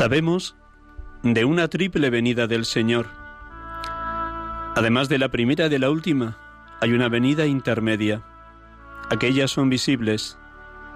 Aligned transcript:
Sabemos 0.00 0.56
de 1.22 1.44
una 1.44 1.68
triple 1.68 2.08
venida 2.08 2.46
del 2.46 2.64
Señor. 2.64 3.04
Además 4.74 5.10
de 5.10 5.18
la 5.18 5.28
primera 5.28 5.66
y 5.66 5.68
de 5.68 5.78
la 5.78 5.90
última, 5.90 6.38
hay 6.80 6.94
una 6.94 7.10
venida 7.10 7.44
intermedia. 7.44 8.22
Aquellas 9.10 9.50
son 9.50 9.68
visibles, 9.68 10.38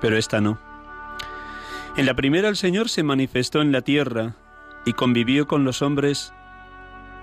pero 0.00 0.16
esta 0.16 0.40
no. 0.40 0.58
En 1.98 2.06
la 2.06 2.14
primera 2.14 2.48
el 2.48 2.56
Señor 2.56 2.88
se 2.88 3.02
manifestó 3.02 3.60
en 3.60 3.72
la 3.72 3.82
tierra 3.82 4.36
y 4.86 4.94
convivió 4.94 5.46
con 5.46 5.64
los 5.64 5.82
hombres 5.82 6.32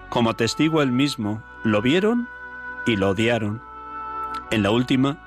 como 0.10 0.36
testigo 0.36 0.84
él 0.84 0.92
mismo. 0.92 1.42
Lo 1.64 1.82
vieron 1.82 2.30
y 2.86 2.96
lo 2.96 3.10
odiaron. 3.10 3.60
En 4.52 4.62
la 4.62 4.70
última, 4.70 5.18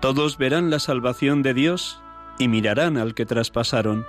todos 0.00 0.38
verán 0.38 0.70
la 0.70 0.78
salvación 0.78 1.42
de 1.42 1.52
Dios 1.52 2.00
y 2.38 2.48
mirarán 2.48 2.96
al 2.96 3.12
que 3.12 3.26
traspasaron. 3.26 4.06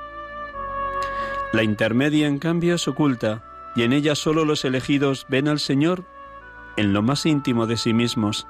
La 1.54 1.64
intermedia, 1.64 2.28
en 2.28 2.40
cambio, 2.40 2.76
es 2.76 2.88
oculta, 2.88 3.44
y 3.76 3.84
en 3.84 3.94
ella 3.94 4.16
solo 4.16 4.46
los 4.46 4.66
elegidos 4.66 5.26
ven 5.30 5.48
al 5.48 5.60
Señor 5.60 6.06
en 6.78 6.94
lo 6.94 7.02
más 7.02 7.26
íntimo 7.26 7.68
de 7.68 7.78
sí 7.78 7.94
mismos, 7.94 8.48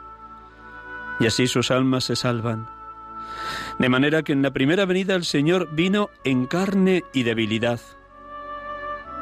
y 1.19 1.25
así 1.25 1.47
sus 1.47 1.71
almas 1.71 2.03
se 2.03 2.15
salvan. 2.15 2.69
De 3.79 3.89
manera 3.89 4.23
que 4.23 4.33
en 4.33 4.41
la 4.41 4.51
primera 4.51 4.85
venida 4.85 5.15
el 5.15 5.25
Señor 5.25 5.69
vino 5.71 6.09
en 6.23 6.45
carne 6.45 7.03
y 7.13 7.23
debilidad, 7.23 7.79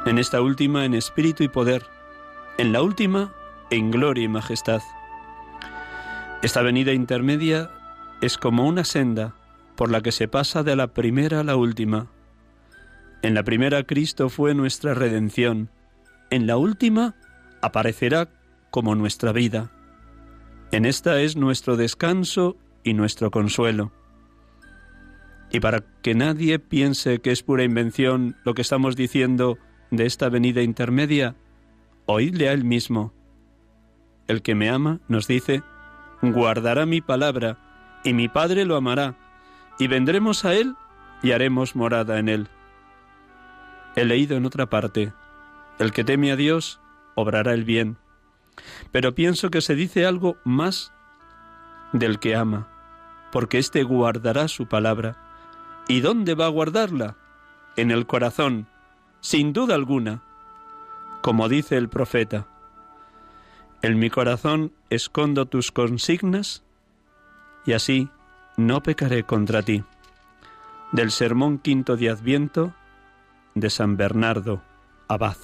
en 0.06 0.18
esta 0.18 0.42
última 0.42 0.86
en 0.86 0.94
espíritu 0.94 1.44
y 1.44 1.48
poder, 1.48 1.86
en 2.58 2.74
la 2.74 2.82
última 2.82 3.34
en 3.70 3.92
gloria 3.92 4.26
y 4.26 4.28
majestad. 4.28 4.82
Esta 6.42 6.62
venida 6.62 6.94
intermedia 6.94 7.70
es 8.22 8.38
como 8.38 8.66
una 8.66 8.84
senda 8.84 9.34
por 9.76 9.90
la 9.90 10.02
que 10.02 10.12
se 10.12 10.28
pasa 10.28 10.64
de 10.64 10.76
la 10.76 10.88
primera 10.88 11.42
a 11.42 11.44
la 11.44 11.56
última. 11.56 12.08
En 13.22 13.34
la 13.34 13.44
primera 13.44 13.84
Cristo 13.84 14.30
fue 14.30 14.54
nuestra 14.54 14.94
redención, 14.94 15.70
en 16.30 16.48
la 16.48 16.58
última 16.58 17.16
aparecerá 17.62 18.30
como 18.70 18.96
nuestra 18.96 19.34
vida. 19.34 19.72
En 20.72 20.86
esta 20.86 21.20
es 21.20 21.36
nuestro 21.36 21.76
descanso 21.76 22.56
y 22.84 22.94
nuestro 22.94 23.32
consuelo. 23.32 23.92
Y 25.52 25.60
para 25.60 25.84
que 26.02 26.14
nadie 26.14 26.60
piense 26.60 27.20
que 27.20 27.32
es 27.32 27.44
pura 27.44 27.64
invención 27.64 28.38
lo 28.46 28.54
que 28.54 28.62
estamos 28.62 28.96
diciendo 28.96 29.58
de 29.92 30.06
esta 30.06 30.30
venida 30.30 30.62
intermedia, 30.62 31.36
oídle 32.06 32.50
a 32.50 32.54
él 32.54 32.64
mismo. 32.64 33.14
El 34.28 34.44
que 34.44 34.56
me 34.56 34.70
ama, 34.70 35.00
nos 35.08 35.28
dice, 35.28 35.64
guardará 36.22 36.86
mi 36.86 37.02
palabra, 37.02 37.58
y 38.04 38.14
mi 38.14 38.30
Padre 38.30 38.64
lo 38.64 38.76
amará, 38.76 39.18
y 39.80 39.88
vendremos 39.88 40.46
a 40.46 40.54
él 40.54 40.76
y 41.24 41.32
haremos 41.32 41.76
morada 41.76 42.20
en 42.20 42.30
él. 42.30 42.48
He 44.00 44.06
leído 44.06 44.38
en 44.38 44.46
otra 44.46 44.68
parte, 44.68 45.12
el 45.78 45.92
que 45.92 46.06
teme 46.06 46.32
a 46.32 46.38
Dios 46.38 46.80
obrará 47.16 47.54
el 47.54 47.66
bien, 47.66 47.98
pero 48.94 49.14
pienso 49.14 49.52
que 49.52 49.60
se 49.60 49.76
dice 49.76 50.06
algo 50.06 50.38
más 50.46 50.94
del 51.92 52.18
que 52.20 52.34
ama, 52.34 52.70
porque 53.30 53.58
éste 53.58 53.84
guardará 53.84 54.48
su 54.48 54.68
palabra. 54.68 55.18
¿Y 55.90 56.00
dónde 56.00 56.34
va 56.34 56.46
a 56.46 56.50
guardarla? 56.50 57.18
En 57.76 57.92
el 57.92 58.06
corazón, 58.08 58.68
sin 59.20 59.52
duda 59.52 59.76
alguna, 59.76 60.24
como 61.22 61.50
dice 61.50 61.76
el 61.76 61.90
profeta. 61.90 62.48
En 63.82 64.00
mi 64.00 64.10
corazón 64.10 64.72
escondo 64.90 65.46
tus 65.46 65.74
consignas 65.74 66.64
y 67.66 67.74
así 67.74 68.08
no 68.56 68.82
pecaré 68.82 69.24
contra 69.24 69.62
ti. 69.62 69.84
Del 70.94 71.12
sermón 71.12 71.60
quinto 71.60 71.98
de 71.98 72.10
Adviento 72.10 72.74
de 73.60 73.70
San 73.70 73.98
Bernardo, 73.98 74.62
abad. 75.08 75.38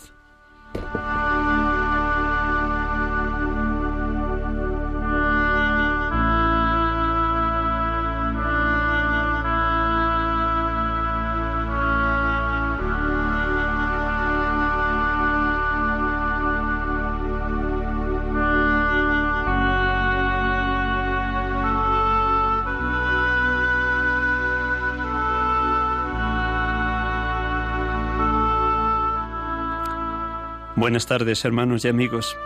Buenas 30.86 31.08
tardes, 31.08 31.44
hermanos 31.46 31.84
y 31.84 31.88
amigos. 31.88 32.38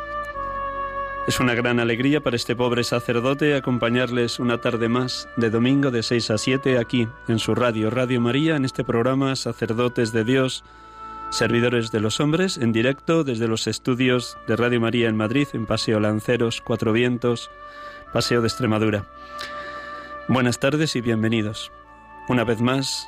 Es 1.27 1.41
una 1.41 1.56
gran 1.56 1.77
alegría 1.81 2.21
para 2.21 2.38
este 2.38 2.56
pobre 2.56 2.86
sacerdote 2.86 3.53
acompañarles 3.53 4.39
una 4.39 4.62
tarde 4.62 4.88
más 4.88 5.27
de 5.36 5.50
domingo 5.50 5.91
de 5.91 6.03
6 6.03 6.31
a 6.31 6.38
7 6.38 6.77
aquí 6.77 7.09
en 7.27 7.39
su 7.39 7.53
radio, 7.53 7.89
Radio 7.89 8.21
María, 8.21 8.56
en 8.56 8.63
este 8.63 8.86
programa 8.86 9.36
Sacerdotes 9.36 10.13
de 10.13 10.24
Dios, 10.24 10.63
Servidores 11.31 11.91
de 11.91 12.00
los 12.00 12.21
Hombres, 12.21 12.57
en 12.57 12.71
directo 12.71 13.25
desde 13.25 13.50
los 13.50 13.68
estudios 13.68 14.38
de 14.47 14.56
Radio 14.56 14.80
María 14.80 15.09
en 15.09 15.18
Madrid, 15.18 15.50
en 15.51 15.65
Paseo 15.65 16.00
Lanceros, 16.00 16.62
Cuatro 16.62 16.94
Vientos, 16.94 17.51
Paseo 18.13 18.39
de 18.39 18.47
Extremadura. 18.47 19.03
Buenas 20.30 20.59
tardes 20.59 20.95
y 20.95 21.01
bienvenidos. 21.01 21.74
Una 22.30 22.45
vez 22.45 22.62
más, 22.62 23.06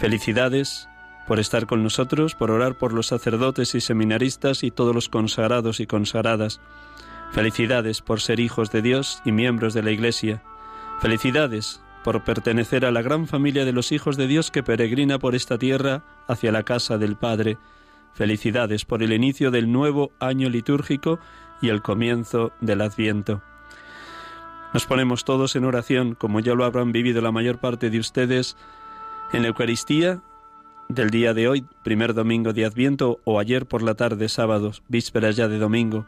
felicidades 0.00 0.88
por 1.26 1.40
estar 1.40 1.66
con 1.66 1.82
nosotros, 1.82 2.34
por 2.34 2.50
orar 2.50 2.76
por 2.76 2.92
los 2.92 3.06
sacerdotes 3.06 3.74
y 3.74 3.80
seminaristas 3.80 4.62
y 4.62 4.70
todos 4.70 4.94
los 4.94 5.08
consagrados 5.08 5.80
y 5.80 5.86
consagradas. 5.86 6.60
Felicidades 7.32 8.00
por 8.02 8.20
ser 8.20 8.40
hijos 8.40 8.70
de 8.70 8.82
Dios 8.82 9.20
y 9.24 9.32
miembros 9.32 9.74
de 9.74 9.82
la 9.82 9.90
Iglesia. 9.90 10.42
Felicidades 11.00 11.80
por 12.04 12.22
pertenecer 12.24 12.84
a 12.84 12.90
la 12.90 13.02
gran 13.02 13.26
familia 13.26 13.64
de 13.64 13.72
los 13.72 13.90
hijos 13.90 14.16
de 14.16 14.26
Dios 14.26 14.50
que 14.50 14.62
peregrina 14.62 15.18
por 15.18 15.34
esta 15.34 15.58
tierra 15.58 16.04
hacia 16.28 16.52
la 16.52 16.62
casa 16.62 16.98
del 16.98 17.16
Padre, 17.16 17.58
Felicidades 18.14 18.84
por 18.84 19.02
el 19.02 19.12
inicio 19.12 19.50
del 19.50 19.70
nuevo 19.72 20.12
año 20.20 20.48
litúrgico 20.48 21.18
y 21.60 21.68
el 21.68 21.82
comienzo 21.82 22.52
del 22.60 22.80
Adviento. 22.80 23.42
Nos 24.72 24.86
ponemos 24.86 25.24
todos 25.24 25.56
en 25.56 25.64
oración, 25.64 26.14
como 26.14 26.38
ya 26.38 26.54
lo 26.54 26.64
habrán 26.64 26.92
vivido 26.92 27.20
la 27.20 27.32
mayor 27.32 27.58
parte 27.58 27.90
de 27.90 27.98
ustedes, 27.98 28.56
en 29.32 29.42
la 29.42 29.48
Eucaristía 29.48 30.22
del 30.88 31.10
día 31.10 31.34
de 31.34 31.48
hoy, 31.48 31.64
primer 31.82 32.14
domingo 32.14 32.52
de 32.52 32.64
Adviento, 32.64 33.20
o 33.24 33.38
ayer 33.38 33.66
por 33.66 33.82
la 33.82 33.94
tarde, 33.94 34.28
sábados, 34.28 34.82
vísperas 34.88 35.36
ya 35.36 35.48
de 35.48 35.58
domingo. 35.58 36.06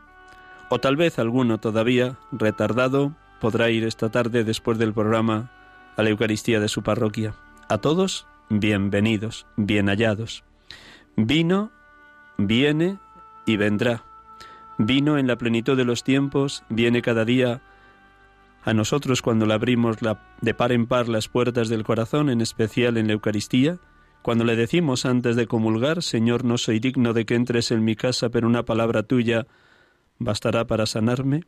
O 0.69 0.79
tal 0.79 0.97
vez 0.97 1.19
alguno 1.19 1.59
todavía, 1.59 2.19
retardado, 2.33 3.15
podrá 3.41 3.71
ir 3.71 3.85
esta 3.85 4.11
tarde 4.11 4.45
después 4.45 4.79
del 4.79 4.93
programa 4.93 5.51
a 5.97 6.03
la 6.03 6.11
Eucaristía 6.11 6.61
de 6.61 6.69
su 6.69 6.83
parroquia. 6.83 7.35
A 7.69 7.79
todos, 7.79 8.27
bienvenidos, 8.49 9.47
bien 9.57 9.87
hallados. 9.89 10.45
Vino, 11.17 11.71
viene 12.37 12.99
y 13.47 13.57
vendrá. 13.57 14.05
Vino 14.79 15.19
en 15.19 15.27
la 15.27 15.37
plenitud 15.37 15.77
de 15.77 15.85
los 15.85 16.05
tiempos, 16.05 16.63
viene 16.69 17.01
cada 17.01 17.25
día 17.25 17.63
a 18.65 18.75
nosotros 18.75 19.23
cuando 19.23 19.47
le 19.47 19.55
abrimos 19.55 19.97
de 20.41 20.55
par 20.55 20.73
en 20.73 20.87
par 20.87 21.09
las 21.09 21.29
puertas 21.29 21.69
del 21.69 21.85
corazón, 21.85 22.29
en 22.29 22.41
especial 22.41 22.97
en 22.97 23.07
la 23.07 23.15
Eucaristía, 23.15 23.79
cuando 24.27 24.43
le 24.43 24.57
decimos 24.57 25.07
antes 25.07 25.37
de 25.37 25.47
comulgar, 25.47 26.03
Señor, 26.03 26.43
no 26.43 26.59
soy 26.59 26.81
digno 26.81 27.13
de 27.13 27.25
que 27.25 27.37
entres 27.37 27.71
en 27.71 27.85
mi 27.85 27.95
casa, 27.95 28.29
pero 28.29 28.49
una 28.49 28.65
palabra 28.65 29.05
tuya 29.05 29.47
bastará 30.19 30.67
para 30.67 30.85
sanarme, 30.87 31.45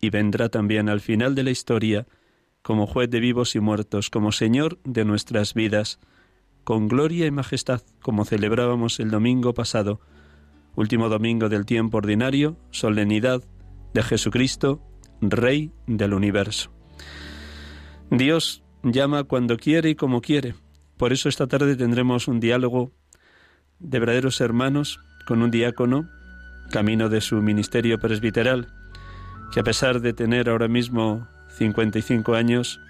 y 0.00 0.10
vendrá 0.10 0.48
también 0.48 0.88
al 0.88 1.00
final 1.00 1.34
de 1.34 1.42
la 1.42 1.50
historia, 1.50 2.06
como 2.62 2.86
juez 2.86 3.10
de 3.10 3.18
vivos 3.18 3.56
y 3.56 3.58
muertos, 3.58 4.10
como 4.10 4.30
Señor 4.30 4.78
de 4.84 5.04
nuestras 5.04 5.54
vidas, 5.54 5.98
con 6.62 6.86
gloria 6.86 7.26
y 7.26 7.32
majestad, 7.32 7.82
como 8.00 8.24
celebrábamos 8.24 9.00
el 9.00 9.10
domingo 9.10 9.52
pasado, 9.52 10.00
último 10.76 11.08
domingo 11.08 11.48
del 11.48 11.66
tiempo 11.66 11.98
ordinario, 11.98 12.56
solemnidad 12.70 13.42
de 13.92 14.04
Jesucristo, 14.04 14.80
Rey 15.20 15.72
del 15.88 16.14
universo. 16.14 16.70
Dios 18.08 18.62
llama 18.84 19.24
cuando 19.24 19.56
quiere 19.56 19.90
y 19.90 19.94
como 19.96 20.20
quiere. 20.20 20.54
Por 21.00 21.14
eso 21.14 21.30
esta 21.30 21.46
tarde 21.46 21.76
tendremos 21.76 22.28
un 22.28 22.40
diálogo 22.40 22.92
de 23.78 24.00
verdaderos 24.00 24.38
hermanos 24.42 25.00
con 25.26 25.40
un 25.40 25.50
diácono, 25.50 26.10
camino 26.70 27.08
de 27.08 27.22
su 27.22 27.36
ministerio 27.40 27.98
presbiteral, 27.98 28.68
que 29.50 29.60
a 29.60 29.62
pesar 29.62 30.02
de 30.02 30.12
tener 30.12 30.50
ahora 30.50 30.68
mismo 30.68 31.26
55 31.56 32.34
años, 32.34 32.80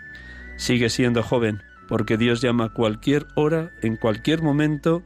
sigue 0.57 0.91
siendo 0.91 1.23
joven, 1.23 1.63
porque 1.87 2.17
Dios 2.17 2.41
llama 2.41 2.65
a 2.65 2.69
cualquier 2.71 3.29
hora, 3.37 3.71
en 3.81 3.97
cualquier 3.97 4.43
momento, 4.43 5.05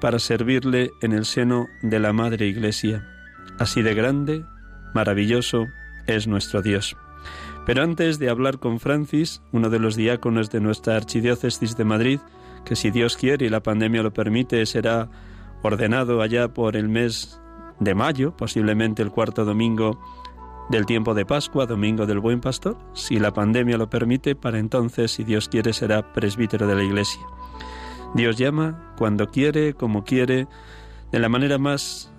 para 0.00 0.18
servirle 0.18 0.90
en 1.02 1.12
el 1.12 1.26
seno 1.26 1.68
de 1.82 2.00
la 2.00 2.12
Madre 2.12 2.48
Iglesia. 2.48 3.06
Así 3.60 3.80
de 3.80 3.94
grande, 3.94 4.44
maravilloso 4.92 5.68
es 6.08 6.26
nuestro 6.26 6.62
Dios. 6.62 6.96
Pero 7.64 7.84
antes 7.84 8.18
de 8.18 8.28
hablar 8.28 8.58
con 8.58 8.80
Francis, 8.80 9.40
uno 9.52 9.70
de 9.70 9.78
los 9.78 9.94
diáconos 9.94 10.50
de 10.50 10.60
nuestra 10.60 10.96
Archidiócesis 10.96 11.76
de 11.76 11.84
Madrid, 11.84 12.18
que 12.64 12.76
si 12.76 12.90
Dios 12.90 13.16
quiere 13.16 13.46
y 13.46 13.48
la 13.48 13.62
pandemia 13.62 14.02
lo 14.02 14.12
permite, 14.12 14.64
será 14.66 15.08
ordenado 15.62 16.22
allá 16.22 16.52
por 16.52 16.76
el 16.76 16.88
mes 16.88 17.40
de 17.78 17.94
mayo, 17.94 18.36
posiblemente 18.36 19.02
el 19.02 19.10
cuarto 19.10 19.44
domingo 19.44 20.00
del 20.70 20.86
tiempo 20.86 21.14
de 21.14 21.26
Pascua, 21.26 21.66
domingo 21.66 22.06
del 22.06 22.20
Buen 22.20 22.40
Pastor, 22.40 22.78
si 22.94 23.18
la 23.18 23.32
pandemia 23.32 23.76
lo 23.76 23.90
permite, 23.90 24.36
para 24.36 24.58
entonces, 24.58 25.10
si 25.10 25.24
Dios 25.24 25.48
quiere, 25.48 25.72
será 25.72 26.12
presbítero 26.12 26.66
de 26.66 26.76
la 26.76 26.84
Iglesia. 26.84 27.22
Dios 28.14 28.36
llama 28.36 28.94
cuando 28.96 29.28
quiere, 29.28 29.74
como 29.74 30.04
quiere, 30.04 30.46
de 31.10 31.18
la 31.18 31.28
manera 31.28 31.58
más 31.58 32.12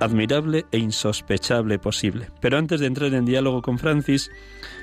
admirable 0.00 0.64
e 0.72 0.78
insospechable 0.78 1.78
posible. 1.78 2.28
Pero 2.40 2.56
antes 2.56 2.80
de 2.80 2.86
entrar 2.86 3.12
en 3.12 3.26
diálogo 3.26 3.60
con 3.60 3.78
Francis, 3.78 4.30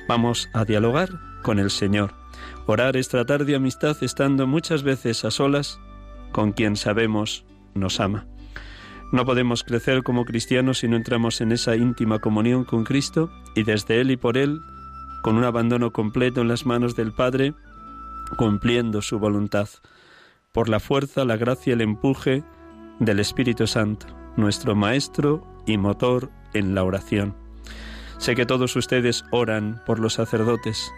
vamos 0.08 0.50
a 0.54 0.64
dialogar 0.64 1.10
con 1.48 1.60
el 1.60 1.72
Señor. 1.72 2.14
Orar 2.66 2.98
es 2.98 3.08
tratar 3.08 3.46
de 3.46 3.56
amistad 3.56 3.96
estando 4.02 4.48
muchas 4.48 4.84
veces 4.84 5.24
a 5.24 5.32
solas 5.32 5.80
con 6.34 6.52
quien 6.52 6.76
sabemos 6.76 7.46
nos 7.74 8.02
ama. 8.02 8.26
No 9.14 9.24
podemos 9.24 9.64
crecer 9.64 10.04
como 10.04 10.26
cristianos 10.26 10.80
si 10.80 10.90
no 10.90 10.98
entramos 10.98 11.40
en 11.40 11.54
esa 11.54 11.78
íntima 11.78 12.20
comunión 12.20 12.66
con 12.66 12.84
Cristo 12.84 13.32
y 13.56 13.64
desde 13.64 14.02
Él 14.02 14.12
y 14.12 14.18
por 14.18 14.38
Él, 14.38 14.60
con 15.24 15.38
un 15.38 15.46
abandono 15.46 15.94
completo 15.94 16.42
en 16.42 16.50
las 16.50 16.66
manos 16.66 16.98
del 16.98 17.14
Padre, 17.14 17.54
cumpliendo 18.38 19.02
su 19.02 19.18
voluntad, 19.18 19.70
por 20.52 20.68
la 20.68 20.82
fuerza, 20.82 21.24
la 21.24 21.38
gracia 21.38 21.72
y 21.72 21.74
el 21.76 21.82
empuje 21.82 22.44
del 23.00 23.22
Espíritu 23.22 23.68
Santo 23.68 24.08
nuestro 24.36 24.76
Maestro 24.76 25.48
y 25.66 25.78
motor 25.78 26.30
en 26.54 26.76
la 26.76 26.84
oración. 26.84 27.36
Sé 28.18 28.36
que 28.36 28.46
todos 28.46 28.76
ustedes 28.76 29.24
oran 29.32 29.82
por 29.86 30.00
los 30.00 30.16
sacerdotes. 30.16 30.92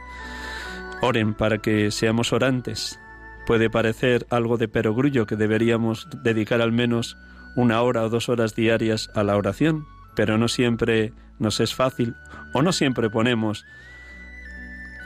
Oren 1.01 1.33
para 1.33 1.59
que 1.59 1.91
seamos 1.91 2.33
orantes. 2.33 2.99
Puede 3.45 3.69
parecer 3.69 4.27
algo 4.29 4.57
de 4.57 4.67
perogrullo 4.67 5.25
que 5.25 5.37
deberíamos 5.37 6.07
dedicar 6.23 6.61
al 6.61 6.71
menos 6.71 7.17
una 7.55 7.81
hora 7.81 8.03
o 8.03 8.09
dos 8.09 8.29
horas 8.29 8.53
diarias 8.53 9.09
a 9.15 9.23
la 9.23 9.37
oración, 9.37 9.85
pero 10.15 10.37
no 10.37 10.47
siempre 10.47 11.13
nos 11.39 11.61
es 11.61 11.73
fácil 11.73 12.15
o 12.53 12.61
no 12.61 12.73
siempre 12.73 13.09
ponemos 13.09 13.65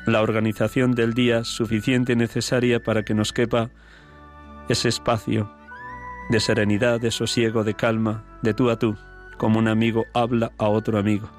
la 0.06 0.22
organización 0.22 0.94
del 0.94 1.14
día 1.14 1.44
suficiente 1.44 2.14
y 2.14 2.16
necesaria 2.16 2.82
para 2.82 3.04
que 3.04 3.14
nos 3.14 3.32
quepa 3.32 3.70
ese 4.68 4.90
espacio 4.90 5.50
de 6.30 6.40
serenidad, 6.40 7.00
de 7.00 7.12
sosiego, 7.12 7.64
de 7.64 7.76
calma, 7.76 8.24
de 8.42 8.54
tú 8.54 8.70
a 8.70 8.78
tú, 8.78 8.98
como 9.38 9.60
un 9.60 9.68
amigo 9.68 10.06
habla 10.14 10.52
a 10.58 10.68
otro 10.68 10.98
amigo. 10.98 11.30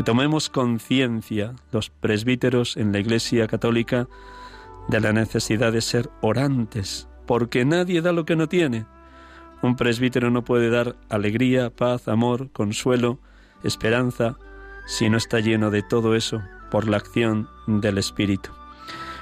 Que 0.00 0.04
tomemos 0.04 0.48
conciencia, 0.48 1.52
los 1.72 1.90
presbíteros 1.90 2.78
en 2.78 2.90
la 2.90 3.00
Iglesia 3.00 3.46
Católica, 3.46 4.08
de 4.88 4.98
la 4.98 5.12
necesidad 5.12 5.74
de 5.74 5.82
ser 5.82 6.08
orantes, 6.22 7.06
porque 7.26 7.66
nadie 7.66 8.00
da 8.00 8.12
lo 8.12 8.24
que 8.24 8.34
no 8.34 8.48
tiene. 8.48 8.86
Un 9.60 9.76
presbítero 9.76 10.30
no 10.30 10.42
puede 10.42 10.70
dar 10.70 10.96
alegría, 11.10 11.68
paz, 11.68 12.08
amor, 12.08 12.50
consuelo, 12.50 13.18
esperanza, 13.62 14.38
si 14.86 15.10
no 15.10 15.18
está 15.18 15.38
lleno 15.40 15.70
de 15.70 15.82
todo 15.82 16.14
eso 16.14 16.40
por 16.70 16.88
la 16.88 16.96
acción 16.96 17.50
del 17.66 17.98
Espíritu. 17.98 18.48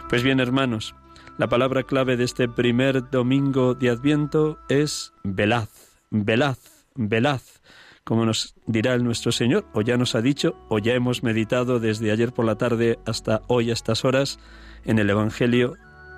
Pues 0.08 0.22
bien, 0.22 0.38
hermanos, 0.38 0.94
la 1.38 1.48
palabra 1.48 1.82
clave 1.82 2.16
de 2.16 2.22
este 2.22 2.48
primer 2.48 3.10
domingo 3.10 3.74
de 3.74 3.90
Adviento 3.90 4.60
es 4.68 5.12
velaz, 5.24 5.98
velaz, 6.10 6.86
velaz, 6.94 7.60
como 8.08 8.24
nos 8.24 8.54
dirá 8.66 8.94
el 8.94 9.04
nuestro 9.04 9.32
Señor, 9.32 9.66
o 9.74 9.82
ya 9.82 9.98
nos 9.98 10.14
ha 10.14 10.22
dicho, 10.22 10.56
o 10.70 10.78
ya 10.78 10.94
hemos 10.94 11.22
meditado 11.22 11.78
desde 11.78 12.10
ayer 12.10 12.32
por 12.32 12.46
la 12.46 12.54
tarde 12.54 12.98
hasta 13.04 13.42
hoy 13.48 13.68
a 13.68 13.74
estas 13.74 14.06
horas 14.06 14.38
en 14.86 14.98
el 14.98 15.10
Evangelio 15.10 15.74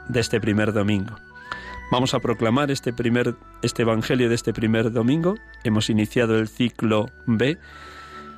de 0.09 0.21
este 0.21 0.41
primer 0.41 0.73
domingo. 0.73 1.17
Vamos 1.91 2.15
a 2.15 2.21
proclamar 2.21 2.71
este 2.71 2.93
primer 2.93 3.35
este 3.63 3.83
evangelio 3.83 4.29
de 4.29 4.37
este 4.37 4.53
primer 4.53 4.93
domingo. 4.93 5.35
Hemos 5.65 5.91
iniciado 5.91 6.39
el 6.39 6.47
ciclo 6.47 7.07
B, 7.27 7.59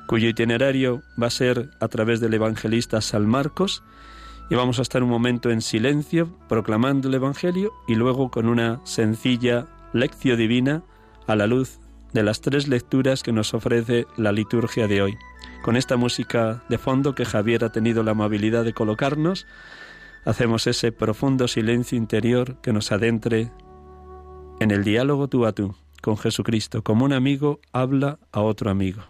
cuyo 0.07 0.29
itinerario 0.29 1.03
va 1.21 1.27
a 1.27 1.29
ser 1.29 1.69
a 1.79 1.87
través 1.89 2.19
del 2.21 2.33
evangelista 2.33 3.01
San 3.01 3.27
Marcos 3.27 3.83
y 4.49 4.55
vamos 4.55 4.79
a 4.79 4.81
estar 4.81 5.03
un 5.03 5.11
momento 5.11 5.51
en 5.51 5.61
silencio 5.61 6.39
proclamando 6.49 7.07
el 7.07 7.13
Evangelio 7.13 7.71
y 7.87 7.93
luego 7.93 8.31
con 8.31 8.47
una 8.47 8.81
sencilla 8.83 9.67
lección 9.93 10.39
divina 10.39 10.81
a 11.27 11.35
la 11.35 11.45
luz 11.45 11.82
de 12.13 12.23
las 12.23 12.41
tres 12.41 12.67
lecturas 12.67 13.23
que 13.23 13.31
nos 13.31 13.53
ofrece 13.53 14.05
la 14.17 14.31
liturgia 14.31 14.87
de 14.87 15.01
hoy. 15.01 15.17
Con 15.63 15.75
esta 15.75 15.97
música 15.97 16.63
de 16.69 16.77
fondo 16.77 17.15
que 17.15 17.25
Javier 17.25 17.63
ha 17.65 17.71
tenido 17.71 18.03
la 18.03 18.11
amabilidad 18.11 18.63
de 18.63 18.73
colocarnos, 18.73 19.47
hacemos 20.25 20.67
ese 20.67 20.91
profundo 20.91 21.47
silencio 21.47 21.97
interior 21.97 22.61
que 22.61 22.73
nos 22.73 22.91
adentre 22.91 23.51
en 24.59 24.71
el 24.71 24.83
diálogo 24.83 25.27
tú 25.27 25.45
a 25.45 25.51
tú 25.51 25.75
con 26.01 26.17
Jesucristo, 26.17 26.83
como 26.83 27.05
un 27.05 27.13
amigo 27.13 27.61
habla 27.71 28.19
a 28.33 28.41
otro 28.41 28.69
amigo. 28.69 29.03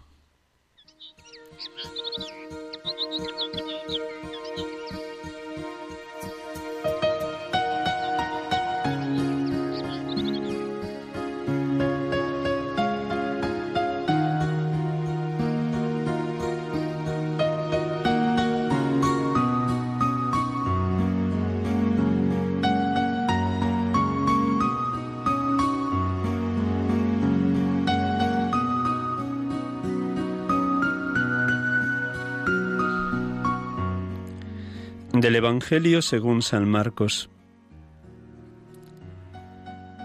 Del 35.24 35.36
Evangelio 35.36 36.02
según 36.02 36.42
San 36.42 36.68
Marcos. 36.68 37.30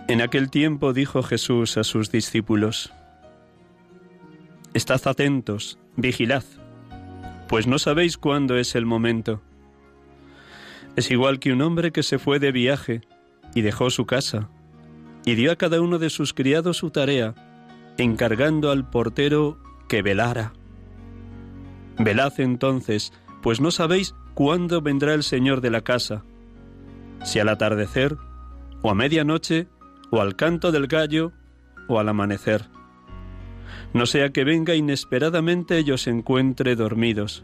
En 0.07 0.21
aquel 0.21 0.49
tiempo 0.49 0.93
dijo 0.93 1.23
Jesús 1.23 1.77
a 1.77 1.83
sus 1.83 2.09
discípulos, 2.09 2.93
Estad 4.73 5.01
atentos, 5.03 5.77
vigilad, 5.97 6.45
pues 7.49 7.67
no 7.67 7.79
sabéis 7.79 8.17
cuándo 8.17 8.55
es 8.55 8.75
el 8.75 8.85
momento. 8.85 9.41
Es 10.95 11.11
igual 11.11 11.39
que 11.39 11.51
un 11.51 11.63
hombre 11.63 11.91
que 11.91 12.03
se 12.03 12.17
fue 12.17 12.39
de 12.39 12.53
viaje 12.53 13.01
y 13.53 13.59
dejó 13.59 13.89
su 13.89 14.05
casa, 14.05 14.49
y 15.25 15.35
dio 15.35 15.51
a 15.51 15.57
cada 15.57 15.81
uno 15.81 15.99
de 15.99 16.09
sus 16.09 16.33
criados 16.33 16.77
su 16.77 16.91
tarea, 16.91 17.35
encargando 17.97 18.71
al 18.71 18.89
portero 18.89 19.61
que 19.89 20.01
velara. 20.01 20.53
Velad 21.97 22.39
entonces, 22.39 23.11
pues 23.41 23.61
no 23.61 23.71
sabéis 23.71 24.15
cuándo 24.33 24.81
vendrá 24.81 25.13
el 25.13 25.23
Señor 25.23 25.61
de 25.61 25.69
la 25.69 25.81
casa, 25.81 26.23
si 27.23 27.39
al 27.39 27.49
atardecer, 27.49 28.17
o 28.81 28.89
a 28.89 28.95
medianoche, 28.95 29.67
o 30.11 30.21
al 30.21 30.35
canto 30.35 30.71
del 30.71 30.87
gallo, 30.87 31.31
o 31.87 31.99
al 31.99 32.09
amanecer. 32.09 32.65
No 33.93 34.05
sea 34.05 34.29
que 34.29 34.43
venga 34.43 34.75
inesperadamente 34.75 35.81
y 35.81 35.91
os 35.91 36.07
encuentre 36.07 36.75
dormidos. 36.75 37.43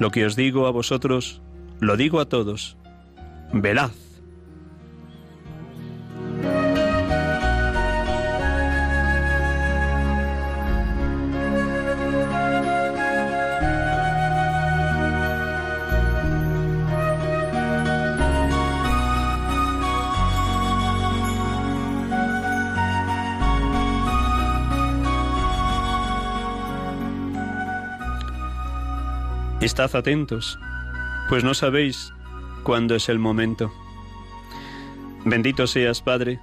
Lo 0.00 0.10
que 0.10 0.24
os 0.24 0.36
digo 0.36 0.66
a 0.66 0.70
vosotros, 0.70 1.42
lo 1.80 1.96
digo 1.96 2.20
a 2.20 2.28
todos. 2.28 2.76
Velad. 3.52 3.90
Estad 29.62 29.94
atentos, 29.94 30.58
pues 31.28 31.44
no 31.44 31.54
sabéis 31.54 32.12
cuándo 32.64 32.96
es 32.96 33.08
el 33.08 33.20
momento. 33.20 33.72
Bendito 35.24 35.68
seas, 35.68 36.02
Padre, 36.02 36.40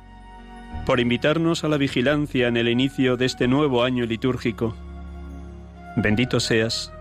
por 0.86 1.02
invitarnos 1.02 1.66
a 1.66 1.68
la 1.68 1.76
vigilancia 1.76 2.48
en 2.48 2.56
el 2.56 2.70
inicio 2.70 3.18
de 3.18 3.26
este 3.26 3.50
nuevo 3.50 3.84
año 3.84 4.06
litúrgico. 4.06 4.74
Bendito 5.98 6.40
seas, 6.40 6.94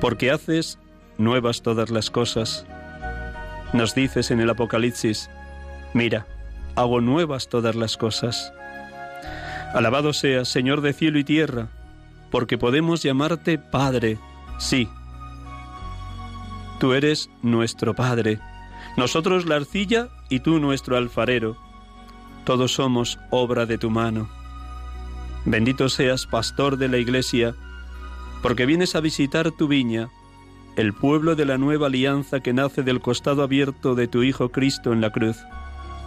porque 0.00 0.30
haces 0.30 0.78
nuevas 1.18 1.60
todas 1.62 1.90
las 1.90 2.08
cosas. 2.08 2.64
Nos 3.72 3.96
dices 3.96 4.30
en 4.30 4.38
el 4.38 4.50
Apocalipsis, 4.50 5.28
mira, 5.92 6.28
hago 6.76 7.00
nuevas 7.00 7.48
todas 7.48 7.74
las 7.74 7.96
cosas. 7.96 8.52
Alabado 9.74 10.12
seas, 10.12 10.46
Señor 10.46 10.82
de 10.82 10.92
cielo 10.92 11.18
y 11.18 11.24
tierra, 11.24 11.66
porque 12.30 12.58
podemos 12.58 13.02
llamarte 13.02 13.58
Padre, 13.58 14.18
sí, 14.58 14.88
Tú 16.84 16.92
eres 16.92 17.30
nuestro 17.40 17.94
Padre, 17.94 18.40
nosotros 18.98 19.46
la 19.46 19.56
arcilla 19.56 20.10
y 20.28 20.40
tú 20.40 20.58
nuestro 20.58 20.98
alfarero. 20.98 21.56
Todos 22.44 22.74
somos 22.74 23.18
obra 23.30 23.64
de 23.64 23.78
tu 23.78 23.88
mano. 23.88 24.28
Bendito 25.46 25.88
seas, 25.88 26.26
pastor 26.26 26.76
de 26.76 26.88
la 26.88 26.98
Iglesia, 26.98 27.54
porque 28.42 28.66
vienes 28.66 28.94
a 28.96 29.00
visitar 29.00 29.50
tu 29.50 29.66
viña, 29.66 30.10
el 30.76 30.92
pueblo 30.92 31.34
de 31.36 31.46
la 31.46 31.56
nueva 31.56 31.86
alianza 31.86 32.40
que 32.40 32.52
nace 32.52 32.82
del 32.82 33.00
costado 33.00 33.42
abierto 33.42 33.94
de 33.94 34.06
tu 34.06 34.22
Hijo 34.22 34.50
Cristo 34.50 34.92
en 34.92 35.00
la 35.00 35.08
cruz, 35.08 35.38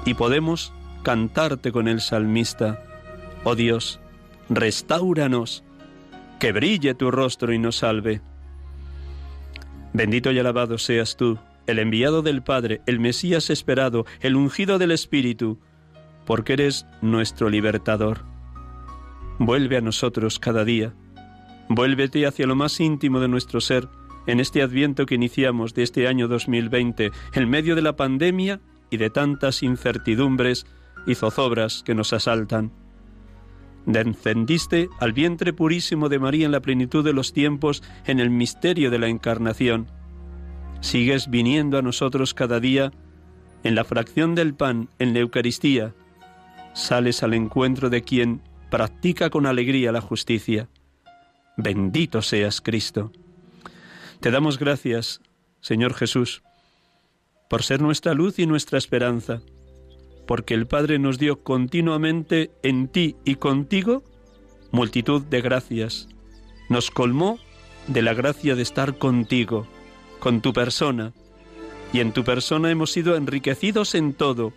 y 0.05 0.13
podemos 0.13 0.73
cantarte 1.01 1.71
con 1.71 1.87
el 1.87 2.01
salmista. 2.01 2.83
Oh 3.43 3.55
Dios, 3.55 3.99
restauranos, 4.47 5.63
que 6.39 6.51
brille 6.51 6.93
tu 6.93 7.09
rostro 7.09 7.51
y 7.51 7.57
nos 7.57 7.77
salve. 7.77 8.21
Bendito 9.93 10.31
y 10.31 10.39
alabado 10.39 10.77
seas 10.77 11.17
tú, 11.17 11.39
el 11.65 11.79
enviado 11.79 12.21
del 12.21 12.43
Padre, 12.43 12.81
el 12.85 12.99
Mesías 12.99 13.49
esperado, 13.49 14.05
el 14.21 14.35
ungido 14.35 14.77
del 14.77 14.91
Espíritu, 14.91 15.59
porque 16.25 16.53
eres 16.53 16.85
nuestro 17.01 17.49
libertador. 17.49 18.19
Vuelve 19.39 19.77
a 19.77 19.81
nosotros 19.81 20.39
cada 20.39 20.65
día. 20.65 20.93
Vuélvete 21.69 22.25
hacia 22.25 22.47
lo 22.47 22.55
más 22.55 22.79
íntimo 22.79 23.19
de 23.19 23.27
nuestro 23.27 23.61
ser 23.61 23.87
en 24.25 24.39
este 24.39 24.61
adviento 24.61 25.05
que 25.05 25.15
iniciamos 25.15 25.73
de 25.73 25.83
este 25.83 26.07
año 26.07 26.27
2020, 26.27 27.11
en 27.33 27.49
medio 27.49 27.75
de 27.75 27.81
la 27.81 27.95
pandemia 27.95 28.59
y 28.89 28.97
de 28.97 29.09
tantas 29.09 29.63
incertidumbres 29.63 30.65
y 31.05 31.15
zozobras 31.15 31.83
que 31.83 31.95
nos 31.95 32.13
asaltan. 32.13 32.71
Encendiste 33.87 34.89
al 34.99 35.13
vientre 35.13 35.53
purísimo 35.53 36.09
de 36.09 36.19
María 36.19 36.45
en 36.45 36.51
la 36.51 36.59
plenitud 36.59 37.05
de 37.05 37.13
los 37.13 37.31
tiempos 37.31 37.81
en 38.05 38.19
el 38.19 38.29
misterio 38.29 38.91
de 38.91 38.99
la 38.99 39.07
encarnación. 39.07 39.87
Sigues 40.81 41.29
viniendo 41.29 41.77
a 41.77 41.81
nosotros 41.81 42.33
cada 42.33 42.59
día 42.59 42.91
en 43.63 43.75
la 43.75 43.85
fracción 43.85 44.35
del 44.35 44.53
pan, 44.53 44.89
en 44.99 45.13
la 45.13 45.19
Eucaristía. 45.19 45.95
Sales 46.73 47.23
al 47.23 47.33
encuentro 47.33 47.89
de 47.89 48.03
quien 48.03 48.41
practica 48.69 49.29
con 49.29 49.45
alegría 49.45 49.91
la 49.91 50.01
justicia. 50.01 50.67
Bendito 51.55 52.21
seas 52.21 52.61
Cristo. 52.61 53.11
Te 54.19 54.31
damos 54.31 54.59
gracias, 54.59 55.21
Señor 55.61 55.93
Jesús, 55.93 56.43
por 57.49 57.63
ser 57.63 57.81
nuestra 57.81 58.13
luz 58.13 58.37
y 58.37 58.45
nuestra 58.45 58.77
esperanza 58.77 59.41
porque 60.27 60.53
el 60.53 60.67
Padre 60.67 60.99
nos 60.99 61.17
dio 61.17 61.41
continuamente 61.41 62.51
en 62.61 62.89
ti 62.89 63.15
y 63.23 63.35
contigo 63.35 64.03
multitud 64.71 65.23
de 65.23 65.41
gracias. 65.41 66.09
Nos 66.69 66.91
colmó 66.91 67.39
de 67.87 68.01
la 68.01 68.13
gracia 68.13 68.55
de 68.55 68.61
estar 68.61 68.97
contigo, 68.97 69.65
con 70.19 70.41
tu 70.41 70.51
persona, 70.51 71.13
y 71.93 72.01
en 72.01 72.11
tu 72.11 72.25
persona 72.25 72.69
hemos 72.69 72.91
sido 72.91 73.15
enriquecidos 73.15 73.95
en 73.95 74.13
todo, 74.13 74.51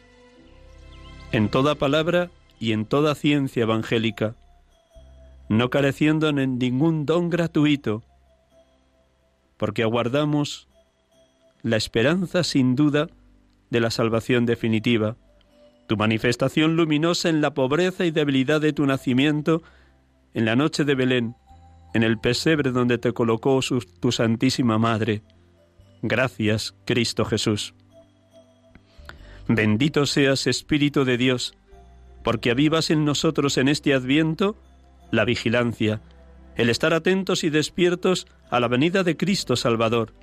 en 1.30 1.48
toda 1.48 1.76
palabra 1.76 2.30
y 2.58 2.72
en 2.72 2.84
toda 2.84 3.14
ciencia 3.14 3.62
evangélica, 3.62 4.34
no 5.48 5.70
careciendo 5.70 6.28
en 6.28 6.58
ningún 6.58 7.06
don 7.06 7.30
gratuito, 7.30 8.02
porque 9.56 9.84
aguardamos 9.84 10.66
la 11.62 11.76
esperanza 11.76 12.42
sin 12.42 12.74
duda 12.74 13.06
de 13.70 13.78
la 13.80 13.90
salvación 13.90 14.46
definitiva 14.46 15.16
tu 15.90 15.96
manifestación 15.96 16.76
luminosa 16.76 17.30
en 17.30 17.40
la 17.40 17.52
pobreza 17.52 18.04
y 18.04 18.12
debilidad 18.12 18.60
de 18.60 18.72
tu 18.72 18.86
nacimiento, 18.86 19.64
en 20.34 20.44
la 20.44 20.54
noche 20.54 20.84
de 20.84 20.94
Belén, 20.94 21.34
en 21.94 22.04
el 22.04 22.16
pesebre 22.16 22.70
donde 22.70 22.96
te 22.96 23.12
colocó 23.12 23.58
tu 23.98 24.12
Santísima 24.12 24.78
Madre. 24.78 25.22
Gracias, 26.00 26.76
Cristo 26.84 27.24
Jesús. 27.24 27.74
Bendito 29.48 30.06
seas, 30.06 30.46
Espíritu 30.46 31.04
de 31.04 31.16
Dios, 31.16 31.54
porque 32.22 32.52
avivas 32.52 32.90
en 32.90 33.04
nosotros 33.04 33.58
en 33.58 33.66
este 33.66 33.92
adviento 33.92 34.56
la 35.10 35.24
vigilancia, 35.24 36.00
el 36.54 36.70
estar 36.70 36.94
atentos 36.94 37.42
y 37.42 37.50
despiertos 37.50 38.28
a 38.48 38.60
la 38.60 38.68
venida 38.68 39.02
de 39.02 39.16
Cristo 39.16 39.56
Salvador, 39.56 40.14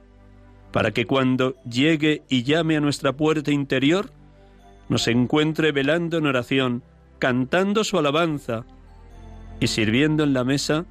para 0.72 0.92
que 0.92 1.06
cuando 1.06 1.62
llegue 1.70 2.22
y 2.30 2.44
llame 2.44 2.78
a 2.78 2.80
nuestra 2.80 3.18
puerta 3.18 3.52
interior, 3.52 4.14
nos 4.90 5.08
encuentre 5.08 5.72
velando 5.72 6.18
en 6.18 6.26
oración, 6.26 6.84
cantando 7.20 7.84
su 7.84 7.98
alabanza 7.98 8.66
y 9.60 9.68
sirviendo 9.68 10.24
en 10.24 10.34
la 10.34 10.44
mesa 10.44 10.86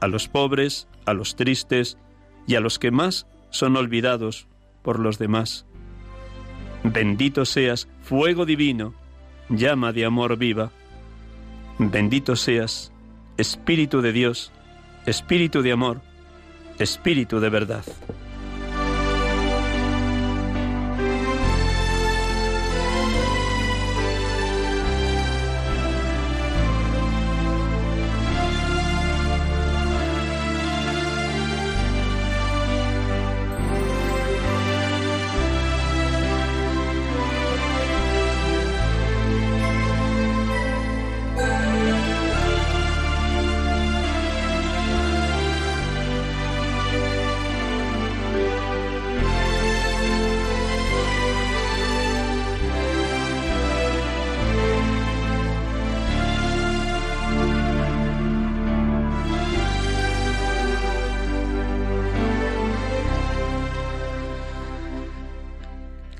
a 0.00 0.08
los 0.08 0.28
pobres, 0.28 0.88
a 1.06 1.12
los 1.12 1.36
tristes 1.36 1.98
y 2.46 2.54
a 2.54 2.60
los 2.60 2.78
que 2.78 2.90
más 2.90 3.26
son 3.50 3.76
olvidados 3.76 4.46
por 4.82 4.98
los 4.98 5.18
demás. 5.18 5.66
Bendito 6.84 7.44
seas, 7.44 7.88
fuego 8.02 8.46
divino, 8.46 8.94
llama 9.48 9.92
de 9.92 10.04
amor 10.04 10.36
viva. 10.36 10.70
Bendito 11.78 12.36
seas, 12.36 12.92
Espíritu 13.36 14.00
de 14.00 14.12
Dios, 14.12 14.52
Espíritu 15.06 15.62
de 15.62 15.72
amor, 15.72 16.00
Espíritu 16.78 17.40
de 17.40 17.50
verdad. 17.50 17.84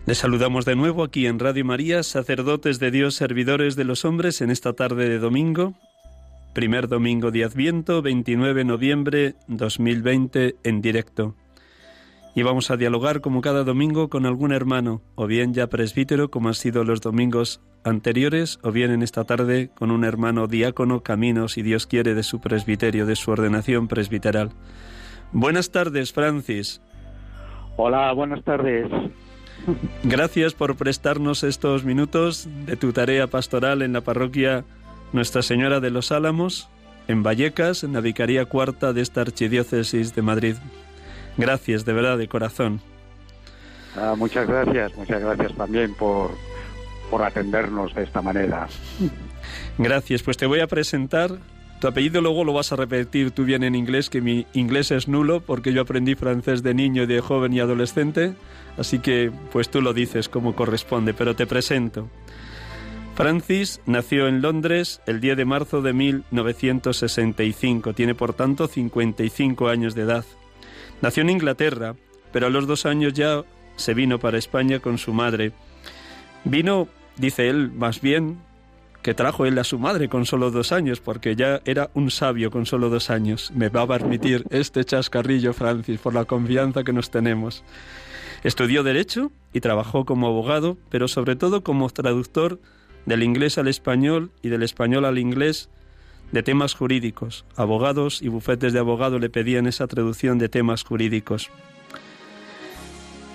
Les 0.08 0.16
saludamos 0.16 0.64
de 0.64 0.74
nuevo 0.74 1.04
aquí 1.04 1.26
en 1.26 1.38
Radio 1.38 1.66
María, 1.66 2.02
sacerdotes 2.02 2.78
de 2.78 2.90
Dios, 2.90 3.14
servidores 3.14 3.76
de 3.76 3.84
los 3.84 4.06
hombres, 4.06 4.40
en 4.40 4.50
esta 4.50 4.72
tarde 4.72 5.06
de 5.06 5.18
domingo, 5.18 5.74
primer 6.54 6.88
domingo 6.88 7.30
de 7.30 7.44
Adviento, 7.44 8.00
29 8.00 8.54
de 8.54 8.64
noviembre 8.64 9.34
2020, 9.48 10.56
en 10.64 10.80
directo. 10.80 11.34
Y 12.34 12.42
vamos 12.42 12.70
a 12.70 12.78
dialogar 12.78 13.20
como 13.20 13.42
cada 13.42 13.64
domingo 13.64 14.08
con 14.08 14.24
algún 14.24 14.50
hermano, 14.50 15.02
o 15.14 15.26
bien 15.26 15.52
ya 15.52 15.66
presbítero, 15.66 16.30
como 16.30 16.48
han 16.48 16.54
sido 16.54 16.84
los 16.84 17.02
domingos 17.02 17.60
anteriores, 17.84 18.60
o 18.62 18.72
bien 18.72 18.90
en 18.92 19.02
esta 19.02 19.24
tarde 19.24 19.68
con 19.74 19.90
un 19.90 20.04
hermano 20.04 20.46
diácono, 20.46 21.02
camino, 21.02 21.48
si 21.48 21.60
Dios 21.60 21.86
quiere, 21.86 22.14
de 22.14 22.22
su 22.22 22.40
presbiterio, 22.40 23.04
de 23.04 23.14
su 23.14 23.30
ordenación 23.30 23.88
presbiteral. 23.88 24.52
Buenas 25.32 25.70
tardes, 25.70 26.14
Francis. 26.14 26.80
Hola, 27.76 28.10
buenas 28.14 28.42
tardes. 28.42 28.90
Gracias 30.04 30.54
por 30.54 30.76
prestarnos 30.76 31.42
estos 31.44 31.84
minutos 31.84 32.48
de 32.66 32.76
tu 32.76 32.92
tarea 32.92 33.26
pastoral 33.26 33.82
en 33.82 33.92
la 33.92 34.00
parroquia 34.00 34.64
Nuestra 35.12 35.42
Señora 35.42 35.80
de 35.80 35.90
los 35.90 36.12
Álamos, 36.12 36.68
en 37.06 37.22
Vallecas, 37.22 37.84
en 37.84 37.92
la 37.92 38.00
Vicaría 38.00 38.44
Cuarta 38.44 38.92
de 38.92 39.02
esta 39.02 39.22
Archidiócesis 39.22 40.14
de 40.14 40.22
Madrid. 40.22 40.56
Gracias, 41.36 41.84
de 41.84 41.92
verdad, 41.92 42.18
de 42.18 42.28
corazón. 42.28 42.80
Ah, 43.96 44.14
muchas 44.16 44.46
gracias, 44.46 44.94
muchas 44.96 45.20
gracias 45.20 45.54
también 45.54 45.94
por, 45.94 46.30
por 47.10 47.22
atendernos 47.22 47.94
de 47.94 48.04
esta 48.04 48.22
manera. 48.22 48.68
Gracias, 49.78 50.22
pues 50.22 50.36
te 50.36 50.46
voy 50.46 50.60
a 50.60 50.66
presentar 50.66 51.38
tu 51.80 51.88
apellido 51.88 52.20
luego 52.20 52.44
lo 52.44 52.52
vas 52.52 52.72
a 52.72 52.76
repetir 52.76 53.30
tú 53.30 53.44
bien 53.44 53.62
en 53.62 53.74
inglés, 53.74 54.10
que 54.10 54.20
mi 54.20 54.46
inglés 54.52 54.90
es 54.90 55.08
nulo 55.08 55.40
porque 55.40 55.72
yo 55.72 55.82
aprendí 55.82 56.14
francés 56.14 56.62
de 56.62 56.74
niño, 56.74 57.06
de 57.06 57.20
joven 57.20 57.52
y 57.52 57.60
adolescente, 57.60 58.34
así 58.76 58.98
que 58.98 59.30
pues 59.52 59.68
tú 59.68 59.80
lo 59.80 59.92
dices 59.92 60.28
como 60.28 60.56
corresponde, 60.56 61.14
pero 61.14 61.36
te 61.36 61.46
presento. 61.46 62.08
Francis 63.14 63.80
nació 63.86 64.28
en 64.28 64.42
Londres 64.42 65.00
el 65.06 65.20
10 65.20 65.36
de 65.36 65.44
marzo 65.44 65.82
de 65.82 65.92
1965, 65.92 67.92
tiene 67.92 68.14
por 68.14 68.32
tanto 68.32 68.68
55 68.68 69.68
años 69.68 69.94
de 69.94 70.02
edad. 70.02 70.24
Nació 71.02 71.22
en 71.22 71.30
Inglaterra, 71.30 71.94
pero 72.32 72.46
a 72.46 72.50
los 72.50 72.66
dos 72.66 72.86
años 72.86 73.14
ya 73.14 73.44
se 73.76 73.94
vino 73.94 74.18
para 74.18 74.38
España 74.38 74.80
con 74.80 74.98
su 74.98 75.12
madre. 75.12 75.52
Vino, 76.44 76.88
dice 77.16 77.48
él, 77.48 77.70
más 77.72 78.00
bien 78.00 78.38
que 79.02 79.14
trajo 79.14 79.46
él 79.46 79.58
a 79.58 79.64
su 79.64 79.78
madre 79.78 80.08
con 80.08 80.26
solo 80.26 80.50
dos 80.50 80.72
años, 80.72 81.00
porque 81.00 81.36
ya 81.36 81.60
era 81.64 81.90
un 81.94 82.10
sabio 82.10 82.50
con 82.50 82.66
solo 82.66 82.90
dos 82.90 83.10
años. 83.10 83.52
Me 83.54 83.68
va 83.68 83.82
a 83.82 83.86
permitir 83.86 84.44
este 84.50 84.84
chascarrillo, 84.84 85.52
Francis, 85.52 86.00
por 86.00 86.14
la 86.14 86.24
confianza 86.24 86.84
que 86.84 86.92
nos 86.92 87.10
tenemos. 87.10 87.64
Estudió 88.42 88.82
Derecho 88.82 89.32
y 89.52 89.60
trabajó 89.60 90.04
como 90.04 90.26
abogado, 90.26 90.76
pero 90.90 91.08
sobre 91.08 91.36
todo 91.36 91.62
como 91.62 91.88
traductor 91.90 92.60
del 93.06 93.22
inglés 93.22 93.58
al 93.58 93.68
español 93.68 94.30
y 94.42 94.48
del 94.48 94.62
español 94.62 95.04
al 95.04 95.18
inglés 95.18 95.70
de 96.32 96.42
temas 96.42 96.74
jurídicos. 96.74 97.44
Abogados 97.56 98.20
y 98.22 98.28
bufetes 98.28 98.72
de 98.72 98.78
abogado 98.78 99.18
le 99.18 99.30
pedían 99.30 99.66
esa 99.66 99.86
traducción 99.86 100.38
de 100.38 100.48
temas 100.48 100.84
jurídicos. 100.84 101.50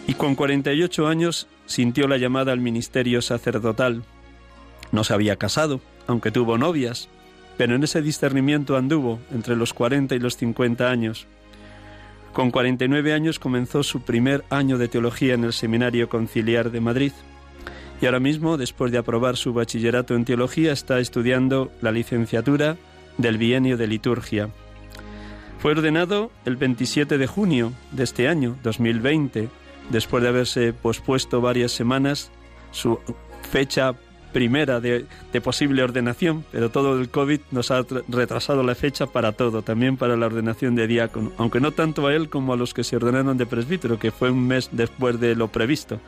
Y 0.08 0.14
con 0.14 0.36
48 0.36 1.08
años 1.08 1.48
sintió 1.66 2.08
la 2.08 2.18
llamada 2.18 2.52
al 2.52 2.60
ministerio 2.60 3.22
sacerdotal 3.22 4.04
no 4.94 5.04
se 5.04 5.14
había 5.14 5.36
casado, 5.36 5.82
aunque 6.08 6.32
tuvo 6.32 6.58
novias, 6.58 7.10
pero 7.58 7.76
en 7.76 7.84
ese 7.84 8.02
discernimiento 8.02 8.78
anduvo 8.78 9.20
entre 9.34 9.58
los 9.58 9.74
40 9.74 10.16
y 10.16 10.20
los 10.20 10.38
50 10.38 10.90
años. 10.90 11.28
Con 12.32 12.52
49 12.52 13.14
años 13.14 13.40
comenzó 13.40 13.84
su 13.84 14.04
primer 14.04 14.46
año 14.50 14.78
de 14.78 14.88
teología 14.88 15.34
en 15.34 15.44
el 15.44 15.54
Seminario 15.54 16.08
Conciliar 16.08 16.72
de 16.72 16.80
Madrid 16.80 17.12
y 18.02 18.06
ahora 18.06 18.20
mismo, 18.20 18.58
después 18.58 18.92
de 18.92 18.98
aprobar 18.98 19.38
su 19.38 19.54
bachillerato 19.54 20.16
en 20.16 20.26
teología, 20.26 20.74
está 20.74 21.00
estudiando 21.00 21.72
la 21.82 21.92
licenciatura 21.92 22.76
del 23.18 23.38
bienio 23.38 23.78
de 23.78 23.88
liturgia. 23.88 24.50
Fue 25.60 25.72
ordenado 25.72 26.30
el 26.44 26.58
27 26.58 27.18
de 27.18 27.28
junio 27.28 27.72
de 27.92 28.04
este 28.04 28.28
año, 28.28 28.58
2020, 28.62 29.48
después 29.90 30.22
de 30.22 30.30
haberse 30.30 30.74
pospuesto 30.74 31.40
varias 31.40 31.72
semanas 31.72 32.30
su 32.72 33.00
fecha 33.50 33.96
primera 34.34 34.82
de, 34.82 35.06
posible 35.41 35.84
ordenación, 35.84 36.43
pero 36.52 36.69
todo 36.69 37.00
el 37.00 37.10
COVID 37.10 37.39
nos 37.52 37.72
ha 37.72 37.86
retrasado 38.10 38.63
la 38.63 38.76
fecha 38.76 39.06
para 39.06 39.32
todo, 39.32 39.62
también 39.62 39.96
para 39.96 40.17
la 40.17 40.26
ordenación 40.26 40.76
de 40.76 40.88
diácono, 40.88 41.32
aunque 41.38 41.62
no 41.62 41.72
tanto 41.72 42.08
a 42.08 42.13
él 42.13 42.30
como 42.30 42.54
a 42.54 42.58
los 42.58 42.74
que 42.74 42.84
se 42.84 42.98
ordenaron 42.98 43.38
de 43.38 43.46
presbítero, 43.46 44.00
que 44.00 44.12
fue 44.12 44.32
un 44.32 44.48
mes 44.48 44.69
después 44.74 45.19
de 45.19 45.36
lo 45.36 45.48
previsto. 45.48 46.00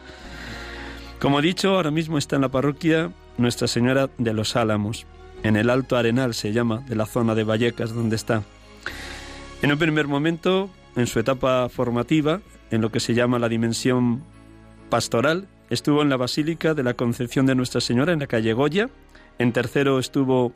Como 1.19 1.39
he 1.39 1.43
dicho, 1.43 1.75
ahora 1.75 1.91
mismo 1.91 2.17
está 2.17 2.35
en 2.35 2.41
la 2.41 2.49
parroquia 2.49 3.11
Nuestra 3.38 3.67
Señora 3.67 4.09
de 4.17 4.33
los 4.33 4.55
Álamos, 4.55 5.05
en 5.43 5.55
el 5.55 5.69
Alto 5.69 5.95
Arenal 5.95 6.33
se 6.33 6.51
llama, 6.51 6.83
de 6.88 6.95
la 6.95 7.05
zona 7.05 7.35
de 7.35 7.43
Vallecas 7.43 7.93
donde 7.93 8.15
está. 8.15 8.43
En 9.61 9.71
un 9.71 9.77
primer 9.77 10.07
momento, 10.07 10.69
en 10.95 11.07
su 11.07 11.19
etapa 11.19 11.69
formativa, 11.69 12.41
en 12.71 12.81
lo 12.81 12.91
que 12.91 12.99
se 12.99 13.13
llama 13.13 13.39
la 13.39 13.49
dimensión 13.49 14.23
pastoral, 14.89 15.47
Estuvo 15.69 16.01
en 16.04 16.10
la 16.10 16.17
Basílica 16.17 16.73
de 16.73 16.84
la 16.84 16.93
Concepción 16.93 17.47
de 17.47 17.56
Nuestra 17.56 17.82
Señora 17.82 18.13
en 18.13 18.19
la 18.19 18.28
calle 18.28 18.54
Goya. 18.54 18.89
En 19.39 19.51
tercero 19.51 19.97
estuvo 19.97 20.54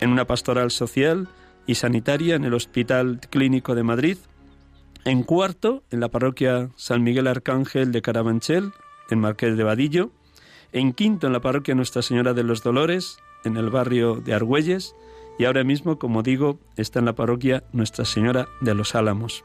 en 0.00 0.10
una 0.10 0.26
pastoral 0.26 0.70
social 0.70 1.28
y 1.66 1.76
sanitaria 1.76 2.34
en 2.34 2.44
el 2.44 2.54
Hospital 2.54 3.20
Clínico 3.30 3.74
de 3.74 3.84
Madrid. 3.84 4.18
En 5.04 5.22
cuarto, 5.22 5.84
en 5.92 6.00
la 6.00 6.08
parroquia 6.08 6.70
San 6.74 7.04
Miguel 7.04 7.28
Arcángel 7.28 7.92
de 7.92 8.02
Carabanchel, 8.02 8.72
en 9.10 9.20
Marqués 9.20 9.56
de 9.56 9.62
Vadillo. 9.62 10.10
En 10.72 10.92
quinto, 10.92 11.28
en 11.28 11.32
la 11.32 11.40
parroquia 11.40 11.76
Nuestra 11.76 12.02
Señora 12.02 12.34
de 12.34 12.42
los 12.42 12.64
Dolores, 12.64 13.18
en 13.44 13.56
el 13.56 13.70
barrio 13.70 14.16
de 14.16 14.34
Argüelles. 14.34 14.96
Y 15.38 15.44
ahora 15.44 15.62
mismo, 15.62 16.00
como 16.00 16.24
digo, 16.24 16.58
está 16.76 16.98
en 16.98 17.04
la 17.04 17.14
parroquia 17.14 17.62
Nuestra 17.72 18.04
Señora 18.04 18.48
de 18.60 18.74
los 18.74 18.96
Álamos. 18.96 19.44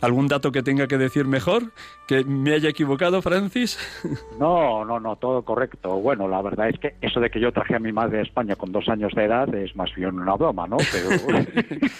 ¿Algún 0.00 0.28
dato 0.28 0.50
que 0.50 0.62
tenga 0.62 0.86
que 0.86 0.96
decir 0.96 1.26
mejor? 1.26 1.72
¿Que 2.06 2.24
me 2.24 2.54
haya 2.54 2.70
equivocado, 2.70 3.20
Francis? 3.22 3.78
No, 4.38 4.84
no, 4.86 4.98
no, 4.98 5.16
todo 5.16 5.42
correcto. 5.42 5.96
Bueno, 5.96 6.26
la 6.26 6.40
verdad 6.40 6.70
es 6.70 6.78
que 6.78 6.94
eso 7.02 7.20
de 7.20 7.30
que 7.30 7.40
yo 7.40 7.52
traje 7.52 7.74
a 7.74 7.78
mi 7.78 7.92
madre 7.92 8.20
a 8.20 8.22
España 8.22 8.56
con 8.56 8.72
dos 8.72 8.88
años 8.88 9.12
de 9.14 9.24
edad 9.24 9.54
es 9.54 9.76
más 9.76 9.94
bien 9.94 10.18
una 10.18 10.34
broma, 10.34 10.66
¿no? 10.66 10.78
Pero... 10.90 11.10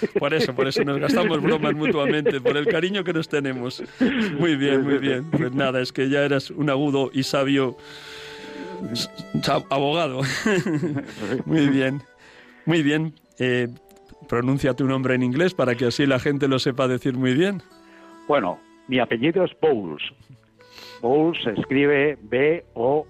por 0.19 0.33
eso, 0.33 0.55
por 0.55 0.67
eso 0.67 0.83
nos 0.85 0.99
gastamos 0.99 1.43
bromas 1.43 1.75
mutuamente, 1.75 2.41
por 2.41 2.57
el 2.57 2.67
cariño 2.67 3.05
que 3.05 3.13
nos 3.13 3.29
tenemos. 3.29 3.83
Muy 4.39 4.57
bien, 4.57 4.83
muy 4.83 4.99
bien. 4.99 5.31
Pues 5.31 5.53
nada, 5.53 5.81
es 5.81 5.93
que 5.93 6.09
ya 6.09 6.21
eras 6.21 6.51
un 6.51 6.71
agudo 6.71 7.11
y 7.13 7.25
sabio 7.25 7.77
abogado. 9.69 10.23
muy 11.45 11.69
bien, 11.69 12.03
muy 12.65 12.83
bien. 12.83 13.15
Eh, 13.39 13.69
pronuncia 14.29 14.75
tu 14.75 14.87
nombre 14.87 15.15
en 15.15 15.23
inglés 15.23 15.55
para 15.55 15.75
que 15.75 15.87
así 15.87 16.07
la 16.07 16.21
gente 16.21 16.49
lo 16.49 16.59
sepa 16.59 16.89
decir 16.89 17.15
muy 17.17 17.35
bien. 17.35 17.63
Bueno, 18.31 18.61
mi 18.87 19.01
apellido 19.01 19.45
es 19.45 19.51
Bowles. 19.61 20.05
Bowles 21.03 21.43
se 21.43 21.51
escribe 21.51 22.17
B-O-W-L-E-S, 22.23 23.05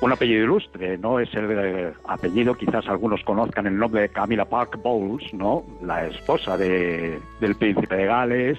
un 0.00 0.12
apellido 0.12 0.44
ilustre, 0.44 0.96
¿no? 0.96 1.20
Es 1.20 1.28
el 1.34 1.92
apellido, 2.08 2.54
quizás 2.54 2.88
algunos 2.88 3.22
conozcan 3.22 3.66
el 3.66 3.76
nombre 3.76 4.00
de 4.00 4.08
Camila 4.08 4.46
Park 4.46 4.80
Bowles, 4.82 5.34
¿no? 5.34 5.62
La 5.82 6.06
esposa 6.06 6.56
de, 6.56 7.20
del 7.38 7.54
príncipe 7.54 7.96
de 7.96 8.06
Gales, 8.06 8.58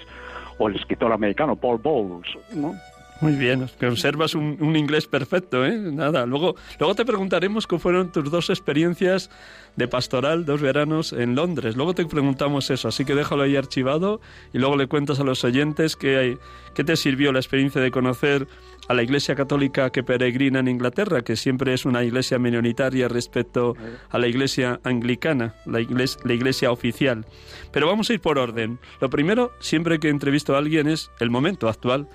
o 0.59 0.67
el 0.67 0.75
escritor 0.75 1.11
americano 1.11 1.55
Paul 1.55 1.79
Bowles, 1.79 2.29
¿no? 2.53 2.75
Muy 3.21 3.33
bien, 3.33 3.69
conservas 3.79 4.35
un, 4.35 4.75
inglés 4.75 5.07
perfecto, 5.07 5.65
¿eh? 5.65 5.77
Nada, 5.77 6.25
luego, 6.25 6.55
luego 6.79 6.95
te 6.95 7.05
preguntaremos 7.05 7.65
cómo 7.65 7.79
fueron 7.79 8.11
tus 8.11 8.29
dos 8.29 8.49
experiencias 8.49 9.29
de 9.77 9.87
pastoral, 9.87 10.45
dos 10.45 10.61
veranos 10.61 11.13
en 11.13 11.33
Londres. 11.33 11.77
Luego 11.77 11.93
te 11.93 12.05
preguntamos 12.05 12.69
eso, 12.71 12.89
así 12.89 13.05
que 13.05 13.15
déjalo 13.15 13.43
ahí 13.43 13.55
archivado 13.55 14.19
y 14.53 14.57
luego 14.57 14.75
le 14.75 14.87
cuentas 14.87 15.21
a 15.21 15.23
los 15.23 15.45
oyentes 15.45 15.95
qué, 15.95 16.37
qué 16.73 16.83
te 16.83 16.97
sirvió 16.97 17.31
la 17.31 17.39
experiencia 17.39 17.79
de 17.79 17.89
conocer 17.89 18.47
a 18.89 18.93
la 18.93 19.01
Iglesia 19.01 19.33
Católica 19.33 19.91
que 19.91 20.03
peregrina 20.03 20.59
en 20.59 20.67
Inglaterra, 20.67 21.21
que 21.21 21.35
siempre 21.37 21.73
es 21.73 21.85
una 21.85 22.03
iglesia 22.03 22.37
minoritaria 22.37 23.07
respecto 23.07 23.75
a 24.09 24.19
la 24.19 24.27
Iglesia 24.27 24.79
anglicana, 24.83 25.55
la 25.65 25.79
iglesia 25.79 26.71
oficial. 26.71 27.25
Pero 27.71 27.87
vamos 27.87 28.09
a 28.09 28.13
ir 28.13 28.21
por 28.21 28.37
orden. 28.37 28.77
Lo 29.01 29.09
primero, 29.09 29.51
siempre 29.59 29.99
que 29.99 30.09
entrevisto 30.09 30.55
a 30.55 30.59
alguien, 30.59 30.87
es 30.87 31.09
el 31.19 31.29
momento 31.29 31.67
actual 31.67 32.07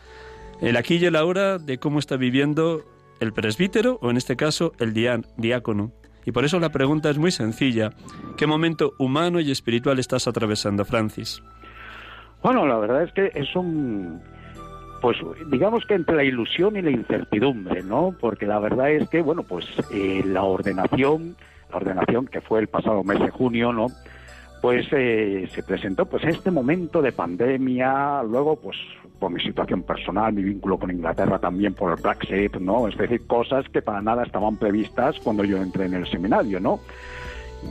el 0.61 0.77
aquí 0.77 0.97
y 0.97 1.05
el 1.07 1.17
ahora 1.17 1.59
de 1.59 1.79
cómo 1.79 1.99
está 1.99 2.17
viviendo 2.17 2.85
el 3.21 3.33
presbítero 3.33 3.99
o 4.03 4.11
en 4.11 4.17
este 4.17 4.37
caso 4.37 4.73
el 4.79 4.93
diácono. 4.93 5.93
Y 6.25 6.33
por 6.33 6.45
eso 6.45 6.61
la 6.61 6.71
pregunta 6.71 7.11
es 7.11 7.19
muy 7.19 7.31
sencilla. 7.31 7.91
¿Qué 8.37 8.47
momento 8.47 8.93
humano 8.99 9.41
y 9.41 9.51
espiritual 9.51 9.99
estás 9.99 10.29
atravesando, 10.29 10.85
Francis? 10.85 11.43
Bueno, 12.43 12.67
la 12.67 12.79
verdad 12.79 13.03
es 13.03 13.13
que 13.13 13.31
es 13.35 13.55
un... 13.57 14.21
Pues 15.01 15.17
digamos 15.51 15.87
que 15.87 15.95
entre 15.95 16.15
la 16.15 16.25
ilusión 16.25 16.77
y 16.77 16.83
la 16.83 16.91
incertidumbre, 16.91 17.83
¿no? 17.83 18.15
Porque 18.21 18.45
la 18.47 18.59
verdad 18.59 18.91
es 18.91 19.09
que, 19.09 19.23
bueno, 19.23 19.43
pues 19.43 19.65
eh, 19.91 20.23
la 20.27 20.43
ordenación, 20.43 21.37
la 21.71 21.77
ordenación 21.79 22.27
que 22.27 22.43
fue 22.43 22.61
el 22.61 22.69
pasado 22.69 23.03
mes 23.03 23.19
de 23.19 23.31
junio, 23.31 23.73
¿no? 23.73 23.87
Pues 24.61 24.87
eh, 24.93 25.49
se 25.53 25.63
presentó 25.63 26.07
pues 26.07 26.25
este 26.25 26.51
momento 26.51 27.01
de 27.01 27.13
pandemia, 27.13 28.23
luego 28.23 28.57
pues 28.57 28.77
por 29.19 29.31
mi 29.31 29.41
situación 29.41 29.83
personal, 29.83 30.33
mi 30.33 30.43
vínculo 30.43 30.79
con 30.79 30.91
Inglaterra 30.91 31.39
también 31.39 31.75
por 31.75 31.93
el 31.93 32.03
Brexit, 32.03 32.57
¿no? 32.57 32.89
Es 32.89 32.97
decir, 32.97 33.27
cosas 33.27 33.67
que 33.69 33.83
para 33.83 34.03
nada 34.03 34.25
estaban 34.25 34.57
previstas 34.57 35.19
cuando 35.21 35.45
yo 35.45 35.59
entré 35.59 35.87
en 35.87 35.95
el 35.95 36.07
seminario, 36.07 36.61
¿no? 36.61 36.81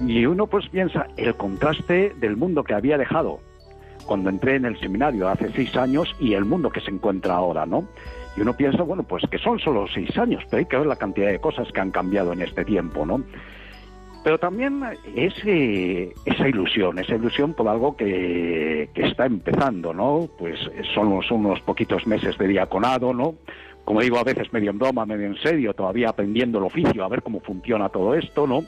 Y 0.05 0.25
uno 0.25 0.47
pues 0.47 0.67
piensa 0.69 1.07
el 1.17 1.35
contraste 1.35 2.13
del 2.19 2.37
mundo 2.37 2.63
que 2.63 2.73
había 2.73 2.97
dejado 2.97 3.39
cuando 4.05 4.29
entré 4.29 4.55
en 4.55 4.65
el 4.65 4.79
seminario 4.79 5.27
hace 5.27 5.51
seis 5.51 5.75
años 5.75 6.15
y 6.19 6.33
el 6.33 6.45
mundo 6.45 6.71
que 6.71 6.81
se 6.81 6.89
encuentra 6.89 7.35
ahora, 7.35 7.65
¿no? 7.65 7.87
Y 8.35 8.41
uno 8.41 8.53
piensa, 8.55 8.81
bueno, 8.83 9.03
pues 9.03 9.23
que 9.29 9.37
son 9.37 9.59
solo 9.59 9.85
seis 9.93 10.17
años, 10.17 10.43
pero 10.49 10.59
hay 10.59 10.65
que 10.65 10.77
ver 10.77 10.87
la 10.87 10.95
cantidad 10.95 11.27
de 11.27 11.39
cosas 11.39 11.71
que 11.71 11.79
han 11.79 11.91
cambiado 11.91 12.33
en 12.33 12.41
este 12.41 12.65
tiempo, 12.65 13.05
¿no? 13.05 13.23
Pero 14.23 14.37
también 14.37 14.83
ese, 15.15 16.13
esa 16.25 16.47
ilusión, 16.47 16.99
esa 16.99 17.15
ilusión 17.15 17.53
por 17.53 17.67
algo 17.67 17.95
que, 17.95 18.89
que 18.93 19.07
está 19.07 19.25
empezando, 19.25 19.93
¿no? 19.93 20.27
Pues 20.37 20.59
son, 20.93 21.07
unos 21.07 21.61
poquitos 21.61 22.05
meses 22.05 22.37
de 22.37 22.47
diaconado, 22.47 23.13
¿no? 23.13 23.35
Como 23.85 24.01
digo, 24.01 24.19
a 24.19 24.23
veces 24.23 24.51
medio 24.51 24.71
en 24.71 24.77
broma, 24.77 25.05
medio 25.05 25.25
en 25.25 25.37
serio, 25.37 25.73
todavía 25.73 26.09
aprendiendo 26.09 26.59
el 26.59 26.65
oficio, 26.65 27.03
a 27.03 27.07
ver 27.07 27.23
cómo 27.23 27.39
funciona 27.39 27.89
todo 27.89 28.13
esto, 28.13 28.45
¿no? 28.45 28.63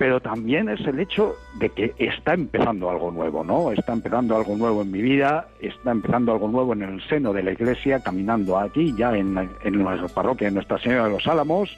pero 0.00 0.18
también 0.18 0.70
es 0.70 0.80
el 0.86 0.98
hecho 0.98 1.34
de 1.56 1.68
que 1.68 1.92
está 1.98 2.32
empezando 2.32 2.88
algo 2.88 3.10
nuevo, 3.10 3.44
¿no? 3.44 3.70
Está 3.70 3.92
empezando 3.92 4.34
algo 4.34 4.56
nuevo 4.56 4.80
en 4.80 4.90
mi 4.90 5.02
vida, 5.02 5.48
está 5.60 5.90
empezando 5.90 6.32
algo 6.32 6.48
nuevo 6.48 6.72
en 6.72 6.80
el 6.80 7.06
seno 7.06 7.34
de 7.34 7.42
la 7.42 7.52
iglesia, 7.52 8.00
caminando 8.02 8.58
aquí, 8.58 8.94
ya 8.96 9.14
en, 9.14 9.36
en 9.62 9.72
nuestra 9.74 10.08
parroquia 10.08 10.48
de 10.48 10.54
Nuestra 10.54 10.78
Señora 10.78 11.04
de 11.04 11.10
los 11.10 11.26
Álamos, 11.26 11.76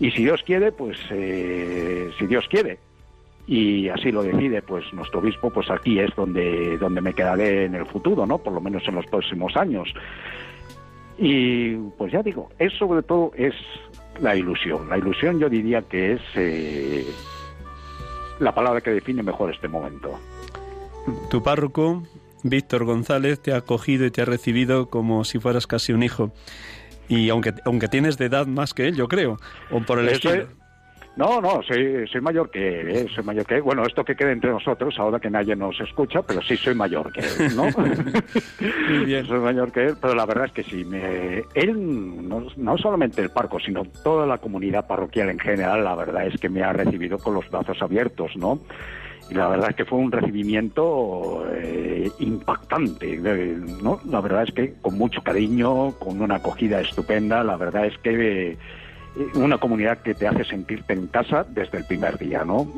y 0.00 0.10
si 0.10 0.24
Dios 0.24 0.42
quiere, 0.44 0.72
pues 0.72 0.98
eh, 1.10 2.10
si 2.18 2.26
Dios 2.26 2.46
quiere, 2.48 2.78
y 3.46 3.88
así 3.88 4.10
lo 4.10 4.22
decide 4.22 4.62
pues 4.62 4.84
nuestro 4.92 5.20
obispo, 5.20 5.50
pues 5.50 5.70
aquí 5.70 5.98
es 5.98 6.14
donde, 6.16 6.78
donde 6.78 7.00
me 7.00 7.12
quedaré 7.12 7.64
en 7.66 7.74
el 7.74 7.86
futuro, 7.86 8.26
¿no? 8.26 8.38
Por 8.38 8.52
lo 8.52 8.60
menos 8.60 8.82
en 8.88 8.94
los 8.94 9.06
próximos 9.06 9.56
años. 9.56 9.92
Y 11.18 11.74
pues 11.96 12.12
ya 12.12 12.22
digo, 12.22 12.50
es 12.58 12.72
sobre 12.74 13.02
todo 13.02 13.32
es 13.36 13.54
la 14.20 14.34
ilusión. 14.34 14.88
La 14.88 14.98
ilusión 14.98 15.38
yo 15.38 15.48
diría 15.48 15.82
que 15.82 16.14
es 16.14 16.22
eh, 16.34 17.06
la 18.40 18.54
palabra 18.54 18.80
que 18.80 18.90
define 18.90 19.22
mejor 19.22 19.52
este 19.52 19.68
momento. 19.68 20.18
Tu 21.30 21.42
párroco, 21.42 22.02
Víctor 22.42 22.84
González, 22.84 23.40
te 23.40 23.52
ha 23.52 23.58
acogido 23.58 24.06
y 24.06 24.10
te 24.10 24.22
ha 24.22 24.24
recibido 24.24 24.88
como 24.88 25.24
si 25.24 25.38
fueras 25.38 25.66
casi 25.66 25.92
un 25.92 26.02
hijo. 26.02 26.32
Y 27.08 27.28
aunque, 27.28 27.54
aunque 27.64 27.88
tienes 27.88 28.18
de 28.18 28.26
edad 28.26 28.46
más 28.46 28.74
que 28.74 28.88
él, 28.88 28.96
yo 28.96 29.08
creo, 29.08 29.38
o 29.70 29.80
por 29.80 29.98
el 29.98 30.08
estilo. 30.08 30.46
No, 31.16 31.40
no, 31.40 31.62
soy, 31.62 32.08
soy 32.08 32.20
mayor 32.20 32.50
que 32.50 32.80
él, 32.80 32.90
¿eh? 32.90 33.06
soy 33.14 33.22
mayor 33.22 33.46
que 33.46 33.54
él. 33.56 33.62
Bueno, 33.62 33.86
esto 33.86 34.04
que 34.04 34.16
quede 34.16 34.32
entre 34.32 34.50
nosotros, 34.50 34.98
ahora 34.98 35.20
que 35.20 35.30
nadie 35.30 35.54
nos 35.54 35.78
escucha, 35.78 36.22
pero 36.22 36.42
sí 36.42 36.56
soy 36.56 36.74
mayor 36.74 37.12
que 37.12 37.20
él, 37.20 37.54
¿no? 37.54 37.64
Muy 38.90 39.04
bien. 39.04 39.24
soy 39.24 39.38
mayor 39.38 39.70
que 39.70 39.84
él, 39.84 39.96
pero 40.00 40.16
la 40.16 40.26
verdad 40.26 40.46
es 40.46 40.52
que 40.52 40.64
sí, 40.64 40.84
me, 40.84 41.44
él, 41.54 42.28
no, 42.28 42.48
no, 42.56 42.78
solamente 42.78 43.22
el 43.22 43.30
parco, 43.30 43.60
sino 43.60 43.84
toda 44.02 44.26
la 44.26 44.38
comunidad 44.38 44.88
parroquial 44.88 45.30
en 45.30 45.38
general, 45.38 45.84
la 45.84 45.94
verdad 45.94 46.26
es 46.26 46.40
que 46.40 46.48
me 46.48 46.64
ha 46.64 46.72
recibido 46.72 47.18
con 47.18 47.34
los 47.34 47.48
brazos 47.48 47.80
abiertos, 47.80 48.32
¿no? 48.36 48.58
Y 49.30 49.34
la 49.34 49.48
verdad 49.48 49.70
es 49.70 49.76
que 49.76 49.84
fue 49.84 49.98
un 49.98 50.12
recibimiento 50.12 51.44
eh, 51.52 52.10
impactante, 52.18 53.16
¿no? 53.82 54.00
La 54.08 54.20
verdad 54.20 54.44
es 54.44 54.54
que 54.54 54.74
con 54.80 54.98
mucho 54.98 55.22
cariño, 55.22 55.92
con 55.98 56.20
una 56.20 56.36
acogida 56.36 56.80
estupenda, 56.80 57.42
la 57.42 57.56
verdad 57.56 57.86
es 57.86 57.96
que 57.98 58.58
una 59.34 59.58
comunidad 59.58 59.98
que 59.98 60.14
te 60.14 60.26
hace 60.26 60.44
sentirte 60.44 60.92
en 60.92 61.06
casa 61.06 61.46
desde 61.48 61.78
el 61.78 61.84
primer 61.84 62.18
día, 62.18 62.44
¿no? 62.44 62.68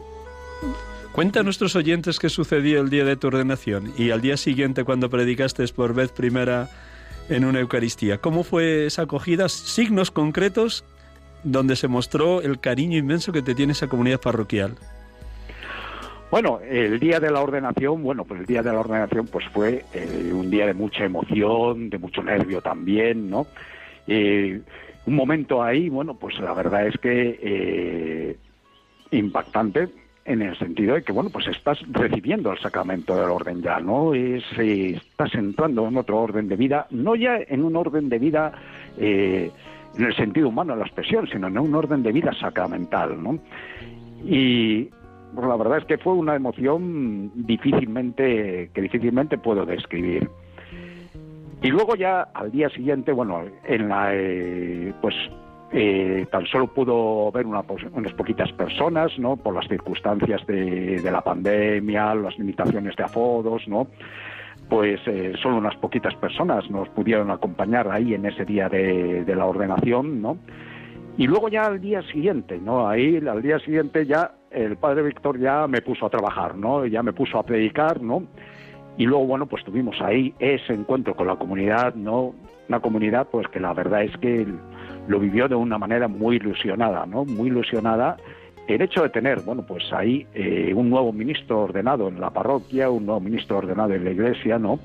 Cuenta 1.13 1.41
a 1.41 1.43
nuestros 1.43 1.75
oyentes 1.77 2.19
qué 2.19 2.29
sucedió 2.29 2.81
el 2.81 2.91
día 2.91 3.05
de 3.05 3.17
tu 3.17 3.29
ordenación 3.29 3.93
y 3.97 4.11
al 4.11 4.21
día 4.21 4.37
siguiente 4.37 4.85
cuando 4.85 5.09
predicaste 5.09 5.67
por 5.69 5.95
vez 5.95 6.13
primera 6.13 6.69
en 7.29 7.45
una 7.45 7.61
Eucaristía. 7.61 8.19
¿Cómo 8.19 8.45
fue 8.45 8.87
esa 8.87 9.03
acogida? 9.03 9.49
Signos 9.49 10.11
concretos 10.11 10.85
donde 11.43 11.77
se 11.77 11.89
mostró 11.89 12.43
el 12.43 12.61
cariño 12.61 12.99
inmenso 12.99 13.33
que 13.33 13.43
te 13.43 13.55
tiene 13.55 13.73
esa 13.73 13.89
comunidad 13.89 14.21
parroquial. 14.21 14.77
Bueno, 16.31 16.59
el 16.61 16.99
día 16.99 17.21
de 17.21 17.31
la 17.31 17.41
ordenación, 17.41 18.03
bueno, 18.03 18.25
pues 18.25 18.41
el 18.41 18.47
día 18.47 18.62
de 18.62 18.73
la 18.73 18.81
ordenación 18.81 19.27
pues 19.29 19.47
fue 19.47 19.85
eh, 19.95 20.33
un 20.35 20.51
día 20.51 20.67
de 20.67 20.75
mucha 20.75 21.05
emoción, 21.05 21.89
de 21.89 21.99
mucho 21.99 22.23
nervio 22.23 22.61
también, 22.61 23.31
¿no? 23.31 23.47
Eh, 24.09 24.61
un 25.07 25.15
momento 25.15 25.62
ahí, 25.62 25.89
bueno, 25.89 26.15
pues 26.15 26.39
la 26.41 26.53
verdad 26.53 26.87
es 26.89 26.99
que 26.99 27.39
eh, 27.41 28.37
impactante 29.12 29.89
en 30.25 30.43
el 30.43 30.59
sentido 30.59 30.97
de 30.97 31.03
que, 31.03 31.12
bueno, 31.12 31.31
pues 31.31 31.47
estás 31.47 31.79
recibiendo 31.93 32.51
el 32.51 32.59
sacramento 32.59 33.15
del 33.15 33.31
orden 33.31 33.62
ya, 33.62 33.79
¿no? 33.79 34.12
Es, 34.12 34.43
estás 34.59 35.33
entrando 35.35 35.87
en 35.87 35.97
otro 35.97 36.19
orden 36.19 36.49
de 36.49 36.57
vida, 36.57 36.89
no 36.91 37.15
ya 37.15 37.39
en 37.39 37.65
un 37.65 37.77
orden 37.77 38.09
de 38.09 38.19
vida 38.19 38.53
eh, 38.99 39.51
en 39.97 40.05
el 40.05 40.17
sentido 40.17 40.49
humano 40.49 40.73
de 40.75 40.81
la 40.81 40.87
expresión, 40.87 41.29
sino 41.29 41.47
en 41.47 41.59
un 41.59 41.75
orden 41.75 42.03
de 42.03 42.11
vida 42.11 42.33
sacramental, 42.33 43.23
¿no? 43.23 43.39
Y 44.25 44.91
pues 45.35 45.47
la 45.47 45.57
verdad 45.57 45.79
es 45.79 45.85
que 45.85 45.99
fue 45.99 46.15
una 46.15 46.35
emoción 46.35 47.31
difícilmente, 47.35 48.71
que 48.73 48.81
difícilmente 48.81 49.39
puedo 49.39 49.67
describir. 49.67 50.31
Y 51.62 51.69
luego 51.69 51.95
ya 51.97 52.23
al 52.35 52.51
día 52.53 52.69
siguiente, 52.71 53.12
bueno, 53.12 53.43
en 53.65 53.89
la, 53.89 54.11
eh, 54.12 54.93
pues 55.01 55.15
eh, 55.73 56.27
tan 56.31 56.47
solo 56.47 56.69
pudo 56.69 57.31
ver 57.33 57.47
una, 57.47 57.62
unas 57.93 58.12
poquitas 58.12 58.53
personas, 58.53 59.19
¿no? 59.19 59.37
Por 59.37 59.55
las 59.55 59.67
circunstancias 59.67 60.47
de, 60.47 61.01
la 61.11 61.23
pandemia, 61.23 62.15
las 62.15 62.39
limitaciones 62.39 62.95
de 62.97 63.05
afodos, 63.05 63.67
¿no? 63.67 63.89
Pues 64.69 65.01
eh, 65.07 65.33
solo 65.43 65.57
unas 65.57 65.77
poquitas 65.77 66.15
personas 66.17 66.71
nos 66.71 66.89
pudieron 66.91 67.31
acompañar 67.31 67.89
ahí 67.89 68.15
en 68.15 68.27
ese 68.27 68.45
día 68.45 68.69
de 68.69 69.35
la 69.35 69.47
ordenación, 69.47 70.21
¿no? 70.21 70.39
Y 71.19 71.27
luego 71.27 71.49
ya 71.49 71.62
al 71.62 71.81
día 71.81 72.03
siguiente, 72.03 72.59
¿no? 72.59 72.89
Ahí 72.89 73.17
al 73.27 73.41
día 73.41 73.59
siguiente 73.61 74.05
ya 74.05 74.33
el 74.57 74.77
padre 74.77 75.03
Víctor 75.03 75.38
ya 75.38 75.66
me 75.66 75.83
puso 75.83 76.07
a 76.07 76.11
trabajar, 76.11 76.57
¿no? 76.57 76.87
Ya 76.87 77.03
me 77.03 77.12
puso 77.12 77.38
a 77.38 77.42
predicar, 77.42 78.01
¿no? 78.01 78.23
Y 78.97 79.05
luego, 79.05 79.27
bueno, 79.27 79.47
pues 79.47 79.62
tuvimos 79.64 80.01
ahí 80.01 80.35
ese 80.38 80.73
encuentro 80.73 81.14
con 81.14 81.27
la 81.27 81.37
comunidad, 81.37 81.95
¿no? 81.95 82.35
Una 82.69 82.81
comunidad, 82.81 83.29
pues 83.31 83.47
que 83.49 83.61
la 83.61 83.75
verdad 83.75 84.05
es 84.05 84.16
que 84.16 84.47
lo 85.09 85.21
vivió 85.21 85.47
de 85.47 85.55
una 85.55 85.77
manera 85.77 86.09
muy 86.09 86.37
ilusionada, 86.37 87.05
¿no? 87.05 87.27
Muy 87.27 87.49
ilusionada. 87.49 88.16
El 88.66 88.81
hecho 88.81 89.03
de 89.03 89.11
tener, 89.11 89.42
bueno, 89.42 89.64
pues 89.66 89.92
ahí 89.92 90.27
eh, 90.33 90.73
un 90.75 90.88
nuevo 90.88 91.12
ministro 91.12 91.61
ordenado 91.61 92.09
en 92.09 92.19
la 92.19 92.31
parroquia, 92.31 92.88
un 92.88 93.05
nuevo 93.05 93.21
ministro 93.21 93.59
ordenado 93.59 93.92
en 93.92 94.05
la 94.05 94.11
iglesia, 94.11 94.59
¿no? 94.59 94.81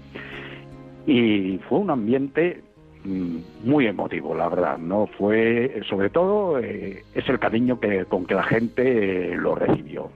Y 1.07 1.59
fue 1.69 1.79
un 1.79 1.89
ambiente 1.89 2.61
muy 3.03 3.87
emotivo, 3.87 4.35
la 4.35 4.49
verdad, 4.49 4.77
¿no? 4.77 5.07
Fue, 5.17 5.81
sobre 5.89 6.09
todo, 6.09 6.59
eh, 6.59 7.03
es 7.13 7.27
el 7.27 7.39
cariño 7.39 7.79
que, 7.79 8.05
con 8.05 8.25
que 8.25 8.35
la 8.35 8.43
gente 8.43 9.33
eh, 9.33 9.35
lo 9.35 9.55
recibió. 9.55 10.11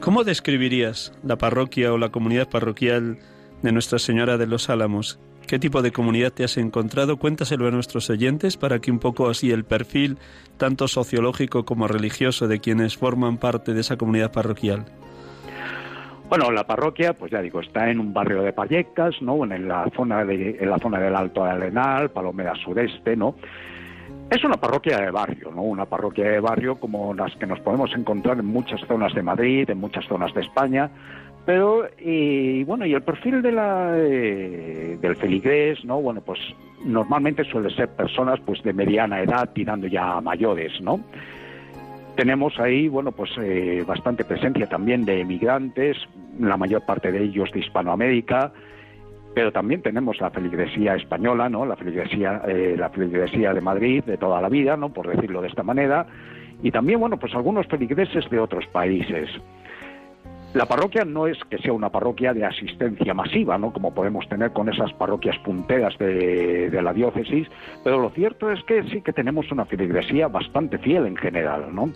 ¿Cómo 0.00 0.24
describirías 0.24 1.12
la 1.22 1.36
parroquia 1.36 1.92
o 1.92 1.98
la 1.98 2.10
comunidad 2.10 2.48
parroquial 2.48 3.18
de 3.62 3.72
Nuestra 3.72 3.98
Señora 3.98 4.36
de 4.36 4.46
los 4.46 4.68
Álamos? 4.68 5.18
¿Qué 5.46 5.58
tipo 5.58 5.82
de 5.82 5.92
comunidad 5.92 6.32
te 6.32 6.44
has 6.44 6.56
encontrado? 6.56 7.18
Cuéntaselo 7.18 7.68
a 7.68 7.70
nuestros 7.70 8.08
oyentes 8.08 8.56
para 8.56 8.78
que 8.80 8.90
un 8.90 8.98
poco 8.98 9.28
así 9.28 9.50
el 9.50 9.64
perfil, 9.64 10.18
tanto 10.56 10.88
sociológico 10.88 11.64
como 11.64 11.86
religioso, 11.86 12.48
de 12.48 12.60
quienes 12.60 12.96
forman 12.96 13.36
parte 13.36 13.74
de 13.74 13.80
esa 13.80 13.96
comunidad 13.96 14.32
parroquial. 14.32 14.86
Bueno, 16.28 16.50
la 16.50 16.66
parroquia, 16.66 17.12
pues 17.12 17.30
ya 17.30 17.42
digo, 17.42 17.60
está 17.60 17.90
en 17.90 18.00
un 18.00 18.12
barrio 18.12 18.42
de 18.42 18.52
Pallecas, 18.52 19.20
¿no? 19.20 19.44
En 19.44 19.68
la 19.68 19.88
zona 19.94 20.24
de, 20.24 20.56
en 20.58 20.70
la 20.70 20.78
zona 20.78 20.98
del 20.98 21.14
Alto 21.14 21.44
Arenal, 21.44 22.10
Palomera 22.10 22.54
Sureste, 22.54 23.14
¿no? 23.14 23.34
Es 24.30 24.42
una 24.42 24.56
parroquia 24.56 24.98
de 24.98 25.10
barrio, 25.10 25.52
¿no? 25.54 25.62
Una 25.62 25.84
parroquia 25.84 26.24
de 26.30 26.40
barrio 26.40 26.76
como 26.76 27.12
las 27.12 27.36
que 27.36 27.46
nos 27.46 27.60
podemos 27.60 27.92
encontrar 27.94 28.38
en 28.38 28.46
muchas 28.46 28.80
zonas 28.88 29.14
de 29.14 29.22
Madrid, 29.22 29.68
en 29.68 29.78
muchas 29.78 30.06
zonas 30.06 30.32
de 30.32 30.40
España, 30.40 30.90
pero 31.44 31.86
y 31.98 32.64
bueno, 32.64 32.86
y 32.86 32.94
el 32.94 33.02
perfil 33.02 33.42
de 33.42 33.52
la 33.52 33.92
eh, 33.94 34.96
del 35.00 35.16
feligrés, 35.16 35.84
¿no? 35.84 36.00
Bueno, 36.00 36.22
pues 36.22 36.40
normalmente 36.84 37.44
suele 37.44 37.68
ser 37.74 37.90
personas 37.90 38.40
pues 38.46 38.62
de 38.62 38.72
mediana 38.72 39.20
edad 39.20 39.50
tirando 39.54 39.86
ya 39.86 40.16
a 40.16 40.20
mayores, 40.22 40.80
¿no? 40.80 41.00
Tenemos 42.16 42.58
ahí, 42.60 42.88
bueno, 42.88 43.10
pues 43.10 43.30
eh, 43.38 43.82
bastante 43.86 44.24
presencia 44.24 44.68
también 44.68 45.04
de 45.04 45.20
emigrantes, 45.20 45.96
la 46.38 46.56
mayor 46.56 46.84
parte 46.86 47.10
de 47.10 47.22
ellos 47.22 47.50
de 47.52 47.60
Hispanoamérica, 47.60 48.52
pero 49.34 49.50
también 49.50 49.82
tenemos 49.82 50.20
la 50.20 50.30
feligresía 50.30 50.94
española, 50.94 51.48
¿no? 51.48 51.66
La 51.66 51.74
feligresía, 51.74 52.42
eh, 52.46 52.76
la 52.78 52.88
feligresía 52.90 53.52
de 53.52 53.60
Madrid 53.60 54.04
de 54.04 54.16
toda 54.16 54.40
la 54.40 54.48
vida, 54.48 54.76
¿no? 54.76 54.90
Por 54.90 55.08
decirlo 55.08 55.42
de 55.42 55.48
esta 55.48 55.64
manera, 55.64 56.06
y 56.62 56.70
también, 56.70 57.00
bueno, 57.00 57.18
pues 57.18 57.34
algunos 57.34 57.66
feligreses 57.66 58.30
de 58.30 58.38
otros 58.38 58.64
países. 58.68 59.28
La 60.54 60.66
parroquia 60.66 61.04
no 61.04 61.26
es 61.26 61.36
que 61.50 61.58
sea 61.58 61.72
una 61.72 61.90
parroquia 61.90 62.32
de 62.32 62.44
asistencia 62.44 63.12
masiva, 63.12 63.58
¿no? 63.58 63.72
Como 63.72 63.92
podemos 63.92 64.28
tener 64.28 64.52
con 64.52 64.68
esas 64.68 64.92
parroquias 64.92 65.36
punteras 65.38 65.98
de, 65.98 66.70
la 66.80 66.92
diócesis, 66.92 67.48
pero 67.82 68.00
lo 68.00 68.10
cierto 68.10 68.52
es 68.52 68.62
que 68.62 68.84
sí 68.84 69.02
que 69.02 69.12
tenemos 69.12 69.50
una 69.50 69.64
feligresía 69.64 70.28
bastante 70.28 70.78
fiel 70.78 71.06
en 71.06 71.16
general, 71.16 71.74
¿no? 71.74 71.90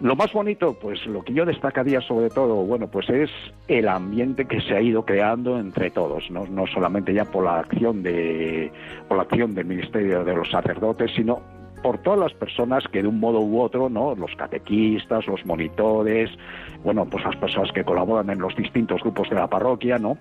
Lo 0.00 0.14
más 0.14 0.32
bonito, 0.32 0.76
pues 0.80 1.04
lo 1.06 1.24
que 1.24 1.32
yo 1.32 1.44
destacaría 1.44 2.00
sobre 2.02 2.30
todo, 2.30 2.54
bueno, 2.54 2.88
pues 2.88 3.08
es 3.10 3.30
el 3.66 3.88
ambiente 3.88 4.44
que 4.44 4.60
se 4.60 4.74
ha 4.74 4.80
ido 4.80 5.04
creando 5.04 5.58
entre 5.58 5.90
todos, 5.90 6.30
no, 6.30 6.46
no 6.46 6.68
solamente 6.68 7.12
ya 7.12 7.24
por 7.24 7.44
la 7.44 7.58
acción 7.58 8.04
de 8.04 8.70
por 9.08 9.16
la 9.16 9.24
acción 9.24 9.54
del 9.54 9.66
Ministerio 9.66 10.22
de 10.22 10.34
los 10.34 10.48
Sacerdotes, 10.50 11.10
sino 11.16 11.40
por 11.82 11.98
todas 11.98 12.18
las 12.18 12.32
personas 12.32 12.84
que 12.90 13.02
de 13.02 13.08
un 13.08 13.20
modo 13.20 13.40
u 13.40 13.60
otro, 13.60 13.90
¿no? 13.90 14.14
Los 14.14 14.34
catequistas, 14.36 15.26
los 15.26 15.44
monitores, 15.44 16.30
bueno, 16.82 17.04
pues 17.06 17.24
las 17.24 17.36
personas 17.36 17.70
que 17.72 17.84
colaboran 17.84 18.30
en 18.30 18.38
los 18.38 18.54
distintos 18.56 19.00
grupos 19.02 19.28
de 19.30 19.36
la 19.36 19.46
parroquia, 19.46 19.98
¿no? 19.98 20.18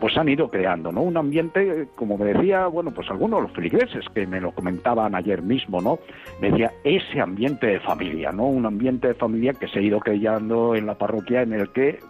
Pues 0.00 0.16
han 0.16 0.28
ido 0.28 0.48
creando, 0.48 0.90
¿no? 0.90 1.02
Un 1.02 1.16
ambiente, 1.16 1.88
como 1.94 2.16
me 2.16 2.32
decía, 2.32 2.66
bueno, 2.66 2.90
pues 2.90 3.10
algunos 3.10 3.42
los 3.42 3.52
feligreses 3.52 4.04
que 4.14 4.26
me 4.26 4.40
lo 4.40 4.52
comentaban 4.52 5.14
ayer 5.14 5.42
mismo, 5.42 5.80
¿no? 5.80 5.98
Me 6.40 6.50
decía 6.50 6.72
ese 6.84 7.20
ambiente 7.20 7.66
de 7.66 7.80
familia, 7.80 8.32
¿no? 8.32 8.46
Un 8.46 8.64
ambiente 8.66 9.08
de 9.08 9.14
familia 9.14 9.52
que 9.52 9.68
se 9.68 9.78
ha 9.78 9.82
ido 9.82 10.00
creando 10.00 10.74
en 10.74 10.86
la 10.86 10.94
parroquia 10.94 11.42
en 11.42 11.52
el 11.52 11.70
que, 11.70 12.00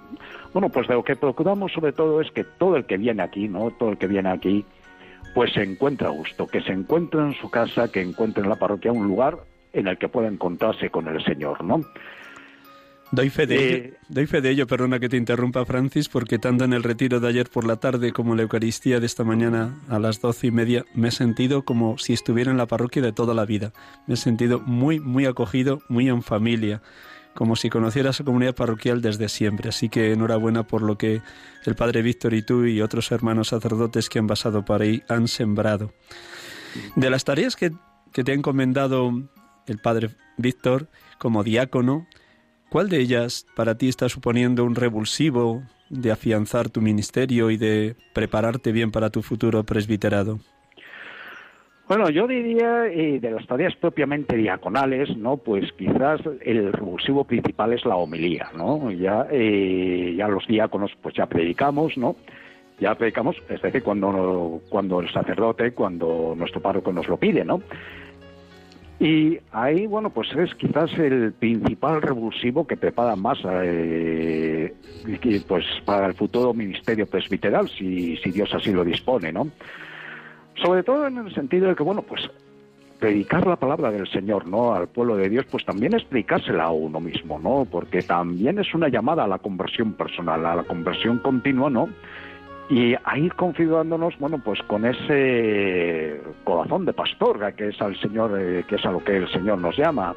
bueno, 0.53 0.69
pues 0.69 0.87
de 0.87 0.95
lo 0.95 1.03
que 1.03 1.17
procuramos 1.17 1.73
sobre 1.73 1.93
todo 1.93 2.21
es 2.21 2.31
que 2.31 2.45
todo 2.45 2.77
el 2.77 2.85
que 2.85 2.97
viene 2.97 3.23
aquí, 3.23 3.49
¿no? 3.49 3.71
Todo 3.73 3.91
el 3.91 3.99
que 3.99 4.07
viene 4.07 4.31
aquí, 4.31 4.65
pues 5.35 5.53
se 5.53 5.63
encuentra 5.63 6.09
a 6.09 6.13
gusto, 6.13 6.47
que 6.47 6.61
se 6.63 6.73
encuentre 6.73 7.21
en 7.21 7.35
su 7.35 7.51
casa, 7.51 7.91
que 7.91 8.01
encuentre 8.01 8.43
en 8.43 8.49
la 8.49 8.57
parroquia 8.57 8.93
un 8.93 9.07
lugar 9.07 9.39
en 9.73 9.87
el 9.89 9.99
que 9.99 10.09
pueda 10.09 10.29
encontrarse 10.29 10.91
con 10.91 11.09
el 11.09 11.23
Señor, 11.25 11.63
¿no? 11.65 11.81
Doy 13.13 13.29
fe, 13.29 13.47
de 13.47 13.57
ello, 13.57 13.77
eh, 13.77 13.95
doy 14.09 14.27
fe 14.27 14.41
de 14.41 14.51
ello, 14.51 14.69
perdona 14.69 15.01
que 15.01 15.09
te 15.09 15.17
interrumpa, 15.17 15.65
Francis, 15.65 16.09
porque 16.09 16.39
tanto 16.39 16.65
en 16.65 16.73
el 16.73 16.85
retiro 16.85 17.19
de 17.19 17.27
ayer 17.27 17.51
por 17.51 17.67
la 17.67 17.75
tarde 17.77 18.13
como 18.13 18.33
en 18.33 18.37
la 18.37 18.45
Eucaristía 18.45 19.01
de 19.01 19.07
esta 19.07 19.25
mañana 19.25 19.81
a 19.89 19.99
las 19.99 20.21
doce 20.21 20.47
y 20.47 20.51
media 20.53 20.85
me 20.95 21.09
he 21.09 21.11
sentido 21.11 21.65
como 21.65 21.99
si 21.99 22.13
estuviera 22.13 22.53
en 22.53 22.57
la 22.57 22.67
parroquia 22.67 23.03
de 23.03 23.13
toda 23.13 23.35
la 23.35 23.45
vida. 23.45 23.73
Me 24.07 24.15
he 24.15 24.17
sentido 24.17 24.61
muy, 24.61 25.01
muy 25.01 25.27
acogido, 25.27 25.81
muy 25.89 26.09
en 26.09 26.23
familia, 26.23 26.83
como 27.35 27.57
si 27.57 27.69
conociera 27.69 28.11
esa 28.11 28.23
comunidad 28.23 28.55
parroquial 28.55 29.03
desde 29.03 29.29
siempre. 29.29 29.71
Así 29.71 29.89
que 29.89 30.13
enhorabuena 30.13 30.63
por 30.69 30.83
lo 30.83 30.97
que 30.97 31.21
el 31.67 31.75
Padre 31.75 32.03
Víctor 32.03 32.33
y 32.33 32.43
tú 32.43 32.65
y 32.65 32.81
otros 32.81 33.11
hermanos 33.11 33.49
sacerdotes 33.49 34.09
que 34.09 34.21
han 34.21 34.29
pasado 34.29 34.65
por 34.65 34.83
ahí 34.83 35.03
han 35.09 35.27
sembrado. 35.27 35.93
De 36.95 37.11
las 37.11 37.25
tareas 37.25 37.57
que, 37.57 37.73
que 38.13 38.23
te 38.23 38.31
ha 38.31 38.37
encomendado 38.37 39.11
el 39.67 39.79
Padre 39.79 40.11
Víctor 40.39 40.89
como 41.19 41.43
diácono, 41.43 42.07
¿Cuál 42.71 42.89
de 42.89 43.01
ellas 43.01 43.47
para 43.57 43.75
ti 43.75 43.89
está 43.89 44.09
suponiendo 44.09 44.65
un 44.65 44.77
revulsivo 44.77 45.63
de 45.89 46.13
afianzar 46.13 46.71
tu 46.71 46.81
ministerio 46.81 47.51
y 47.51 47.57
de 47.57 47.97
prepararte 48.13 48.71
bien 48.71 48.93
para 48.93 49.11
tu 49.11 49.23
futuro 49.23 49.65
presbiterado? 49.65 50.39
Bueno, 51.89 52.09
yo 52.11 52.29
diría 52.29 52.87
eh, 52.87 53.19
de 53.19 53.31
las 53.33 53.45
tareas 53.49 53.75
propiamente 53.75 54.37
diaconales, 54.37 55.17
¿no? 55.17 55.39
Pues 55.39 55.73
quizás 55.73 56.21
el 56.43 56.73
revulsivo 56.73 57.25
principal 57.25 57.73
es 57.73 57.85
la 57.85 57.97
homilía, 57.97 58.53
¿no? 58.57 58.93
Ya, 58.93 59.27
eh, 59.33 60.15
ya 60.17 60.29
los 60.29 60.47
diáconos, 60.47 60.93
pues 61.03 61.17
ya 61.17 61.27
predicamos, 61.27 61.99
¿no? 61.99 62.15
Ya 62.79 62.95
predicamos, 62.95 63.35
es 63.49 63.61
decir, 63.61 63.83
cuando, 63.83 64.61
cuando 64.69 65.01
el 65.01 65.13
sacerdote, 65.13 65.73
cuando 65.73 66.35
nuestro 66.37 66.63
párroco 66.63 66.93
nos 66.93 67.09
lo 67.09 67.17
pide, 67.17 67.45
¿no? 67.45 67.61
Y 69.01 69.39
ahí, 69.53 69.87
bueno, 69.87 70.11
pues 70.11 70.29
es 70.35 70.55
quizás 70.57 70.93
el 70.99 71.33
principal 71.33 72.03
revulsivo 72.03 72.67
que 72.67 72.77
prepara 72.77 73.17
más 73.17 73.39
eh, 73.47 74.75
pues 75.49 75.65
para 75.87 76.07
el 76.07 76.15
futuro 76.15 76.53
ministerio 76.53 77.07
presbiteral, 77.07 77.67
si, 77.71 78.19
si 78.19 78.31
Dios 78.31 78.53
así 78.53 78.73
lo 78.73 78.85
dispone, 78.85 79.33
¿no? 79.33 79.49
Sobre 80.63 80.83
todo 80.83 81.07
en 81.07 81.17
el 81.17 81.35
sentido 81.35 81.69
de 81.69 81.75
que, 81.75 81.83
bueno, 81.83 82.03
pues 82.03 82.29
predicar 82.99 83.47
la 83.47 83.57
palabra 83.57 83.91
del 83.91 84.07
Señor, 84.07 84.47
¿no? 84.47 84.75
Al 84.75 84.89
pueblo 84.89 85.17
de 85.17 85.31
Dios, 85.31 85.47
pues 85.51 85.65
también 85.65 85.95
explicársela 85.95 86.65
a 86.65 86.71
uno 86.71 87.01
mismo, 87.01 87.39
¿no? 87.39 87.67
Porque 87.71 88.03
también 88.03 88.59
es 88.59 88.75
una 88.75 88.89
llamada 88.89 89.25
a 89.25 89.29
la 89.29 89.39
conversión 89.39 89.95
personal, 89.95 90.45
a 90.45 90.57
la 90.57 90.65
conversión 90.65 91.21
continua, 91.21 91.71
¿no? 91.71 91.89
Y 92.71 92.95
a 93.03 93.19
ir 93.19 93.35
configurándonos, 93.35 94.17
bueno, 94.21 94.39
pues 94.39 94.63
con 94.63 94.87
ese 94.87 96.21
corazón 96.45 96.85
de 96.85 96.93
pastor, 96.93 97.53
que 97.55 97.69
es 97.69 97.83
al 97.83 98.01
Señor, 98.01 98.39
eh, 98.41 98.65
que 98.69 98.77
es 98.77 98.87
a 98.87 98.93
lo 98.93 99.03
que 99.03 99.17
el 99.17 99.29
Señor 99.33 99.59
nos 99.59 99.77
llama, 99.77 100.15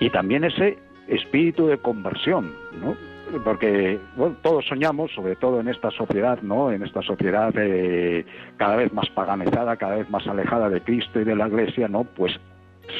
y 0.00 0.08
también 0.08 0.44
ese 0.44 0.78
espíritu 1.08 1.66
de 1.66 1.76
conversión, 1.76 2.54
¿no? 2.80 2.96
Porque 3.44 3.98
bueno, 4.16 4.36
todos 4.40 4.64
soñamos, 4.66 5.12
sobre 5.12 5.36
todo 5.36 5.60
en 5.60 5.68
esta 5.68 5.90
sociedad, 5.90 6.40
¿no? 6.40 6.72
En 6.72 6.82
esta 6.82 7.02
sociedad 7.02 7.52
eh, 7.58 8.24
cada 8.56 8.76
vez 8.76 8.90
más 8.94 9.10
paganizada, 9.10 9.76
cada 9.76 9.96
vez 9.96 10.08
más 10.08 10.26
alejada 10.26 10.70
de 10.70 10.80
Cristo 10.80 11.20
y 11.20 11.24
de 11.24 11.36
la 11.36 11.48
Iglesia, 11.48 11.86
¿no? 11.86 12.04
Pues 12.04 12.32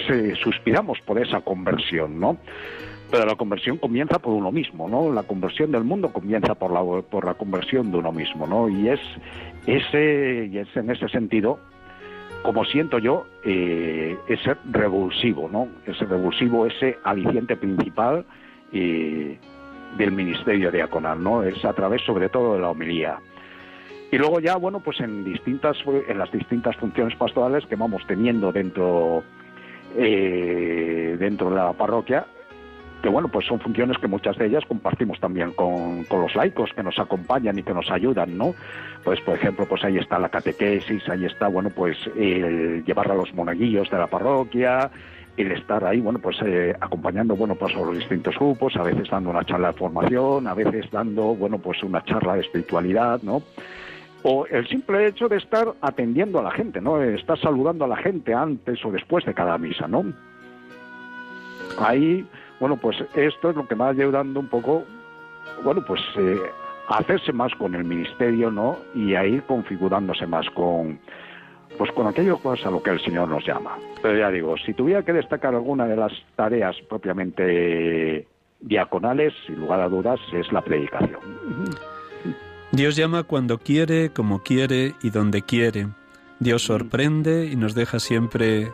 se, 0.07 0.35
suspiramos 0.37 0.98
por 1.07 1.18
esa 1.18 1.40
conversión, 1.40 2.20
¿no? 2.20 2.37
Pero 3.11 3.25
la 3.25 3.37
conversión 3.37 3.79
comienza 3.79 4.18
por 4.18 4.35
uno 4.35 4.53
mismo, 4.53 4.88
¿no? 4.88 5.12
La 5.12 5.23
conversión 5.23 5.73
del 5.73 5.85
mundo 5.85 6.12
comienza 6.12 6.55
por 6.55 6.71
la, 6.71 6.83
por 7.03 7.25
la 7.25 7.35
conversión 7.35 7.90
de 7.90 7.99
uno 7.99 8.12
mismo, 8.12 8.47
¿no? 8.47 8.68
Y 8.68 8.88
es, 8.88 9.01
ese, 9.66 10.51
y 10.53 10.59
es 10.59 10.68
en 10.77 10.90
ese 10.90 11.09
sentido, 11.09 11.59
como 12.42 12.64
siento 12.66 12.99
yo, 12.99 13.27
eh, 13.44 14.16
ese 14.29 14.57
revulsivo, 14.71 15.49
¿no? 15.51 15.68
Ese 15.87 16.05
revulsivo, 16.05 16.66
ese 16.66 16.99
aliciente 17.03 17.57
principal 17.57 18.27
eh, 18.73 19.38
del 19.97 20.12
ministerio 20.12 20.71
diaconal, 20.71 21.23
¿no? 21.23 21.42
Es 21.42 21.64
a 21.64 21.73
través 21.73 22.03
sobre 22.03 22.29
todo 22.29 22.55
de 22.55 22.61
la 22.61 22.68
homilía. 22.71 23.18
Y 24.11 24.18
luego 24.18 24.40
ya, 24.40 24.57
bueno, 24.57 24.81
pues 24.81 25.01
en 25.01 25.25
distintas, 25.25 25.79
en 26.09 26.18
las 26.18 26.31
distintas 26.31 26.77
funciones 26.77 27.16
pastorales 27.16 27.64
que 27.66 27.77
vamos 27.77 28.03
teniendo 28.07 28.53
dentro, 28.53 29.23
eh, 29.97 31.16
dentro 31.18 31.51
de 31.51 31.57
la 31.57 31.73
parroquia, 31.73 32.27
que 33.03 33.09
bueno, 33.09 33.29
pues 33.29 33.47
son 33.47 33.61
funciones 33.61 33.99
que 33.99 34.09
muchas 34.09 34.37
de 34.37 34.47
ellas 34.47 34.65
compartimos 34.67 35.21
también 35.21 35.53
con, 35.53 36.05
los 36.11 36.35
laicos 36.35 36.73
que 36.75 36.83
nos 36.83 36.99
acompañan 36.99 37.59
y 37.59 37.63
que 37.63 37.73
nos 37.73 37.91
ayudan, 37.91 38.37
¿no? 38.37 38.55
Pues 39.05 39.21
por 39.21 39.37
ejemplo, 39.37 39.67
pues 39.67 39.85
ahí 39.85 39.99
está 39.99 40.19
la 40.19 40.29
catequesis, 40.29 41.09
ahí 41.09 41.25
está, 41.25 41.49
bueno, 41.49 41.71
pues 41.71 41.97
el 42.17 42.85
llevar 42.85 43.11
a 43.11 43.15
los 43.15 43.33
monaguillos 43.35 43.89
de 43.91 43.99
la 43.99 44.07
parroquia, 44.09 44.91
el 45.37 45.53
estar 45.53 45.85
ahí, 45.85 46.01
bueno, 46.01 46.19
pues 46.19 46.37
eh, 46.45 46.75
acompañando, 46.81 47.37
bueno, 47.37 47.55
pues 47.55 47.75
a 47.75 47.79
los 47.79 47.97
distintos 47.97 48.37
grupos, 48.37 48.77
a 48.77 48.83
veces 48.83 49.09
dando 49.09 49.31
una 49.31 49.45
charla 49.45 49.69
de 49.69 49.79
formación, 49.79 50.49
a 50.49 50.55
veces 50.55 50.91
dando, 50.91 51.35
bueno, 51.37 51.59
pues 51.59 51.83
una 51.85 52.05
charla 52.05 52.35
de 52.35 52.41
espiritualidad, 52.41 53.23
¿no? 53.23 53.43
O 54.25 54.47
el 54.47 54.67
simple 54.67 55.07
hecho 55.07 55.29
de 55.29 55.37
estar 55.37 55.75
atendiendo 55.81 56.41
a 56.41 56.43
la 56.43 56.51
gente, 56.51 56.81
¿no? 56.81 57.01
Estar 57.01 57.39
saludando 57.39 57.85
a 57.85 57.89
la 57.89 57.97
gente 57.97 58.35
antes 58.35 58.85
o 58.85 58.91
después 58.91 59.25
de 59.25 59.33
cada 59.33 59.57
misa, 59.59 59.87
¿no? 59.87 60.13
Ahí 61.79 62.27
bueno, 62.61 62.77
pues 62.77 62.97
esto 63.14 63.51
es 63.51 63.57
lo 63.57 63.66
que 63.66 63.75
va 63.75 63.90
ayudando 63.90 64.40
un 64.40 64.49
poco, 64.49 64.85
bueno, 65.62 65.85
pues 65.87 66.01
eh, 66.16 66.38
a 66.88 66.99
hacerse 66.99 67.33
más 67.33 67.55
con 67.55 67.75
el 67.75 67.85
ministerio, 67.85 68.51
¿no? 68.51 68.79
Y 68.94 69.14
a 69.14 69.25
ir 69.27 69.42
configurándose 69.44 70.27
más 70.27 70.49
con, 70.51 70.99
pues 71.77 71.92
con 71.92 72.07
aquello 72.07 72.38
pues, 72.42 72.64
a 72.66 72.71
lo 72.71 72.83
que 72.83 72.90
el 72.90 73.01
Señor 73.01 73.29
nos 73.29 73.47
llama. 73.47 73.77
Pero 74.03 74.18
ya 74.18 74.31
digo, 74.31 74.57
si 74.57 74.75
tuviera 74.75 75.03
que 75.03 75.12
destacar 75.12 75.55
alguna 75.55 75.87
de 75.87 75.97
las 75.97 76.12
tareas 76.35 76.77
propiamente 76.88 78.27
diaconales, 78.61 79.33
sin 79.47 79.61
lugar 79.61 79.81
a 79.81 79.88
dudas, 79.88 80.21
es 80.33 80.51
la 80.53 80.62
predicación. 80.62 81.21
Dios 82.73 82.97
llama 82.97 83.23
cuando 83.23 83.59
quiere, 83.59 84.11
como 84.11 84.42
quiere 84.42 84.94
y 85.03 85.11
donde 85.11 85.42
quiere. 85.42 85.88
Dios 86.40 86.62
sorprende 86.62 87.47
y 87.47 87.57
nos 87.57 87.75
deja 87.75 87.99
siempre 87.99 88.68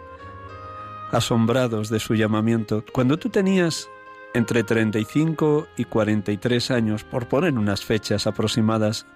asombrados 1.15 1.89
de 1.91 2.01
su 2.01 2.15
llamamiento. 2.15 2.85
Cuando 2.93 3.17
tú 3.17 3.29
tenías 3.31 3.89
entre 4.35 4.65
35 4.65 5.69
y 5.77 5.85
43 5.85 6.71
años, 6.73 7.05
por 7.05 7.29
poner 7.29 7.55
unas 7.55 7.85
fechas 7.85 8.27
aproximadas, 8.27 9.07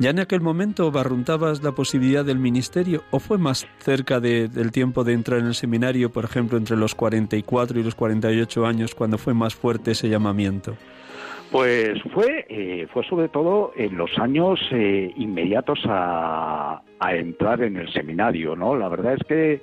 ¿ya 0.00 0.10
en 0.10 0.18
aquel 0.18 0.40
momento 0.40 0.90
barruntabas 0.90 1.62
la 1.62 1.72
posibilidad 1.72 2.24
del 2.24 2.38
ministerio 2.38 3.04
o 3.12 3.20
fue 3.20 3.38
más 3.38 3.68
cerca 3.78 4.18
del 4.18 4.72
tiempo 4.72 5.04
de 5.04 5.12
entrar 5.12 5.38
en 5.38 5.46
el 5.46 5.54
seminario, 5.54 6.10
por 6.10 6.24
ejemplo, 6.24 6.58
entre 6.58 6.76
los 6.76 6.94
44 6.96 7.78
y 7.78 7.84
los 7.84 7.94
48 7.94 8.66
años, 8.66 8.94
cuando 8.94 9.16
fue 9.16 9.32
más 9.32 9.54
fuerte 9.54 9.92
ese 9.92 10.08
llamamiento? 10.08 10.76
Pues 11.52 12.02
fue, 12.12 12.46
eh, 12.48 12.88
fue 12.92 13.04
sobre 13.04 13.28
todo 13.28 13.72
en 13.76 13.96
los 13.96 14.10
años 14.18 14.58
eh, 14.72 15.12
inmediatos 15.16 15.78
a, 15.84 16.82
a 16.98 17.14
entrar 17.14 17.62
en 17.62 17.76
el 17.76 17.92
seminario, 17.92 18.56
¿no? 18.56 18.74
La 18.74 18.88
verdad 18.88 19.14
es 19.14 19.24
que 19.28 19.62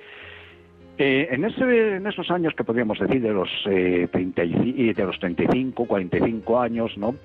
eh, 1.04 1.30
en, 1.32 1.46
ese, 1.46 1.96
en 1.96 2.06
esos 2.06 2.30
años 2.30 2.54
que 2.56 2.64
podríamos 2.64 3.00
decir 3.00 3.24
de 3.24 3.34
los, 3.34 3.50
eh, 3.66 4.08
de 4.14 5.04
los 5.04 5.18
35, 5.18 5.86
45 5.88 6.60
años, 6.60 6.96
¿no? 6.96 7.16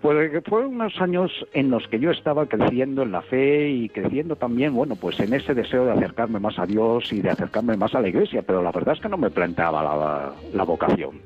Pues 0.00 0.42
fueron 0.46 0.76
unos 0.76 0.98
años 0.98 1.30
en 1.52 1.70
los 1.70 1.86
que 1.88 2.00
yo 2.00 2.10
estaba 2.10 2.46
creciendo 2.46 3.02
en 3.02 3.12
la 3.12 3.20
fe 3.20 3.68
y 3.68 3.90
creciendo 3.90 4.36
también, 4.36 4.74
bueno, 4.74 4.96
pues 4.96 5.20
en 5.20 5.34
ese 5.34 5.52
deseo 5.52 5.84
de 5.84 5.92
acercarme 5.92 6.40
más 6.40 6.58
a 6.58 6.64
Dios 6.64 7.12
y 7.12 7.20
de 7.20 7.28
acercarme 7.28 7.76
más 7.76 7.94
a 7.94 8.00
la 8.00 8.08
iglesia, 8.08 8.40
pero 8.46 8.62
la 8.62 8.72
verdad 8.72 8.94
es 8.94 9.02
que 9.02 9.10
no 9.10 9.18
me 9.18 9.28
planteaba 9.28 10.32
la, 10.54 10.64
vocación. 10.64 11.20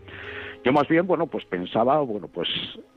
Yo 0.64 0.72
más 0.72 0.88
bien, 0.88 1.06
bueno, 1.06 1.28
pues 1.28 1.44
pensaba, 1.44 2.00
bueno, 2.00 2.26
pues 2.26 2.48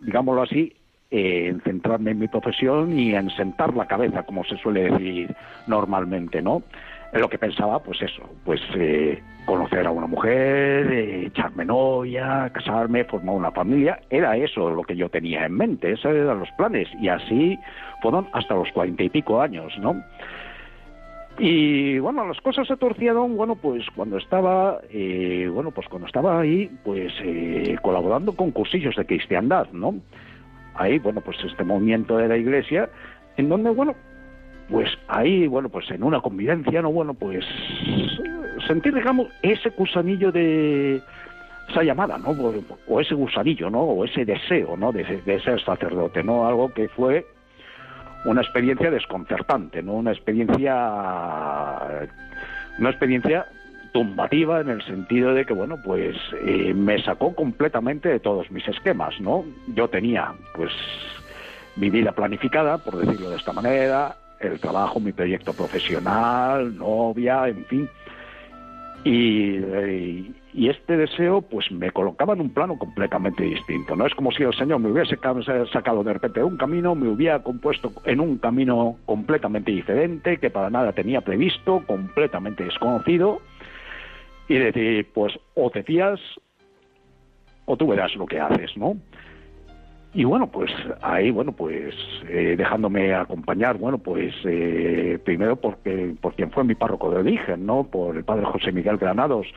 digámoslo 0.01 0.41
así, 0.41 0.73
en 1.11 1.61
centrarme 1.61 2.11
en 2.11 2.19
mi 2.19 2.27
profesión 2.27 2.97
y 2.97 3.13
en 3.13 3.29
sentar 3.29 3.75
la 3.75 3.85
cabeza, 3.85 4.23
como 4.23 4.43
se 4.45 4.57
suele 4.57 4.89
decir 4.89 5.35
normalmente, 5.67 6.41
¿no? 6.41 6.63
Lo 7.13 7.29
que 7.29 7.37
pensaba, 7.37 7.79
pues 7.79 8.01
eso, 8.01 8.29
pues 8.45 8.61
eh, 8.75 9.21
conocer 9.45 9.85
a 9.87 9.91
una 9.91 10.05
mujer, 10.05 10.91
eh, 10.91 11.25
echarme 11.25 11.65
novia, 11.65 12.51
casarme, 12.53 13.03
formar 13.05 13.35
una 13.35 13.51
familia, 13.51 13.99
era 14.09 14.37
eso 14.37 14.69
lo 14.69 14.83
que 14.83 14.95
yo 14.95 15.09
tenía 15.09 15.45
en 15.45 15.53
mente, 15.53 15.91
esos 15.91 16.13
eran 16.13 16.39
los 16.39 16.51
planes, 16.51 16.87
y 17.01 17.09
así 17.09 17.57
fueron 18.01 18.27
hasta 18.33 18.53
los 18.53 18.71
cuarenta 18.71 19.03
y 19.03 19.09
pico 19.09 19.41
años, 19.41 19.73
¿no? 19.79 20.03
Y 21.39 21.97
bueno, 21.99 22.27
las 22.27 22.39
cosas 22.41 22.67
se 22.67 22.75
torcieron, 22.75 23.37
bueno, 23.37 23.55
pues 23.55 23.85
cuando 23.95 24.17
estaba, 24.17 24.79
eh, 24.91 25.49
bueno, 25.51 25.71
pues 25.71 25.87
cuando 25.87 26.05
estaba 26.05 26.41
ahí, 26.41 26.69
pues 26.83 27.13
eh, 27.23 27.77
colaborando 27.81 28.35
con 28.35 28.51
cursillos 28.51 28.95
de 28.97 29.05
cristiandad, 29.05 29.67
¿no? 29.71 29.95
Ahí, 30.75 30.99
bueno, 30.99 31.21
pues 31.21 31.37
este 31.43 31.63
movimiento 31.63 32.17
de 32.17 32.27
la 32.27 32.35
iglesia, 32.35 32.89
en 33.37 33.47
donde, 33.47 33.69
bueno, 33.69 33.95
pues 34.69 34.89
ahí, 35.07 35.47
bueno, 35.47 35.69
pues 35.69 35.89
en 35.91 36.03
una 36.03 36.21
convivencia, 36.21 36.81
¿no? 36.81 36.91
Bueno, 36.91 37.13
pues 37.13 37.43
sentir, 38.67 38.93
digamos, 38.93 39.27
ese 39.41 39.69
gusanillo 39.69 40.31
de 40.31 41.01
esa 41.69 41.83
llamada, 41.83 42.17
¿no? 42.17 42.29
O 42.87 42.99
ese 42.99 43.15
gusanillo, 43.15 43.69
¿no? 43.69 43.81
O 43.81 44.05
ese 44.05 44.25
deseo, 44.25 44.75
¿no? 44.77 44.91
De, 44.91 45.05
ser 45.41 45.63
sacerdote, 45.63 46.23
¿no? 46.23 46.47
Algo 46.47 46.73
que 46.73 46.87
fue 46.89 47.25
una 48.25 48.41
experiencia 48.41 48.91
desconcertante, 48.91 49.81
¿no? 49.81 49.93
Una 49.93 50.11
experiencia 50.11 52.07
una 52.77 52.89
experiencia 52.91 53.45
tumbativa 53.91 54.61
en 54.61 54.69
el 54.69 54.85
sentido 54.85 55.33
de 55.33 55.45
que 55.45 55.53
bueno 55.53 55.77
pues 55.83 56.15
eh, 56.45 56.73
me 56.75 57.01
sacó 57.03 57.33
completamente 57.33 58.07
de 58.07 58.19
todos 58.19 58.49
mis 58.51 58.65
esquemas 58.67 59.19
no 59.19 59.43
yo 59.73 59.89
tenía 59.89 60.31
pues 60.55 60.71
mi 61.75 61.89
vida 61.89 62.11
planificada 62.11 62.77
por 62.77 62.97
decirlo 62.97 63.31
de 63.31 63.37
esta 63.37 63.51
manera 63.51 64.15
el 64.39 64.59
trabajo 64.59 64.99
mi 64.99 65.11
proyecto 65.11 65.53
profesional 65.53 66.77
novia 66.77 67.47
en 67.47 67.65
fin 67.65 67.89
y, 69.03 70.67
este 70.67 70.97
deseo 70.97 71.41
pues 71.41 71.71
me 71.71 71.91
colocaba 71.91 72.33
en 72.33 72.41
un 72.41 72.49
plano 72.49 72.77
completamente 72.77 73.43
distinto. 73.43 73.95
No 73.95 74.05
es 74.05 74.13
como 74.13 74.31
si 74.31 74.43
el 74.43 74.53
Señor 74.53 74.79
me 74.79 74.91
hubiese 74.91 75.17
sacado 75.71 76.03
de 76.03 76.13
repente 76.13 76.43
un 76.43 76.57
camino, 76.57 76.95
me 76.95 77.07
hubiera 77.07 77.41
compuesto 77.41 77.91
en 78.05 78.19
un 78.19 78.37
camino 78.37 78.97
completamente 79.05 79.71
diferente, 79.71 80.37
que 80.37 80.49
para 80.49 80.69
nada 80.69 80.91
tenía 80.91 81.21
previsto, 81.21 81.83
completamente 81.87 82.63
desconocido, 82.63 83.41
y 84.47 84.55
decir, 84.55 85.07
pues 85.13 85.33
o 85.55 85.69
te 85.69 85.83
fías 85.83 86.19
o 87.65 87.77
tú 87.77 87.87
verás 87.87 88.15
lo 88.15 88.25
que 88.25 88.39
haces, 88.39 88.75
¿no? 88.75 88.97
Y 90.19 90.25
bueno, 90.25 90.47
pues 90.47 90.69
ahí, 91.01 91.31
bueno, 91.31 91.53
pues 91.53 91.95
eh, 92.27 92.55
dejándome 92.57 93.13
acompañar, 93.15 93.77
bueno, 93.77 93.99
pues 93.99 94.35
eh, 94.43 95.17
primero 95.23 95.55
porque, 95.55 96.13
por 96.19 96.35
quien 96.35 96.51
fue 96.51 96.65
mi 96.65 96.75
párroco 96.75 97.09
de 97.09 97.19
origen, 97.19 97.65
¿no? 97.65 97.85
Por 97.85 98.17
el 98.17 98.25
padre 98.25 98.43
José 98.43 98.73
Miguel 98.73 98.97
Granados, 98.97 99.47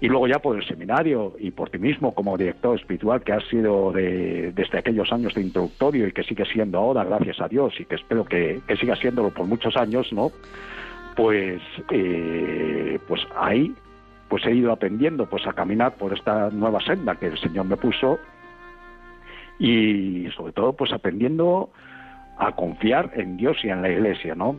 y 0.00 0.08
luego 0.08 0.26
ya 0.26 0.40
por 0.40 0.56
el 0.56 0.66
seminario 0.66 1.36
y 1.38 1.52
por 1.52 1.70
ti 1.70 1.78
mismo 1.78 2.12
como 2.12 2.36
director 2.36 2.76
espiritual 2.76 3.22
que 3.22 3.34
has 3.34 3.44
sido 3.44 3.92
de, 3.92 4.50
desde 4.50 4.78
aquellos 4.78 5.12
años 5.12 5.32
de 5.32 5.42
introductorio 5.42 6.08
y 6.08 6.12
que 6.12 6.24
sigue 6.24 6.44
siendo 6.46 6.78
ahora, 6.78 7.04
gracias 7.04 7.40
a 7.40 7.46
Dios, 7.46 7.72
y 7.78 7.84
que 7.84 7.94
espero 7.94 8.24
que, 8.24 8.62
que 8.66 8.76
siga 8.78 8.96
siéndolo 8.96 9.30
por 9.30 9.46
muchos 9.46 9.76
años, 9.76 10.12
¿no? 10.12 10.32
Pues, 11.14 11.62
eh, 11.92 12.98
pues 13.06 13.20
ahí, 13.36 13.72
pues 14.28 14.44
he 14.44 14.56
ido 14.56 14.72
aprendiendo 14.72 15.26
pues 15.26 15.46
a 15.46 15.52
caminar 15.52 15.94
por 15.94 16.12
esta 16.12 16.50
nueva 16.50 16.80
senda 16.80 17.14
que 17.14 17.26
el 17.26 17.38
Señor 17.38 17.66
me 17.66 17.76
puso 17.76 18.18
y 19.60 20.28
sobre 20.34 20.52
todo 20.52 20.72
pues 20.72 20.92
aprendiendo 20.92 21.70
a 22.38 22.52
confiar 22.52 23.12
en 23.14 23.36
Dios 23.36 23.58
y 23.62 23.68
en 23.68 23.82
la 23.82 23.90
Iglesia, 23.90 24.34
¿no? 24.34 24.58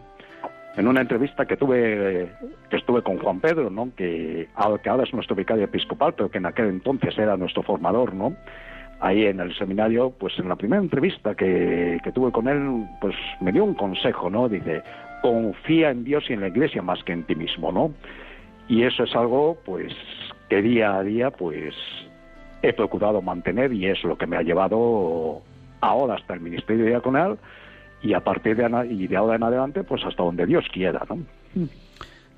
En 0.78 0.88
una 0.88 1.02
entrevista 1.02 1.46
que 1.46 1.58
tuve 1.58 2.32
que 2.70 2.78
estuve 2.78 3.02
con 3.02 3.18
Juan 3.18 3.42
Pedro, 3.42 3.70
¿no? 3.70 3.90
Que, 3.96 4.48
que 4.84 4.90
ahora 4.90 5.04
es 5.04 5.14
nuestro 5.14 5.36
vicario 5.36 5.66
episcopal, 5.66 6.14
pero 6.14 6.30
que 6.30 6.38
en 6.38 6.46
aquel 6.46 6.68
entonces 6.68 7.18
era 7.18 7.36
nuestro 7.36 7.64
formador, 7.64 8.14
¿no? 8.14 8.36
Ahí 9.02 9.26
en 9.26 9.40
el 9.40 9.54
seminario, 9.58 10.12
pues 10.12 10.38
en 10.38 10.48
la 10.48 10.56
primera 10.56 10.82
entrevista 10.82 11.34
que, 11.34 12.00
que 12.04 12.12
tuve 12.12 12.32
con 12.32 12.48
él, 12.48 12.86
pues 13.02 13.16
me 13.42 13.52
dio 13.52 13.66
un 13.66 13.74
consejo, 13.74 14.30
¿no? 14.30 14.48
Dice, 14.48 14.84
confía 15.24 15.90
en 15.90 16.04
Dios 16.04 16.24
y 16.30 16.34
en 16.34 16.42
la 16.42 16.50
Iglesia 16.50 16.84
más 16.84 17.04
que 17.04 17.14
en 17.14 17.24
ti 17.24 17.36
mismo, 17.36 17.72
¿no? 17.72 17.92
Y 18.68 18.84
eso 18.84 19.04
es 19.04 19.16
algo, 19.16 19.58
pues, 19.66 19.92
que 20.50 20.62
día 20.62 20.96
a 20.96 21.04
día, 21.04 21.32
pues, 21.32 21.74
he 22.62 22.74
procurado 22.74 23.22
mantener 23.22 23.74
y 23.74 23.88
es 23.88 24.04
lo 24.04 24.18
que 24.18 24.28
me 24.28 24.38
ha 24.38 24.42
llevado 24.42 25.42
ahora 25.82 26.16
hasta 26.16 26.34
el 26.34 26.42
ministerio 26.42 26.86
diaconal 26.86 27.40
y 28.02 28.14
a 28.14 28.20
partir 28.22 28.56
de, 28.56 28.88
y 28.90 29.08
de 29.08 29.18
ahora 29.18 29.36
en 29.36 29.44
adelante 29.44 29.84
pues 29.84 30.04
hasta 30.06 30.24
donde 30.24 30.46
Dios 30.46 30.66
quiera 30.72 31.06
¿no? 31.10 31.20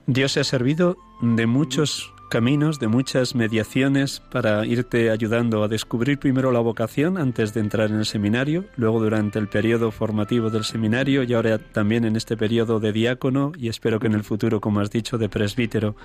Dios 0.05 0.33
se 0.33 0.41
ha 0.41 0.43
servido 0.43 0.97
de 1.21 1.45
muchos 1.47 2.12
caminos, 2.34 2.80
de 2.80 2.88
muchas 2.88 3.36
mediaciones 3.36 4.19
para 4.32 4.65
irte 4.65 5.12
ayudando 5.12 5.63
a 5.63 5.67
descubrir 5.67 6.17
primero 6.17 6.52
la 6.52 6.62
vocación 6.62 7.19
antes 7.19 7.54
de 7.54 7.60
entrar 7.60 7.91
en 7.91 7.98
el 7.98 8.08
seminario, 8.08 8.65
luego 8.76 9.00
durante 9.00 9.38
el 9.38 9.48
periodo 9.48 9.91
formativo 9.91 10.50
del 10.50 10.63
seminario 10.63 11.22
y 11.22 11.32
ahora 11.36 11.60
también 11.60 12.06
en 12.06 12.15
este 12.15 12.36
periodo 12.36 12.80
de 12.80 12.91
diácono 12.91 13.52
y 13.56 13.67
espero 13.67 14.00
que 14.00 14.08
en 14.08 14.13
el 14.13 14.24
futuro, 14.24 14.62
como 14.62 14.80
has 14.80 14.89
dicho, 14.89 15.19
de 15.19 15.30
presbítero, 15.30 15.96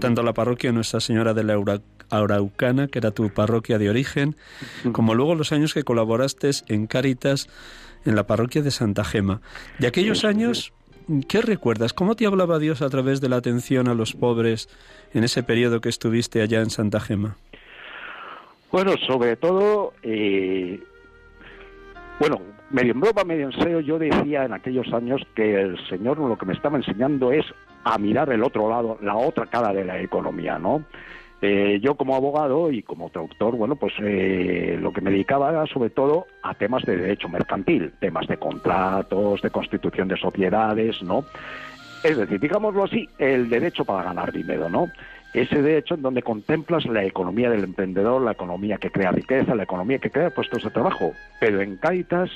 tanto 0.00 0.24
la 0.24 0.34
parroquia 0.34 0.72
Nuestra 0.72 0.98
Señora 0.98 1.32
de 1.32 1.44
la 1.44 1.80
Araucana, 2.10 2.88
que 2.88 2.98
era 2.98 3.12
tu 3.12 3.30
parroquia 3.30 3.78
de 3.78 3.88
origen, 3.88 4.34
como 4.90 5.14
luego 5.14 5.36
los 5.36 5.52
años 5.52 5.74
que 5.74 5.84
colaboraste 5.84 6.50
en 6.66 6.88
Cáritas 6.88 7.48
en 8.04 8.16
la 8.16 8.26
parroquia 8.26 8.62
de 8.62 8.72
Santa 8.72 9.04
Gema. 9.04 9.42
De 9.78 9.86
aquellos 9.86 10.24
años, 10.24 10.72
¿qué 11.28 11.42
recuerdas? 11.42 11.92
¿Cómo 11.92 12.14
te 12.14 12.26
hablaba 12.26 12.58
Dios 12.58 12.82
a 12.82 12.90
través 12.90 13.20
de 13.20 13.28
la 13.28 13.36
atención 13.36 13.88
a 13.88 13.94
los 13.94 14.14
pobres? 14.14 14.68
en 15.14 15.24
ese 15.24 15.42
periodo 15.42 15.80
que 15.80 15.88
estuviste 15.88 16.42
allá 16.42 16.60
en 16.60 16.70
Santa 16.70 17.00
Gema? 17.00 17.36
Bueno, 18.70 18.92
sobre 19.06 19.36
todo, 19.36 19.94
eh, 20.02 20.80
bueno, 22.20 22.40
medio 22.70 22.92
en 22.92 23.00
broma, 23.00 23.24
medio 23.24 23.46
en 23.46 23.52
serio, 23.52 23.80
yo 23.80 23.98
decía 23.98 24.44
en 24.44 24.52
aquellos 24.52 24.92
años 24.92 25.22
que 25.34 25.60
el 25.60 25.78
Señor 25.88 26.18
lo 26.18 26.36
que 26.36 26.46
me 26.46 26.52
estaba 26.52 26.76
enseñando 26.76 27.32
es 27.32 27.46
a 27.84 27.96
mirar 27.96 28.30
el 28.30 28.42
otro 28.42 28.68
lado, 28.68 28.98
la 29.00 29.16
otra 29.16 29.46
cara 29.46 29.72
de 29.72 29.84
la 29.84 30.00
economía, 30.00 30.58
¿no? 30.58 30.84
Eh, 31.40 31.78
yo 31.80 31.94
como 31.94 32.16
abogado 32.16 32.72
y 32.72 32.82
como 32.82 33.10
traductor, 33.10 33.54
bueno, 33.54 33.76
pues 33.76 33.92
eh, 34.00 34.76
lo 34.80 34.92
que 34.92 35.00
me 35.00 35.12
dedicaba 35.12 35.50
era 35.50 35.66
sobre 35.66 35.90
todo 35.90 36.26
a 36.42 36.54
temas 36.54 36.82
de 36.82 36.96
derecho 36.96 37.28
mercantil, 37.28 37.92
temas 38.00 38.26
de 38.26 38.38
contratos, 38.38 39.40
de 39.42 39.50
constitución 39.50 40.08
de 40.08 40.16
sociedades, 40.16 41.00
¿no? 41.02 41.24
Es 42.02 42.16
decir, 42.16 42.40
digámoslo 42.40 42.84
así, 42.84 43.08
el 43.18 43.48
derecho 43.48 43.84
para 43.84 44.02
ganar 44.02 44.32
dinero, 44.32 44.68
¿no? 44.68 44.88
Ese 45.32 45.62
derecho 45.62 45.94
en 45.94 46.02
donde 46.02 46.22
contemplas 46.22 46.86
la 46.86 47.04
economía 47.04 47.50
del 47.50 47.64
emprendedor, 47.64 48.22
la 48.22 48.32
economía 48.32 48.78
que 48.78 48.90
crea 48.90 49.12
riqueza, 49.12 49.54
la 49.54 49.64
economía 49.64 49.98
que 49.98 50.10
crea 50.10 50.30
puestos 50.30 50.64
de 50.64 50.70
trabajo. 50.70 51.12
Pero 51.38 51.60
en 51.60 51.76
Caritas 51.76 52.30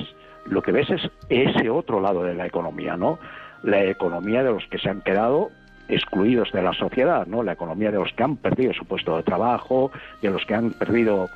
lo 0.46 0.62
que 0.62 0.72
ves 0.72 0.90
es 0.90 1.10
ese 1.28 1.70
otro 1.70 2.00
lado 2.00 2.22
de 2.22 2.34
la 2.34 2.46
economía, 2.46 2.96
¿no? 2.96 3.18
La 3.62 3.84
economía 3.84 4.42
de 4.44 4.52
los 4.52 4.66
que 4.66 4.78
se 4.78 4.90
han 4.90 5.00
quedado 5.00 5.50
excluidos 5.88 6.50
de 6.52 6.62
la 6.62 6.72
sociedad, 6.72 7.26
¿no? 7.26 7.42
La 7.42 7.52
economía 7.52 7.90
de 7.90 7.98
los 7.98 8.12
que 8.12 8.22
han 8.22 8.36
perdido 8.36 8.72
su 8.72 8.84
puesto 8.84 9.16
de 9.16 9.22
trabajo, 9.22 9.90
de 10.20 10.30
los 10.30 10.44
que 10.46 10.54
han 10.54 10.70
perdido 10.72 11.28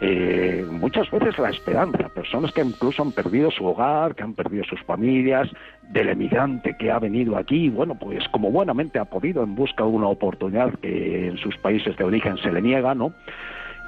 eh, 0.00 0.66
muchas 0.70 1.10
veces 1.10 1.38
la 1.38 1.50
esperanza, 1.50 2.08
personas 2.08 2.52
que 2.52 2.62
incluso 2.62 3.02
han 3.02 3.12
perdido 3.12 3.50
su 3.50 3.64
hogar, 3.64 4.14
que 4.14 4.22
han 4.22 4.34
perdido 4.34 4.64
sus 4.64 4.82
familias, 4.82 5.48
del 5.90 6.08
emigrante 6.08 6.76
que 6.78 6.90
ha 6.90 6.98
venido 6.98 7.36
aquí, 7.36 7.68
bueno, 7.68 7.94
pues 7.98 8.26
como 8.28 8.50
buenamente 8.50 8.98
ha 8.98 9.04
podido 9.04 9.42
en 9.42 9.54
busca 9.54 9.84
de 9.84 9.90
una 9.90 10.08
oportunidad 10.08 10.74
que 10.80 11.28
en 11.28 11.38
sus 11.38 11.56
países 11.58 11.96
de 11.96 12.04
origen 12.04 12.36
se 12.38 12.50
le 12.50 12.60
niega, 12.60 12.94
¿no? 12.94 13.12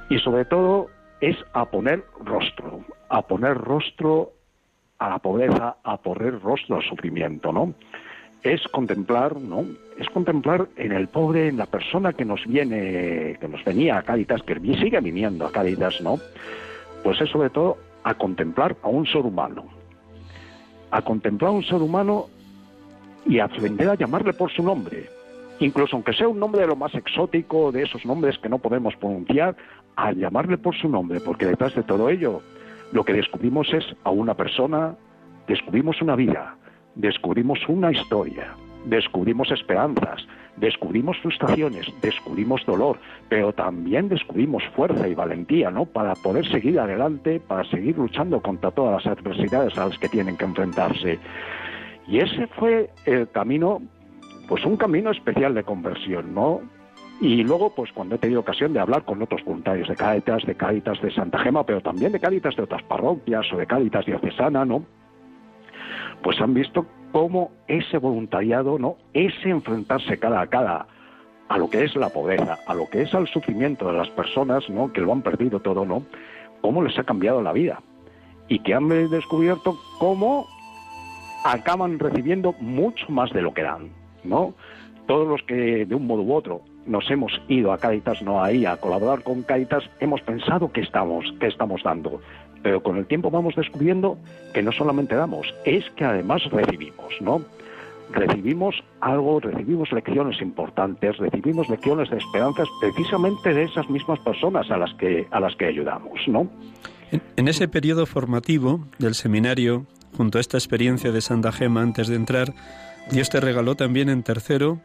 Y 0.09 0.19
sobre 0.19 0.45
todo 0.45 0.89
es 1.21 1.37
a 1.53 1.67
poner 1.67 2.05
rostro, 2.25 2.85
a 3.09 3.23
poner 3.23 3.57
rostro 3.57 4.33
a 4.99 5.11
la 5.11 5.19
pobreza, 5.19 5.77
a 5.83 5.97
poner 5.99 6.41
rostro 6.41 6.77
al 6.77 6.83
sufrimiento, 6.83 7.53
¿no? 7.53 7.75
Es 8.43 8.63
contemplar, 8.69 9.41
¿no? 9.41 9.65
Es 9.99 10.09
contemplar 10.11 10.69
en 10.77 10.93
el 10.93 11.09
pobre, 11.09 11.49
en 11.49 11.57
la 11.57 11.67
persona 11.67 12.13
que 12.13 12.25
nos 12.25 12.45
viene, 12.47 13.37
que 13.41 13.49
nos 13.49 13.65
venía 13.65 13.99
a 13.99 14.03
Cáritas, 14.03 14.43
que 14.43 14.55
sigue 14.55 15.01
viniendo 15.01 15.47
a 15.47 15.53
Cáritas, 15.53 16.01
¿no? 16.01 16.19
Pues 17.03 17.21
es 17.21 17.31
sobre 17.31 17.51
todo 17.51 17.79
a 18.05 18.15
contemplar 18.15 18.77
a 18.83 18.89
un 18.89 19.07
ser 19.07 19.23
humano, 19.23 19.65
a 20.91 21.03
contemplar 21.03 21.51
a 21.51 21.55
un 21.55 21.65
ser 21.65 21.83
humano 21.83 22.27
y 23.27 23.41
aprender 23.41 23.89
a 23.89 23.97
llamarle 23.97 24.33
por 24.33 24.53
su 24.53 24.63
nombre, 24.63 25.11
incluso 25.59 25.97
aunque 25.97 26.13
sea 26.13 26.29
un 26.29 26.39
nombre 26.39 26.61
de 26.61 26.69
lo 26.69 26.77
más 26.77 26.95
exótico, 26.95 27.73
de 27.73 27.83
esos 27.83 28.05
nombres 28.07 28.39
que 28.39 28.49
no 28.49 28.59
podemos 28.59 28.95
pronunciar, 28.97 29.57
a 29.97 30.13
llamarle 30.13 30.59
por 30.59 30.77
su 30.77 30.89
nombre, 30.89 31.21
porque 31.21 31.47
detrás 31.47 31.75
de 31.75 31.83
todo 31.83 32.11
ello 32.11 32.43
lo 32.93 33.05
que 33.05 33.15
descubrimos 33.15 33.73
es 33.73 33.85
a 34.05 34.11
una 34.11 34.35
persona, 34.35 34.95
descubrimos 35.49 36.01
una 36.03 36.15
vida, 36.15 36.57
descubrimos 36.97 37.61
una 37.69 37.93
historia, 37.93 38.55
descubrimos 38.85 39.51
esperanzas, 39.53 40.27
descubrimos 40.57 41.19
frustraciones, 41.19 41.87
descubrimos 42.03 42.65
dolor, 42.67 42.99
pero 43.29 43.53
también 43.53 44.09
descubrimos 44.09 44.65
fuerza 44.75 45.07
y 45.07 45.15
valentía, 45.15 45.71
¿no? 45.71 45.85
Para 45.85 46.15
poder 46.15 46.47
seguir 46.51 46.81
adelante, 46.81 47.41
para 47.41 47.65
seguir 47.71 47.97
luchando 47.97 48.41
contra 48.41 48.71
todas 48.71 49.05
las 49.05 49.19
adversidades 49.19 49.77
a 49.79 49.87
las 49.87 49.99
que 49.99 50.09
tienen 50.09 50.37
que 50.37 50.45
enfrentarse. 50.45 51.19
Y 52.09 52.19
ese 52.19 52.47
fue 52.49 52.91
el 53.05 53.29
camino 53.31 53.83
pues 54.49 54.65
un 54.65 54.77
camino 54.77 55.11
especial 55.11 55.55
de 55.55 55.65
conversión, 55.65 56.35
¿no? 56.35 56.61
Y 57.21 57.43
luego, 57.43 57.75
pues 57.75 57.91
cuando 57.93 58.15
he 58.15 58.19
tenido 58.19 58.41
ocasión 58.41 58.73
de 58.73 58.79
hablar 58.79 59.05
con 59.05 59.23
otros 59.23 59.43
voluntarios 59.45 59.89
de 59.89 59.97
Cáritas, 59.97 60.45
de 60.45 60.55
Cáritas 60.55 61.01
de 61.01 61.11
Santa 61.11 61.39
Gema, 61.39 61.65
pero 61.65 61.81
también 61.81 62.13
de 62.13 62.21
Cáritas 62.21 62.55
de 62.57 62.63
otras 62.63 62.83
parroquias 62.83 63.51
o 63.53 63.57
de 63.57 63.67
Cáritas 63.67 64.05
diocesana, 64.05 64.65
¿no? 64.65 64.85
Pues 66.23 66.41
han 66.41 66.55
visto 66.55 66.87
cómo 67.13 67.51
ese 67.69 67.99
voluntariado, 67.99 68.79
¿no? 68.79 68.97
Ese 69.15 69.51
enfrentarse 69.51 70.19
cada 70.19 70.41
a 70.41 70.47
cada 70.47 70.87
a 71.49 71.59
lo 71.59 71.71
que 71.71 71.85
es 71.85 71.95
la 71.95 72.09
pobreza, 72.09 72.59
a 72.67 72.75
lo 72.75 72.89
que 72.91 73.03
es 73.03 73.15
al 73.15 73.29
sufrimiento 73.29 73.87
de 73.87 73.93
las 73.93 74.09
personas, 74.11 74.69
¿no? 74.69 74.93
Que 74.93 75.01
lo 75.01 75.13
han 75.13 75.23
perdido 75.23 75.61
todo, 75.61 75.85
¿no? 75.85 76.03
Cómo 76.61 76.83
les 76.83 76.99
ha 76.99 77.05
cambiado 77.05 77.43
la 77.43 77.53
vida 77.53 77.81
y 78.49 78.61
que 78.61 78.75
han 78.75 78.89
descubierto 79.11 79.77
cómo 79.99 80.47
acaban 81.45 81.99
recibiendo 81.99 82.55
mucho 82.61 83.07
más 83.09 83.31
de 83.33 83.43
lo 83.43 83.55
que 83.55 83.63
dan, 83.63 83.91
¿no? 84.25 84.55
Todos 85.07 85.29
los 85.29 85.43
que 85.43 85.87
de 85.87 85.95
un 85.95 86.07
modo 86.07 86.23
u 86.23 86.35
otro 86.35 86.63
nos 86.87 87.09
hemos 87.11 87.33
ido 87.49 87.73
a 87.73 87.79
Caritas, 87.79 88.23
no 88.23 88.43
ahí, 88.43 88.65
a 88.65 88.77
colaborar 88.77 89.23
con 89.23 89.43
Caritas, 89.43 89.85
hemos 90.01 90.21
pensado 90.23 90.71
estamos, 90.81 91.25
que 91.41 91.47
estamos 91.47 91.83
dando. 91.83 92.21
Pero 92.67 92.83
con 92.83 92.97
el 92.97 93.07
tiempo 93.07 93.31
vamos 93.31 93.55
descubriendo 93.55 94.19
que 94.53 94.61
no 94.61 94.73
solamente 94.73 95.15
damos, 95.15 95.55
es 95.65 95.89
que 95.91 96.05
además 96.05 96.43
recibimos, 96.51 97.15
¿no? 97.21 97.45
Recibimos 98.11 98.83
algo, 99.01 99.39
recibimos 99.39 99.93
lecciones 99.93 100.43
importantes, 100.43 101.17
recibimos 101.19 101.69
lecciones 101.69 102.11
de 102.11 102.17
esperanzas 102.17 102.67
precisamente 102.81 103.55
de 103.55 103.63
esas 103.63 103.89
mismas 103.89 104.19
personas 104.19 104.69
a 104.73 104.79
las 104.79 104.93
que, 104.95 105.29
a 105.31 105.39
las 105.39 105.55
que 105.55 105.67
ayudamos, 105.67 106.19
¿no? 106.27 106.51
En, 107.37 107.47
ese 107.47 107.69
periodo 107.69 108.05
formativo 108.05 108.81
del 108.99 109.15
seminario, 109.15 109.87
junto 110.17 110.39
a 110.39 110.41
esta 110.41 110.57
experiencia 110.57 111.13
de 111.13 111.21
Santa 111.21 111.53
Gema 111.53 111.83
antes 111.83 112.09
de 112.09 112.17
entrar, 112.17 112.53
Dios 113.13 113.31
te 113.31 113.39
regaló 113.39 113.77
también 113.77 114.09
en 114.09 114.25
tercero 114.25 114.81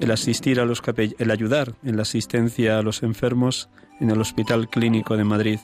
el 0.00 0.10
asistir 0.10 0.60
a 0.60 0.66
los 0.66 0.82
el 1.18 1.30
ayudar 1.30 1.76
en 1.82 1.96
la 1.96 2.02
asistencia 2.02 2.78
a 2.78 2.82
los 2.82 3.02
enfermos 3.02 3.70
en 4.00 4.10
el 4.10 4.20
Hospital 4.20 4.68
Clínico 4.68 5.16
de 5.16 5.24
Madrid. 5.24 5.60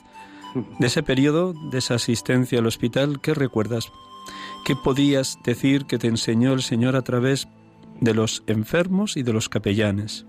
De 0.79 0.87
ese 0.87 1.03
periodo, 1.03 1.53
de 1.71 1.79
esa 1.79 1.95
asistencia 1.95 2.59
al 2.59 2.67
hospital, 2.67 3.19
¿qué 3.21 3.33
recuerdas? 3.33 3.91
¿Qué 4.65 4.75
podías 4.75 5.39
decir 5.43 5.85
que 5.85 5.97
te 5.97 6.07
enseñó 6.07 6.53
el 6.53 6.61
Señor 6.61 6.95
a 6.95 7.01
través 7.01 7.47
de 7.99 8.13
los 8.13 8.43
enfermos 8.47 9.17
y 9.17 9.23
de 9.23 9.33
los 9.33 9.49
capellanes? 9.49 10.25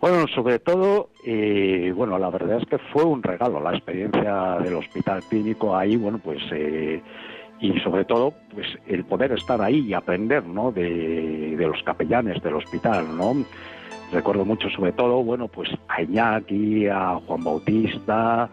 Bueno, 0.00 0.26
sobre 0.34 0.58
todo, 0.58 1.08
eh, 1.24 1.92
bueno, 1.96 2.18
la 2.18 2.28
verdad 2.28 2.58
es 2.60 2.68
que 2.68 2.78
fue 2.92 3.04
un 3.04 3.22
regalo 3.22 3.60
la 3.60 3.74
experiencia 3.74 4.58
del 4.62 4.74
hospital 4.74 5.22
clínico 5.30 5.74
ahí, 5.74 5.96
bueno, 5.96 6.18
pues 6.18 6.42
eh, 6.52 7.00
y 7.60 7.80
sobre 7.80 8.04
todo 8.04 8.34
pues 8.52 8.66
el 8.86 9.04
poder 9.04 9.32
estar 9.32 9.60
ahí 9.62 9.80
y 9.80 9.94
aprender 9.94 10.44
¿no? 10.44 10.72
de, 10.72 11.56
los 11.58 11.82
capellanes 11.82 12.42
del 12.42 12.54
hospital 12.54 13.16
no 13.16 13.34
recuerdo 14.12 14.44
mucho 14.44 14.68
sobre 14.70 14.92
todo 14.92 15.22
bueno 15.22 15.48
pues 15.48 15.70
a 15.88 16.02
Iñaki 16.02 16.88
a 16.88 17.14
Juan 17.26 17.42
Bautista 17.42 18.50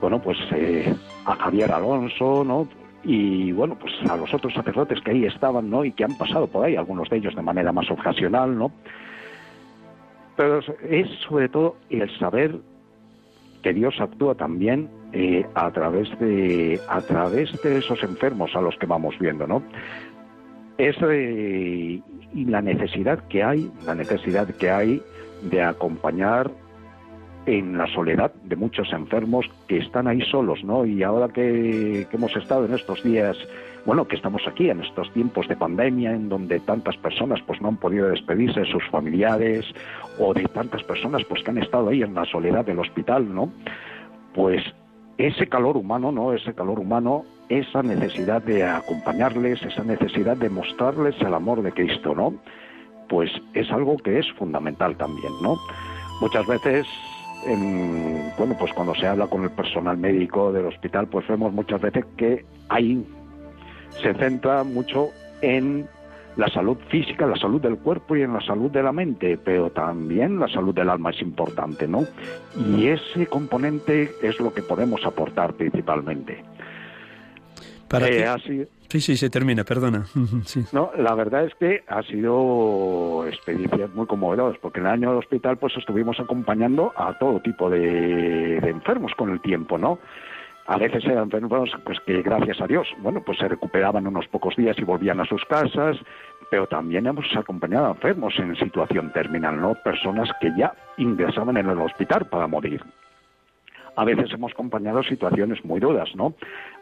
bueno 0.00 0.20
pues 0.20 0.38
eh, 0.52 0.94
a 1.24 1.34
Javier 1.36 1.72
Alonso 1.72 2.44
no 2.44 2.68
y 3.04 3.52
bueno 3.52 3.76
pues 3.78 3.92
a 4.10 4.16
los 4.16 4.32
otros 4.34 4.52
sacerdotes 4.54 5.00
que 5.00 5.12
ahí 5.12 5.24
estaban 5.24 5.70
no 5.70 5.84
y 5.84 5.92
que 5.92 6.04
han 6.04 6.16
pasado 6.16 6.46
por 6.46 6.64
ahí 6.64 6.76
algunos 6.76 7.08
de 7.08 7.16
ellos 7.16 7.34
de 7.34 7.42
manera 7.42 7.72
más 7.72 7.90
ocasional 7.90 8.56
no 8.56 8.72
pero 10.36 10.60
es 10.88 11.08
sobre 11.28 11.48
todo 11.48 11.76
el 11.90 12.08
saber 12.18 12.60
que 13.62 13.72
Dios 13.72 14.00
actúa 14.00 14.34
también 14.34 14.88
eh, 15.12 15.44
a 15.54 15.70
través 15.72 16.08
de 16.20 16.80
a 16.88 17.00
través 17.00 17.50
de 17.62 17.78
esos 17.78 18.02
enfermos 18.02 18.54
a 18.54 18.60
los 18.60 18.76
que 18.76 18.86
vamos 18.86 19.18
viendo, 19.18 19.46
¿no? 19.46 19.62
Es 20.76 20.96
y 21.00 22.44
la 22.44 22.62
necesidad 22.62 23.26
que 23.28 23.42
hay, 23.42 23.70
la 23.84 23.94
necesidad 23.94 24.48
que 24.54 24.70
hay 24.70 25.02
de 25.42 25.62
acompañar 25.62 26.50
en 27.46 27.78
la 27.78 27.86
soledad 27.86 28.32
de 28.44 28.56
muchos 28.56 28.92
enfermos 28.92 29.46
que 29.66 29.78
están 29.78 30.06
ahí 30.06 30.20
solos, 30.22 30.62
¿no? 30.64 30.84
Y 30.84 31.02
ahora 31.02 31.28
que, 31.28 32.06
hemos 32.12 32.36
estado 32.36 32.66
en 32.66 32.74
estos 32.74 33.02
días, 33.02 33.36
bueno, 33.86 34.06
que 34.06 34.16
estamos 34.16 34.42
aquí 34.46 34.68
en 34.68 34.80
estos 34.80 35.10
tiempos 35.12 35.48
de 35.48 35.56
pandemia 35.56 36.12
en 36.12 36.28
donde 36.28 36.60
tantas 36.60 36.96
personas 36.98 37.40
pues 37.46 37.60
no 37.60 37.68
han 37.68 37.76
podido 37.76 38.08
despedirse 38.08 38.60
de 38.60 38.66
sus 38.66 38.84
familiares 38.90 39.64
o 40.18 40.34
de 40.34 40.44
tantas 40.44 40.82
personas 40.82 41.22
pues 41.28 41.42
que 41.42 41.50
han 41.50 41.58
estado 41.58 41.88
ahí 41.88 42.02
en 42.02 42.14
la 42.14 42.24
soledad 42.26 42.64
del 42.66 42.80
hospital, 42.80 43.34
¿no? 43.34 43.50
Pues 44.34 44.62
ese 45.18 45.48
calor 45.48 45.76
humano, 45.76 46.12
¿no? 46.12 46.32
Ese 46.32 46.54
calor 46.54 46.78
humano, 46.78 47.24
esa 47.48 47.82
necesidad 47.82 48.42
de 48.42 48.64
acompañarles, 48.64 49.62
esa 49.62 49.82
necesidad 49.82 50.36
de 50.36 50.48
mostrarles 50.48 51.20
el 51.20 51.34
amor 51.34 51.62
de 51.62 51.72
Cristo, 51.72 52.14
¿no? 52.14 52.34
Pues 53.08 53.30
es 53.54 53.70
algo 53.72 53.96
que 53.96 54.18
es 54.18 54.30
fundamental 54.34 54.96
también, 54.96 55.32
¿no? 55.42 55.56
Muchas 56.20 56.46
veces, 56.46 56.86
bueno, 57.46 58.56
pues 58.58 58.72
cuando 58.72 58.94
se 58.94 59.06
habla 59.06 59.26
con 59.26 59.44
el 59.44 59.50
personal 59.50 59.96
médico 59.96 60.52
del 60.52 60.66
hospital, 60.66 61.06
pues 61.08 61.26
vemos 61.28 61.52
muchas 61.52 61.80
veces 61.80 62.04
que 62.16 62.44
ahí 62.68 63.04
se 64.02 64.14
centra 64.14 64.64
mucho 64.64 65.10
en 65.40 65.88
la 66.36 66.48
salud 66.48 66.76
física, 66.88 67.26
la 67.26 67.36
salud 67.36 67.60
del 67.60 67.78
cuerpo 67.78 68.16
y 68.16 68.22
en 68.22 68.32
la 68.32 68.40
salud 68.40 68.70
de 68.70 68.82
la 68.82 68.92
mente, 68.92 69.36
pero 69.36 69.70
también 69.70 70.38
la 70.38 70.48
salud 70.48 70.72
del 70.72 70.88
alma 70.88 71.10
es 71.10 71.20
importante, 71.20 71.88
¿no? 71.88 72.04
Y 72.56 72.86
ese 72.86 73.26
componente 73.26 74.12
es 74.22 74.38
lo 74.38 74.54
que 74.54 74.62
podemos 74.62 75.04
aportar 75.04 75.54
principalmente. 75.54 76.44
Para 77.88 78.08
eh, 78.08 78.68
Sí, 78.88 79.00
sí, 79.00 79.16
se 79.16 79.28
termina, 79.30 79.64
perdona. 79.64 80.06
No, 80.72 80.90
la 80.96 81.14
verdad 81.14 81.44
es 81.44 81.54
que 81.54 81.84
ha 81.88 82.02
sido 82.02 83.26
experiencias 83.26 83.94
muy 83.94 84.06
conmovedoras, 84.06 84.58
porque 84.60 84.80
en 84.80 84.86
el 84.86 84.92
año 84.92 85.10
del 85.10 85.18
hospital 85.18 85.58
pues 85.58 85.76
estuvimos 85.76 86.18
acompañando 86.20 86.92
a 86.96 87.16
todo 87.18 87.40
tipo 87.40 87.68
de, 87.70 88.60
de 88.60 88.70
enfermos 88.70 89.12
con 89.16 89.30
el 89.30 89.40
tiempo, 89.40 89.78
¿no? 89.78 89.98
A 90.68 90.76
veces 90.76 91.02
eran 91.06 91.24
enfermos 91.24 91.70
pues, 91.82 91.98
que 92.00 92.20
gracias 92.20 92.60
a 92.60 92.66
Dios, 92.66 92.86
bueno, 92.98 93.22
pues 93.24 93.38
se 93.38 93.48
recuperaban 93.48 94.06
unos 94.06 94.28
pocos 94.28 94.54
días 94.54 94.78
y 94.78 94.84
volvían 94.84 95.18
a 95.18 95.24
sus 95.24 95.42
casas, 95.46 95.96
pero 96.50 96.66
también 96.66 97.06
hemos 97.06 97.24
acompañado 97.34 97.86
a 97.86 97.90
enfermos 97.92 98.34
en 98.38 98.54
situación 98.54 99.10
terminal, 99.12 99.58
¿no? 99.58 99.74
Personas 99.82 100.28
que 100.42 100.52
ya 100.58 100.74
ingresaban 100.98 101.56
en 101.56 101.70
el 101.70 101.78
hospital 101.78 102.26
para 102.26 102.46
morir. 102.46 102.82
A 103.98 104.04
veces 104.04 104.32
hemos 104.32 104.52
acompañado 104.52 105.02
situaciones 105.02 105.64
muy 105.64 105.80
duras, 105.80 106.08
¿no? 106.14 106.34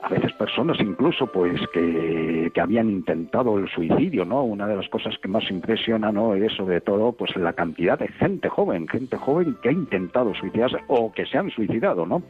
A 0.03 0.11
veces 0.11 0.35
personas 0.35 0.77
incluso, 0.81 1.27
pues, 1.33 1.59
que, 1.73 2.51
que 2.53 2.61
habían 2.61 2.91
intentado 2.91 3.59
el 3.59 3.71
suicidio, 3.71 4.27
¿no? 4.27 4.45
Una 4.45 4.67
de 4.67 4.77
las 4.77 4.87
cosas 4.91 5.17
que 5.23 5.27
más 5.27 5.51
impresiona, 5.51 6.13
¿no? 6.13 6.35
Es 6.35 6.53
sobre 6.53 6.83
todo, 6.83 7.13
pues, 7.13 7.35
la 7.37 7.55
cantidad 7.55 7.99
de 7.99 8.09
gente 8.09 8.51
joven, 8.51 8.87
gente 8.87 9.17
joven 9.17 9.57
que 9.63 9.71
ha 9.71 9.73
intentado 9.73 10.35
suicidarse 10.35 10.77
o 10.89 11.11
que 11.11 11.25
se 11.25 11.39
han 11.39 11.49
suicidado, 11.51 12.05
¿no? 12.05 12.23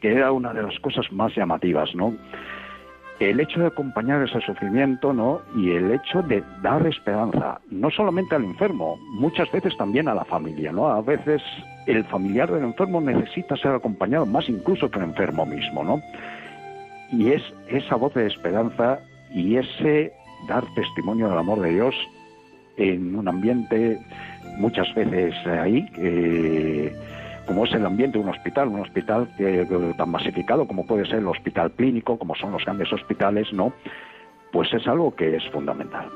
que 0.00 0.12
era 0.12 0.32
una 0.32 0.52
de 0.54 0.62
las 0.62 0.78
cosas 0.80 1.10
más 1.12 1.34
llamativas, 1.34 1.94
¿no? 1.94 2.14
El 3.20 3.40
hecho 3.40 3.60
de 3.60 3.66
acompañar 3.66 4.22
ese 4.22 4.40
sufrimiento, 4.40 5.12
¿no? 5.12 5.40
Y 5.56 5.72
el 5.72 5.90
hecho 5.90 6.22
de 6.22 6.42
dar 6.62 6.86
esperanza, 6.86 7.60
no 7.70 7.90
solamente 7.90 8.36
al 8.36 8.44
enfermo, 8.44 8.96
muchas 9.14 9.50
veces 9.50 9.76
también 9.76 10.06
a 10.06 10.14
la 10.14 10.24
familia, 10.24 10.70
¿no? 10.70 10.88
A 10.88 11.00
veces 11.00 11.42
el 11.86 12.04
familiar 12.04 12.50
del 12.50 12.62
enfermo 12.62 13.00
necesita 13.00 13.56
ser 13.56 13.72
acompañado 13.72 14.24
más 14.24 14.48
incluso 14.48 14.88
que 14.90 14.98
el 14.98 15.06
enfermo 15.06 15.44
mismo, 15.46 15.82
¿no? 15.82 16.00
Y 17.10 17.32
es 17.32 17.42
esa 17.68 17.96
voz 17.96 18.14
de 18.14 18.26
esperanza 18.26 19.00
y 19.32 19.56
ese 19.56 20.12
dar 20.46 20.64
testimonio 20.74 21.28
del 21.28 21.38
amor 21.38 21.60
de 21.60 21.70
Dios 21.70 21.94
en 22.76 23.16
un 23.16 23.26
ambiente 23.26 23.98
muchas 24.58 24.92
veces 24.94 25.34
ahí 25.46 25.86
eh, 25.96 26.94
como 27.48 27.64
es 27.64 27.72
el 27.72 27.84
ambiente 27.86 28.18
de 28.18 28.24
un 28.24 28.30
hospital, 28.30 28.68
un 28.68 28.80
hospital 28.80 29.26
que, 29.38 29.66
tan 29.96 30.10
masificado 30.10 30.68
como 30.68 30.86
puede 30.86 31.06
ser 31.06 31.16
el 31.16 31.26
hospital 31.26 31.72
clínico, 31.72 32.18
como 32.18 32.34
son 32.36 32.52
los 32.52 32.62
grandes 32.62 32.92
hospitales, 32.92 33.50
¿no? 33.54 33.72
Pues 34.52 34.72
es 34.74 34.86
algo 34.86 35.16
que 35.16 35.34
es 35.34 35.42
fundamental. 35.50 36.08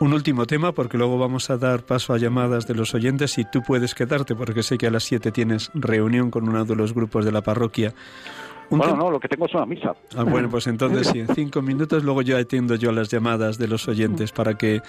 Un 0.00 0.12
último 0.12 0.46
tema, 0.46 0.72
porque 0.72 0.98
luego 0.98 1.18
vamos 1.18 1.48
a 1.48 1.56
dar 1.56 1.84
paso 1.84 2.12
a 2.12 2.18
llamadas 2.18 2.66
de 2.66 2.74
los 2.74 2.94
oyentes 2.94 3.38
y 3.38 3.44
tú 3.44 3.62
puedes 3.66 3.94
quedarte, 3.94 4.34
porque 4.34 4.62
sé 4.62 4.76
que 4.76 4.88
a 4.88 4.90
las 4.90 5.04
7 5.04 5.32
tienes 5.32 5.70
reunión 5.72 6.30
con 6.30 6.48
uno 6.48 6.66
de 6.66 6.76
los 6.76 6.92
grupos 6.92 7.24
de 7.24 7.32
la 7.32 7.40
parroquia 7.40 7.94
bueno, 8.70 8.96
no, 8.96 9.10
lo 9.10 9.20
que 9.20 9.28
tengo 9.28 9.46
es 9.46 9.54
una 9.54 9.66
misa. 9.66 9.94
Ah, 10.16 10.24
bueno, 10.24 10.48
pues 10.48 10.66
entonces 10.66 11.08
sí, 11.08 11.20
en 11.20 11.28
cinco 11.34 11.62
minutos 11.62 12.04
luego 12.04 12.22
yo 12.22 12.36
atiendo 12.36 12.74
yo 12.74 12.92
las 12.92 13.08
llamadas 13.08 13.58
de 13.58 13.68
los 13.68 13.88
oyentes 13.88 14.32
para 14.32 14.56
que 14.56 14.82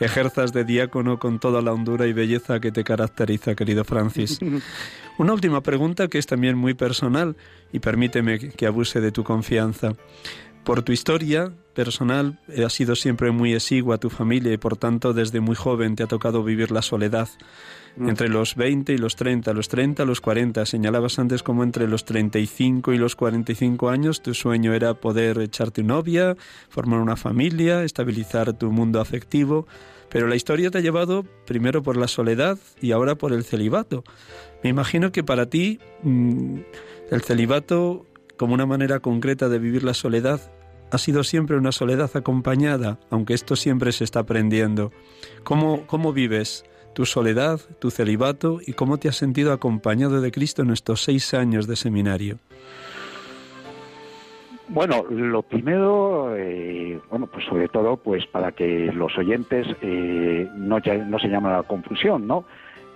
ejerzas 0.00 0.52
de 0.52 0.64
diácono 0.64 1.18
con 1.18 1.38
toda 1.38 1.62
la 1.62 1.72
hondura 1.72 2.06
y 2.06 2.12
belleza 2.12 2.60
que 2.60 2.72
te 2.72 2.84
caracteriza, 2.84 3.54
querido 3.54 3.84
Francis. 3.84 4.40
Una 5.18 5.32
última 5.32 5.62
pregunta 5.62 6.08
que 6.08 6.18
es 6.18 6.26
también 6.26 6.56
muy 6.56 6.74
personal 6.74 7.36
y 7.72 7.80
permíteme 7.80 8.38
que 8.38 8.66
abuse 8.66 9.00
de 9.00 9.10
tu 9.10 9.24
confianza. 9.24 9.94
Por 10.64 10.82
tu 10.82 10.92
historia 10.92 11.52
personal 11.74 12.40
eh, 12.48 12.64
has 12.64 12.72
sido 12.72 12.96
siempre 12.96 13.30
muy 13.30 13.54
exigua 13.54 13.98
tu 13.98 14.10
familia 14.10 14.52
y 14.52 14.56
por 14.56 14.76
tanto 14.76 15.12
desde 15.12 15.40
muy 15.40 15.54
joven 15.54 15.96
te 15.96 16.02
ha 16.02 16.06
tocado 16.06 16.42
vivir 16.42 16.70
la 16.72 16.82
soledad. 16.82 17.28
Mm. 17.96 18.08
Entre 18.08 18.28
los 18.28 18.54
20 18.54 18.92
y 18.92 18.98
los 18.98 19.16
30, 19.16 19.52
los 19.52 19.68
30, 19.68 20.04
los 20.04 20.20
40, 20.20 20.66
señalabas 20.66 21.18
antes 21.18 21.42
como 21.42 21.62
entre 21.62 21.88
los 21.88 22.04
35 22.04 22.92
y 22.92 22.98
los 22.98 23.16
45 23.16 23.88
años 23.88 24.22
tu 24.22 24.34
sueño 24.34 24.74
era 24.74 24.94
poder 24.94 25.38
echarte 25.38 25.82
novia, 25.82 26.36
formar 26.68 27.00
una 27.00 27.16
familia, 27.16 27.84
estabilizar 27.84 28.52
tu 28.52 28.70
mundo 28.70 29.00
afectivo, 29.00 29.66
pero 30.10 30.26
la 30.26 30.36
historia 30.36 30.70
te 30.70 30.78
ha 30.78 30.80
llevado 30.80 31.24
primero 31.46 31.82
por 31.82 31.96
la 31.96 32.08
soledad 32.08 32.58
y 32.80 32.92
ahora 32.92 33.14
por 33.14 33.32
el 33.32 33.44
celibato. 33.44 34.04
Me 34.62 34.70
imagino 34.70 35.12
que 35.12 35.22
para 35.22 35.46
ti 35.46 35.78
mm, 36.02 36.58
el 37.10 37.22
celibato 37.22 38.04
como 38.38 38.54
una 38.54 38.64
manera 38.64 39.00
concreta 39.00 39.50
de 39.50 39.58
vivir 39.58 39.84
la 39.84 39.92
soledad 39.92 40.40
ha 40.90 40.96
sido 40.96 41.22
siempre 41.22 41.58
una 41.58 41.72
soledad 41.72 42.10
acompañada, 42.14 42.98
aunque 43.10 43.34
esto 43.34 43.56
siempre 43.56 43.92
se 43.92 44.04
está 44.04 44.20
aprendiendo. 44.20 44.90
¿Cómo, 45.44 45.86
cómo 45.86 46.14
vives 46.14 46.64
tu 46.94 47.04
soledad, 47.04 47.60
tu 47.78 47.90
celibato 47.90 48.60
y 48.66 48.72
cómo 48.72 48.96
te 48.96 49.08
has 49.08 49.16
sentido 49.16 49.52
acompañado 49.52 50.22
de 50.22 50.32
Cristo 50.32 50.62
en 50.62 50.70
estos 50.70 51.02
seis 51.02 51.34
años 51.34 51.66
de 51.66 51.76
seminario? 51.76 52.38
Bueno, 54.68 55.04
lo 55.08 55.42
primero, 55.42 56.36
eh, 56.36 57.00
bueno, 57.08 57.26
pues 57.26 57.44
sobre 57.46 57.68
todo, 57.68 57.96
pues 57.96 58.26
para 58.26 58.52
que 58.52 58.92
los 58.92 59.16
oyentes 59.16 59.66
eh, 59.80 60.46
no, 60.56 60.80
se 60.80 61.28
llamen 61.28 61.52
a 61.52 61.56
la 61.58 61.62
confusión, 61.62 62.26
¿no? 62.26 62.44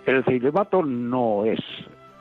El 0.05 0.23
celibato 0.25 0.83
no 0.83 1.47
es 1.47 1.61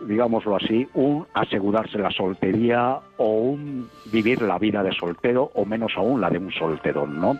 digámoslo 0.07 0.55
así, 0.55 0.87
un 0.93 1.25
asegurarse 1.33 1.97
la 1.97 2.11
soltería 2.11 2.99
o 3.17 3.27
un 3.27 3.89
vivir 4.11 4.41
la 4.41 4.57
vida 4.57 4.83
de 4.83 4.91
soltero 4.93 5.51
o 5.55 5.65
menos 5.65 5.93
aún 5.95 6.21
la 6.21 6.29
de 6.29 6.37
un 6.37 6.51
solterón, 6.51 7.19
¿no? 7.19 7.37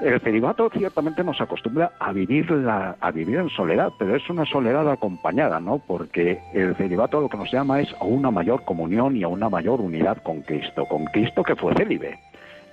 El 0.00 0.18
celibato 0.20 0.70
ciertamente 0.70 1.22
nos 1.22 1.38
acostumbra 1.42 1.92
a 1.98 2.10
vivir, 2.12 2.50
la, 2.50 2.96
a 3.00 3.10
vivir 3.10 3.36
en 3.36 3.50
soledad, 3.50 3.92
pero 3.98 4.16
es 4.16 4.30
una 4.30 4.46
soledad 4.46 4.90
acompañada, 4.90 5.60
¿no? 5.60 5.78
Porque 5.78 6.40
el 6.54 6.74
celibato 6.76 7.20
lo 7.20 7.28
que 7.28 7.36
nos 7.36 7.52
llama 7.52 7.80
es 7.80 7.94
a 8.00 8.04
una 8.04 8.30
mayor 8.30 8.64
comunión 8.64 9.14
y 9.14 9.24
a 9.24 9.28
una 9.28 9.50
mayor 9.50 9.82
unidad 9.82 10.22
con 10.22 10.40
Cristo, 10.40 10.86
con 10.86 11.04
Cristo 11.06 11.42
que 11.42 11.54
fue 11.54 11.74
célibe. 11.74 12.18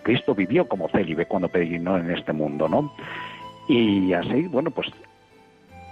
Cristo 0.04 0.34
vivió 0.34 0.70
como 0.70 0.88
célibe 0.88 1.26
cuando 1.26 1.50
peregrinó 1.50 1.98
en 1.98 2.12
este 2.12 2.32
mundo, 2.32 2.70
¿no? 2.70 2.94
Y 3.68 4.14
así, 4.14 4.48
bueno, 4.48 4.72
pues 4.72 4.88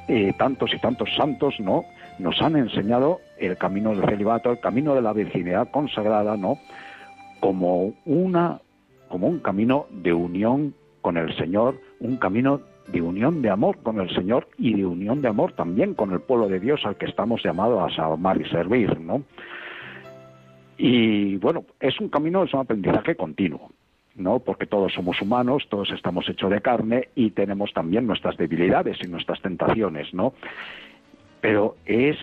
eh, 0.08 0.32
tantos 0.38 0.74
y 0.74 0.80
tantos 0.80 1.10
santos, 1.18 1.60
¿no? 1.60 1.84
Nos 2.20 2.41
han 2.41 2.55
enseñado 2.55 3.20
el 3.38 3.57
camino 3.57 3.91
del 3.91 4.05
celibato, 4.09 4.51
el 4.51 4.59
camino 4.59 4.95
de 4.95 5.01
la 5.01 5.13
virginidad 5.13 5.70
consagrada, 5.72 6.38
¿no? 6.38 6.59
Como 7.39 7.93
una 8.05 8.59
como 9.07 9.28
un 9.28 9.39
camino 9.39 9.86
de 9.91 10.13
unión 10.13 10.74
con 11.01 11.18
el 11.18 11.36
Señor, 11.38 11.80
un 11.99 12.18
camino 12.18 12.61
de 12.88 13.01
unión 13.01 13.41
de 13.41 13.49
amor 13.49 13.78
con 13.84 13.99
el 13.99 14.09
Señor 14.13 14.47
y 14.57 14.74
de 14.74 14.86
unión 14.86 15.22
de 15.22 15.28
amor 15.28 15.53
también 15.53 15.93
con 15.93 16.11
el 16.11 16.22
pueblo 16.22 16.47
de 16.47 16.59
Dios 16.59 16.82
al 16.86 16.97
que 16.97 17.05
estamos 17.05 17.43
llamados 17.43 17.97
a 17.97 18.05
amar 18.05 18.39
y 18.41 18.49
servir, 18.49 18.99
¿no? 18.99 19.24
Y 20.78 21.38
bueno, 21.38 21.63
es 21.80 21.99
un 21.99 22.09
camino, 22.09 22.43
es 22.43 22.53
un 22.53 22.61
aprendizaje 22.61 23.16
continuo, 23.16 23.72
¿no? 24.16 24.39
Porque 24.39 24.66
todos 24.66 24.93
somos 24.93 25.22
humanos, 25.22 25.68
todos 25.70 25.89
estamos 25.91 26.28
hechos 26.28 26.51
de 26.51 26.61
carne 26.61 27.09
y 27.16 27.32
tenemos 27.32 27.72
también 27.74 28.05
nuestras 28.05 28.38
debilidades 28.38 28.97
y 29.01 29.07
nuestras 29.07 29.41
tentaciones, 29.41 30.13
¿no? 30.13 30.34
Pero 31.46 31.76
es, 31.86 32.18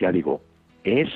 ya 0.00 0.10
digo, 0.10 0.40
es 0.82 1.10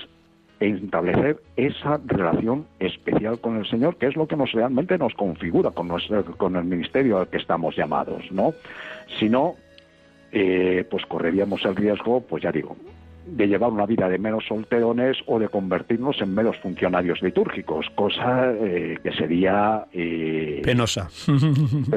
establecer 0.61 1.41
esa 1.57 1.99
relación 2.05 2.67
especial 2.79 3.41
con 3.41 3.57
el 3.57 3.67
Señor, 3.67 3.97
que 3.97 4.09
es 4.09 4.17
lo 4.17 4.29
que 4.29 4.37
nos 4.37 4.53
realmente 4.53 4.99
nos 4.99 5.15
configura 5.15 5.71
con, 5.71 6.57
el 6.57 6.65
ministerio 6.65 7.17
al 7.17 7.29
que 7.29 7.39
estamos 7.39 7.75
llamados, 7.75 8.31
¿no? 8.33 8.53
Si 9.19 9.31
no, 9.31 9.55
eh, 10.31 10.85
pues 10.91 11.07
correríamos 11.07 11.65
el 11.65 11.75
riesgo, 11.75 12.21
pues 12.21 12.43
ya 12.43 12.53
digo, 12.53 12.77
de 13.27 13.47
llevar 13.47 13.71
una 13.71 13.87
vida 13.87 14.09
de 14.09 14.19
menos 14.19 14.45
solterones 14.47 15.17
o 15.27 15.39
de 15.39 15.49
convertirnos 15.49 16.21
en 16.21 16.35
menos 16.35 16.57
funcionarios 16.59 17.23
litúrgicos, 17.23 17.87
cosa 17.95 18.53
eh, 18.53 18.99
que 19.03 19.13
sería... 19.13 19.87
Eh, 19.93 20.61
penosa. 20.65 21.09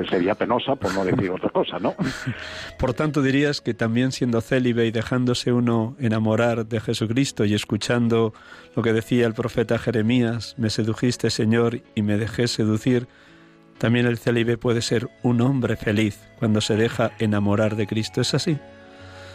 sería 0.09 0.35
penosa, 0.35 0.75
por 0.75 0.93
no 0.93 1.03
decir 1.03 1.29
otra 1.31 1.49
cosa, 1.49 1.79
¿no? 1.79 1.95
Por 2.79 2.93
tanto, 2.93 3.21
dirías 3.21 3.61
que 3.61 3.73
también 3.73 4.11
siendo 4.11 4.41
célibe 4.41 4.85
y 4.85 4.91
dejándose 4.91 5.51
uno 5.51 5.95
enamorar 5.99 6.65
de 6.65 6.79
Jesucristo 6.79 7.45
y 7.45 7.53
escuchando 7.53 8.33
lo 8.75 8.83
que 8.83 8.93
decía 8.93 9.25
el 9.25 9.33
profeta 9.33 9.77
Jeremías, 9.77 10.55
me 10.57 10.69
sedujiste, 10.69 11.29
Señor, 11.29 11.81
y 11.95 12.01
me 12.01 12.17
dejé 12.17 12.47
seducir, 12.47 13.07
también 13.77 14.05
el 14.05 14.17
célibe 14.17 14.57
puede 14.57 14.81
ser 14.81 15.09
un 15.21 15.41
hombre 15.41 15.75
feliz 15.75 16.19
cuando 16.39 16.61
se 16.61 16.75
deja 16.75 17.11
enamorar 17.19 17.75
de 17.75 17.87
Cristo. 17.87 18.21
¿Es 18.21 18.33
así? 18.33 18.57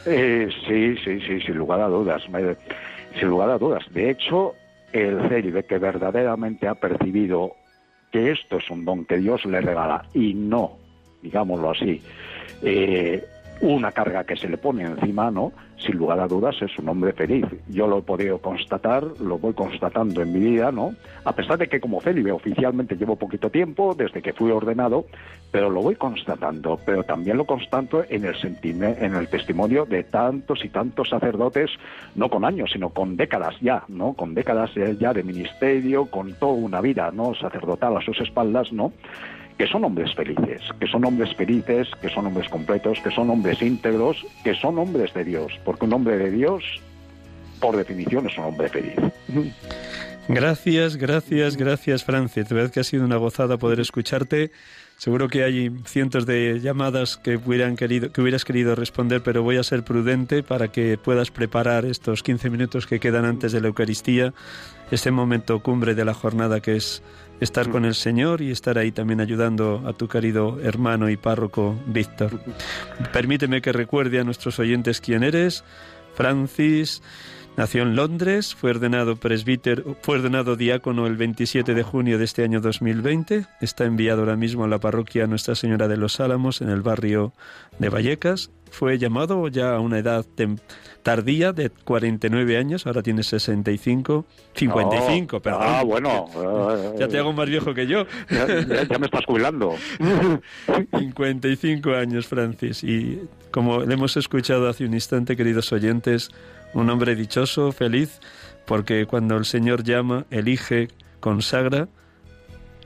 Eh, 0.07 0.49
sí, 0.67 0.97
sí, 1.05 1.21
sí, 1.21 1.41
sin 1.41 1.57
lugar 1.57 1.81
a 1.81 1.89
dudas. 1.89 2.23
Sin 3.19 3.29
lugar 3.29 3.51
a 3.51 3.59
dudas. 3.59 3.85
De 3.93 4.11
hecho, 4.11 4.55
el 4.93 5.29
célibe 5.29 5.65
que 5.65 5.79
verdaderamente 5.79 6.67
ha 6.67 6.75
percibido 6.75 7.55
que 8.11 8.33
esto 8.33 8.59
es 8.59 8.71
un 8.71 8.85
don 8.85 9.05
que 9.05 9.19
Dios 9.19 9.45
le 9.45 9.61
regala 9.61 10.05
y 10.15 10.35
no, 10.35 10.79
digámoslo 11.23 11.71
así, 11.71 12.03
eh, 12.63 13.25
una 13.61 13.93
carga 13.93 14.25
que 14.25 14.37
se 14.37 14.49
le 14.49 14.59
pone 14.59 14.85
encima, 14.85 15.31
¿no? 15.31 15.53
Sin 15.79 15.97
lugar 15.97 16.21
a 16.21 16.27
dudas 16.27 16.57
es 16.61 16.79
un 16.79 16.89
hombre 16.89 17.13
feliz. 17.13 17.47
Yo 17.69 17.87
lo 17.87 17.99
he 17.99 18.03
podido 18.03 18.39
constatar, 18.39 19.03
lo 19.21 19.39
voy 19.39 19.55
constatando 19.55 20.23
en 20.23 20.33
mi 20.33 20.41
vida, 20.41 20.71
¿no? 20.71 20.95
A 21.25 21.33
pesar 21.33 21.59
de 21.59 21.69
que 21.69 21.81
como 21.81 22.01
célibe 22.01 22.33
oficialmente 22.33 22.97
llevo 22.97 23.17
poquito 23.17 23.51
tiempo, 23.51 23.95
desde 23.95 24.23
que 24.23 24.33
fui 24.33 24.51
ordenado, 24.51 25.07
pero 25.51 25.71
lo 25.71 25.83
voy 25.83 25.97
constatando, 25.97 26.79
pero 26.85 27.03
también 27.05 27.37
lo 27.37 27.47
constato 27.47 28.05
en 28.09 28.25
el, 28.25 28.37
en 28.63 29.15
el 29.15 29.29
testimonio 29.29 29.87
de 29.87 30.05
tantos 30.05 30.65
y 30.65 30.69
tantos 30.69 31.09
sacerdotes, 31.09 31.71
no 32.15 32.29
con 32.29 32.45
años, 32.45 32.71
sino 32.73 32.91
con 32.91 33.17
décadas 33.17 33.55
ya, 33.61 33.85
¿no? 33.89 34.13
Con 34.15 34.35
décadas 34.35 34.71
ya 34.99 35.13
de 35.13 35.23
ministerio, 35.23 36.07
con 36.07 36.35
toda 36.35 36.53
una 36.53 36.81
vida, 36.81 37.11
¿no? 37.13 37.35
Sacerdotal 37.35 37.97
a 37.97 38.01
sus 38.01 38.21
espaldas, 38.21 38.73
¿no? 38.73 38.93
Que 39.61 39.67
son 39.67 39.85
hombres 39.85 40.15
felices, 40.15 40.63
que 40.81 40.87
son 40.87 41.05
hombres 41.05 41.35
felices, 41.35 41.87
que 42.01 42.09
son 42.09 42.27
hombres 42.27 42.49
completos, 42.49 42.99
que 43.05 43.11
son 43.11 43.29
hombres 43.29 43.61
íntegros, 43.61 44.25
que 44.43 44.55
son 44.55 44.79
hombres 44.79 45.13
de 45.13 45.23
Dios, 45.23 45.53
porque 45.67 45.85
un 45.85 45.93
hombre 45.93 46.17
de 46.17 46.31
Dios, 46.31 46.65
por 47.61 47.77
definición, 47.77 48.27
es 48.27 48.39
un 48.39 48.45
hombre 48.45 48.71
feliz. 48.71 48.97
Gracias, 50.29 50.97
gracias, 50.97 51.59
gracias, 51.59 52.05
Francia. 52.05 52.43
De 52.43 52.55
verdad 52.55 52.73
que 52.73 52.81
ha 52.81 52.85
sido 52.85 53.05
una 53.05 53.17
gozada 53.17 53.59
poder 53.59 53.81
escucharte. 53.81 54.51
Seguro 54.97 55.29
que 55.29 55.45
hay 55.45 55.71
cientos 55.85 56.25
de 56.25 56.61
llamadas 56.61 57.19
que, 57.19 57.37
hubieran 57.37 57.77
querido, 57.77 58.13
que 58.13 58.23
hubieras 58.23 58.47
querido 58.47 58.75
responder, 58.75 59.23
pero 59.23 59.43
voy 59.43 59.59
a 59.59 59.63
ser 59.63 59.83
prudente 59.83 60.43
para 60.43 60.69
que 60.69 60.97
puedas 60.97 61.31
preparar 61.31 61.85
estos 61.85 62.23
15 62.23 62.49
minutos 62.49 62.87
que 62.87 62.99
quedan 62.99 63.27
antes 63.27 63.53
de 63.53 63.61
la 63.61 63.69
Eucaristía, 63.69 64.33
este 64.91 65.11
momento 65.11 65.61
cumbre 65.61 65.95
de 65.95 66.07
la 66.07 66.15
jornada 66.15 66.61
que 66.61 66.77
es 66.77 67.03
estar 67.41 67.71
con 67.71 67.85
el 67.85 67.95
Señor 67.95 68.43
y 68.43 68.51
estar 68.51 68.79
ahí 68.79 68.93
también 68.93 69.21
ayudando 69.21 69.83
a 69.87 69.93
tu 69.93 70.09
querido 70.09 70.61
hermano 70.61 71.09
y 71.09 71.17
párroco 71.17 71.79
Víctor. 71.87 72.41
Permíteme 73.13 73.63
que 73.63 73.73
recuerde 73.73 74.21
a 74.21 74.25
nuestros 74.25 74.59
oyentes 74.59 75.01
quién 75.01 75.23
eres. 75.23 75.65
Francis 76.15 77.03
nació 77.57 77.83
en 77.83 77.97
Londres, 77.97 78.55
fue 78.55 78.71
ordenado 78.71 79.17
presbítero, 79.17 79.97
fue 80.03 80.17
ordenado 80.17 80.57
diácono 80.57 81.07
el 81.07 81.17
27 81.17 81.75
de 81.75 81.83
junio 81.83 82.19
de 82.19 82.25
este 82.25 82.45
año 82.45 82.61
2020. 82.61 83.47
Está 83.61 83.85
enviado 83.85 84.21
ahora 84.21 84.37
mismo 84.37 84.65
a 84.65 84.69
la 84.69 84.79
parroquia 84.79 85.27
Nuestra 85.27 85.55
Señora 85.55 85.89
de 85.89 85.97
los 85.97 86.21
Álamos 86.21 86.61
en 86.61 86.71
el 86.71 86.83
barrio 86.83 87.33
de 87.79 87.89
Vallecas. 87.89 88.51
Fue 88.71 88.99
llamado 88.99 89.49
ya 89.49 89.75
a 89.75 89.81
una 89.81 89.99
edad 89.99 90.25
tardía 91.03 91.53
de 91.53 91.71
49 91.71 92.57
años, 92.57 92.87
ahora 92.87 93.03
tiene 93.03 93.23
65, 93.23 94.27
55, 94.55 95.41
perdón. 95.41 95.61
Ah, 95.65 95.83
bueno. 95.85 96.27
ya 96.99 97.09
te 97.09 97.19
hago 97.19 97.33
más 97.33 97.49
viejo 97.49 97.75
que 97.75 97.87
yo. 97.87 98.07
Ya, 98.31 98.47
me 98.47 99.07
estás 99.07 99.25
jubilando. 99.27 99.75
55 100.99 101.91
años, 101.95 102.27
Francis. 102.27 102.85
Y 102.85 103.23
como 103.51 103.81
le 103.81 103.95
hemos 103.95 104.17
escuchado 104.17 104.69
hace 104.69 104.85
un 104.85 104.95
instante, 104.95 105.37
queridos 105.37 105.73
oyentes, 105.73 106.31
un 106.75 106.91
hombre 106.91 107.15
dichoso, 107.15 107.73
feliz, 107.73 108.21
porque 108.67 109.07
cuando 109.07 109.37
el 109.37 109.45
Señor 109.45 109.83
llama, 109.83 110.27
elige, 110.31 110.89
consagra, 111.21 111.89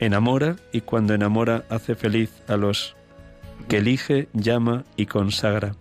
enamora 0.00 0.56
y 0.72 0.80
cuando 0.80 1.14
enamora 1.14 1.64
hace 1.68 1.94
feliz 1.94 2.42
a 2.48 2.56
los 2.56 2.96
que 3.68 3.78
elige, 3.78 4.28
llama 4.32 4.84
y 4.96 5.06
consagra. 5.06 5.74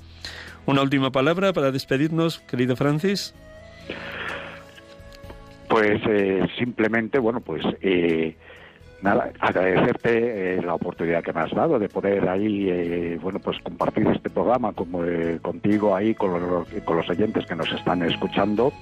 Una 0.66 0.82
última 0.82 1.12
palabra 1.12 1.52
para 1.54 1.72
despedirnos, 1.72 2.40
querido 2.40 2.76
Francis. 2.76 3.34
Pues 5.68 6.02
eh, 6.08 6.48
simplemente, 6.58 7.20
bueno, 7.20 7.42
pues 7.42 7.64
eh, 7.82 8.36
nada, 9.04 9.32
agradecerte 9.40 10.56
eh, 10.56 10.62
la 10.62 10.74
oportunidad 10.74 11.24
que 11.24 11.34
me 11.34 11.42
has 11.42 11.52
dado 11.52 11.78
de 11.78 11.90
poder 11.90 12.28
ahí, 12.28 13.16
bueno, 13.22 13.40
pues 13.40 13.60
compartir 13.60 14.08
este 14.08 14.30
programa 14.30 14.74
como, 14.74 15.02
contigo 15.42 15.96
ahí, 15.96 16.16
con 16.16 16.32
los, 16.32 16.68
con 16.84 16.98
los 16.98 17.10
oyentes 17.10 17.46
que 17.46 17.56
nos 17.56 17.72
están 17.72 18.02
escuchando. 18.02 18.74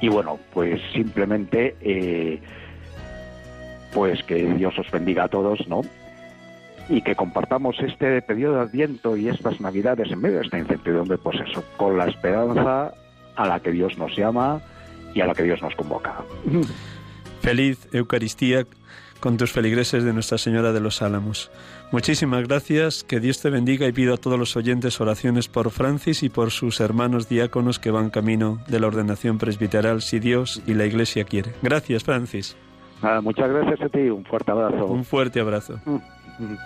Y 0.00 0.08
bueno, 0.08 0.38
pues 0.52 0.80
simplemente 0.92 1.76
pues 3.92 4.22
que 4.24 4.42
Dios 4.54 4.78
os 4.78 4.90
bendiga 4.90 5.24
a 5.24 5.28
todos, 5.28 5.66
¿no? 5.68 5.82
Y 6.88 7.02
que 7.02 7.14
compartamos 7.14 7.78
este 7.80 8.20
periodo 8.22 8.56
de 8.56 8.60
Adviento 8.62 9.16
y 9.16 9.28
estas 9.28 9.60
Navidades 9.60 10.10
en 10.10 10.20
medio 10.20 10.38
de 10.38 10.44
esta 10.44 10.58
incertidumbre, 10.58 11.18
pues 11.18 11.38
eso, 11.40 11.62
con 11.76 11.96
la 11.96 12.06
esperanza 12.06 12.92
a 13.36 13.46
la 13.46 13.60
que 13.60 13.70
Dios 13.70 13.96
nos 13.98 14.16
llama 14.16 14.60
y 15.14 15.20
a 15.20 15.26
la 15.26 15.34
que 15.34 15.44
Dios 15.44 15.62
nos 15.62 15.74
convoca. 15.74 16.16
Feliz 17.40 17.88
Eucaristía 17.92 18.64
con 19.22 19.36
tus 19.36 19.52
feligreses 19.52 20.02
de 20.02 20.12
Nuestra 20.12 20.36
Señora 20.36 20.72
de 20.72 20.80
los 20.80 21.00
Álamos. 21.00 21.52
Muchísimas 21.92 22.48
gracias, 22.48 23.04
que 23.04 23.20
Dios 23.20 23.40
te 23.40 23.50
bendiga 23.50 23.86
y 23.86 23.92
pido 23.92 24.14
a 24.14 24.16
todos 24.16 24.36
los 24.36 24.56
oyentes 24.56 25.00
oraciones 25.00 25.46
por 25.46 25.70
Francis 25.70 26.24
y 26.24 26.28
por 26.28 26.50
sus 26.50 26.80
hermanos 26.80 27.28
diáconos 27.28 27.78
que 27.78 27.92
van 27.92 28.10
camino 28.10 28.58
de 28.66 28.80
la 28.80 28.88
ordenación 28.88 29.38
presbiteral, 29.38 30.02
si 30.02 30.18
Dios 30.18 30.60
y 30.66 30.74
la 30.74 30.86
Iglesia 30.86 31.22
quiere. 31.22 31.52
Gracias, 31.62 32.02
Francis. 32.02 32.56
muchas 33.22 33.48
gracias 33.48 33.80
a 33.82 33.88
ti, 33.88 34.10
un 34.10 34.24
fuerte 34.24 34.50
abrazo. 34.50 34.86
Un 34.86 35.04
fuerte 35.04 35.38
abrazo. 35.38 35.80
Mm, 35.84 35.94
mm. 35.94 36.58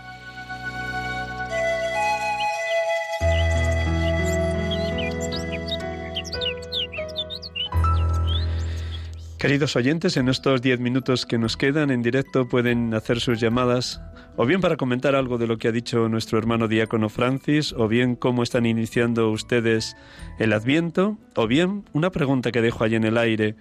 Queridos 9.38 9.76
oyentes, 9.76 10.16
en 10.16 10.30
estos 10.30 10.62
diez 10.62 10.80
minutos 10.80 11.26
que 11.26 11.36
nos 11.36 11.58
quedan 11.58 11.90
en 11.90 12.00
directo 12.00 12.48
pueden 12.48 12.94
hacer 12.94 13.20
sus 13.20 13.38
llamadas 13.38 14.00
o 14.36 14.46
bien 14.46 14.62
para 14.62 14.78
comentar 14.78 15.14
algo 15.14 15.36
de 15.36 15.46
lo 15.46 15.58
que 15.58 15.68
ha 15.68 15.72
dicho 15.72 16.08
nuestro 16.08 16.38
hermano 16.38 16.68
diácono 16.68 17.10
Francis, 17.10 17.74
o 17.74 17.86
bien 17.86 18.16
cómo 18.16 18.42
están 18.42 18.64
iniciando 18.64 19.30
ustedes 19.30 19.94
el 20.38 20.54
Adviento, 20.54 21.18
o 21.34 21.46
bien 21.46 21.84
una 21.92 22.10
pregunta 22.10 22.50
que 22.50 22.62
dejo 22.62 22.84
ahí 22.84 22.94
en 22.94 23.04
el 23.04 23.18
aire. 23.18 23.56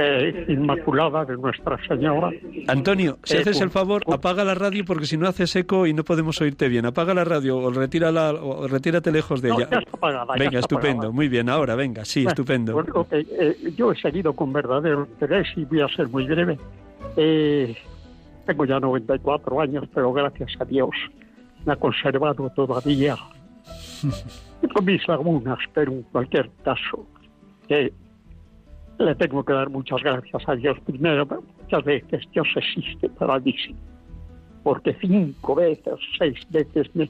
eh, 0.00 0.46
Inmaculada 0.48 1.24
de 1.24 1.36
Nuestra 1.36 1.78
Señora. 1.86 2.32
Antonio, 2.66 3.20
si 3.22 3.36
haces 3.36 3.60
el 3.60 3.70
favor, 3.70 4.02
apaga 4.12 4.42
la 4.42 4.56
radio 4.56 4.84
porque 4.84 5.06
si 5.06 5.16
no 5.16 5.28
haces 5.28 5.54
eco 5.54 5.86
y 5.86 5.94
no 5.94 6.02
podemos 6.02 6.40
oírte 6.40 6.68
bien. 6.68 6.86
Apaga 6.86 7.14
la 7.14 7.22
radio 7.22 7.56
o, 7.56 7.70
retírala, 7.70 8.32
o 8.32 8.66
retírate 8.66 9.12
lejos 9.12 9.40
de 9.40 9.50
ella. 9.50 9.68
venga, 10.36 10.58
estupendo. 10.58 11.12
Muy 11.12 11.28
bien, 11.28 11.48
ahora, 11.48 11.76
venga, 11.76 12.04
sí, 12.04 12.24
estupendo. 12.26 12.84
Eh, 13.12 13.74
yo 13.76 13.92
he 13.92 14.00
seguido 14.00 14.32
con 14.32 14.52
verdadero 14.52 15.06
interés 15.08 15.46
y 15.54 15.64
voy 15.66 15.82
a 15.82 15.86
ser 15.86 16.08
muy 16.08 16.26
breve 16.26 16.58
eh, 17.16 17.76
tengo 18.46 18.64
ya 18.64 18.80
94 18.80 19.60
años, 19.60 19.84
pero 19.94 20.12
gracias 20.12 20.50
a 20.60 20.64
Dios 20.64 20.90
me 21.64 21.72
ha 21.72 21.76
conservado 21.76 22.50
todavía. 22.50 23.16
con 24.72 24.84
mis 24.84 25.06
lagunas, 25.08 25.58
pero 25.74 25.92
en 25.92 26.02
cualquier 26.02 26.50
caso, 26.64 27.06
le 27.68 29.14
tengo 29.16 29.44
que 29.44 29.52
dar 29.52 29.70
muchas 29.70 30.02
gracias 30.02 30.48
a 30.48 30.54
Dios 30.54 30.78
primero, 30.80 31.26
pero 31.26 31.42
muchas 31.60 31.84
veces 31.84 32.24
Dios 32.32 32.46
existe 32.56 33.08
para 33.08 33.38
mí, 33.38 33.54
porque 34.62 34.96
cinco 35.00 35.54
veces, 35.54 35.94
seis 36.18 36.38
veces 36.50 36.94
me, 36.94 37.08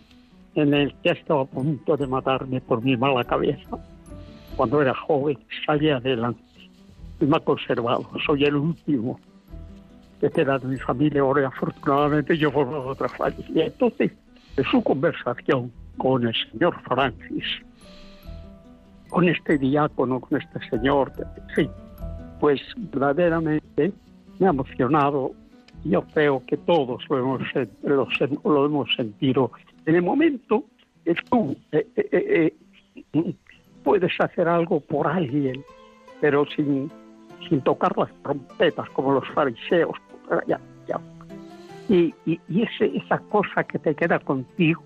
en 0.55 0.74
el 0.74 0.95
que 1.03 1.11
estaba 1.11 1.43
a 1.43 1.47
punto 1.47 1.97
de 1.97 2.07
matarme 2.07 2.61
por 2.61 2.82
mi 2.82 2.97
mala 2.97 3.24
cabeza, 3.24 3.78
cuando 4.57 4.82
era 4.82 4.95
joven, 4.95 5.38
salí 5.66 5.90
adelante 5.90 6.43
y 7.20 7.24
me 7.24 7.36
ha 7.36 7.40
conservado. 7.40 8.09
Soy 8.26 8.45
el 8.45 8.57
último 8.57 9.18
que 10.31 10.45
de 10.45 10.59
mi 10.66 10.77
familia, 10.77 11.23
ahora 11.23 11.49
afortunadamente 11.49 12.37
yo 12.37 12.51
formo 12.51 12.79
otra 12.79 13.09
familia. 13.09 13.66
Entonces, 13.66 14.12
en 14.57 14.64
su 14.64 14.83
conversación 14.83 15.73
con 15.99 16.27
el 16.27 16.35
señor 16.51 16.81
Francis, 16.83 17.45
con 19.09 19.29
este 19.29 19.59
diácono, 19.59 20.20
con 20.20 20.41
este 20.41 20.61
señor, 20.70 21.12
sí, 21.55 21.68
pues 22.41 22.61
verdaderamente 22.77 23.93
me 24.39 24.47
ha 24.47 24.51
emocionado. 24.51 25.33
Yo 25.85 26.03
creo 26.14 26.45
que 26.47 26.57
todos 26.57 27.03
lo 27.09 27.18
hemos, 27.18 27.43
lo, 28.45 28.66
hemos 28.66 28.95
sentido. 28.95 29.51
En 29.85 29.97
el 29.97 30.03
momento 30.03 30.64
que 31.05 31.14
tú 31.29 31.57
eh, 31.73 31.87
eh, 31.97 32.55
eh, 33.12 33.35
puedes 33.83 34.12
hacer 34.20 34.49
algo 34.49 34.79
por 34.79 35.09
alguien, 35.09 35.64
pero 36.20 36.47
sin, 36.55 36.91
sin 37.49 37.61
tocar 37.62 37.99
las 37.99 38.12
trompetas 38.23 38.89
como 38.91 39.12
los 39.12 39.29
fariseos, 39.31 39.97
ya, 40.47 40.61
ya. 40.87 41.01
Y, 41.89 42.14
y, 42.24 42.41
esa 42.80 43.18
cosa 43.18 43.64
que 43.64 43.78
te 43.78 43.95
queda 43.95 44.18
contigo, 44.18 44.83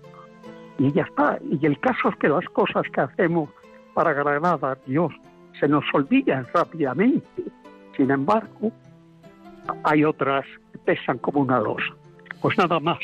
y 0.77 0.91
ya 0.91 1.03
está. 1.03 1.39
Y 1.49 1.65
el 1.65 1.79
caso 1.79 2.09
es 2.09 2.15
que 2.17 2.27
las 2.27 2.45
cosas 2.49 2.83
que 2.93 3.01
hacemos 3.01 3.49
para 3.93 4.11
agradar 4.11 4.59
a 4.63 4.77
Dios 4.85 5.11
se 5.59 5.67
nos 5.67 5.83
olvidan 5.93 6.45
rápidamente. 6.53 7.43
Sin 7.95 8.11
embargo, 8.11 8.71
hay 9.83 10.03
otras 10.03 10.45
que 10.71 10.77
pesan 10.79 11.17
como 11.17 11.41
una 11.41 11.59
losa. 11.59 11.95
Pues 12.41 12.57
nada 12.57 12.79
más, 12.79 12.99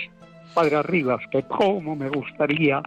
Padre 0.54 0.76
Arribas, 0.78 1.22
que 1.32 1.41
como 1.44 1.96
me 1.96 2.10
gustaría 2.10 2.82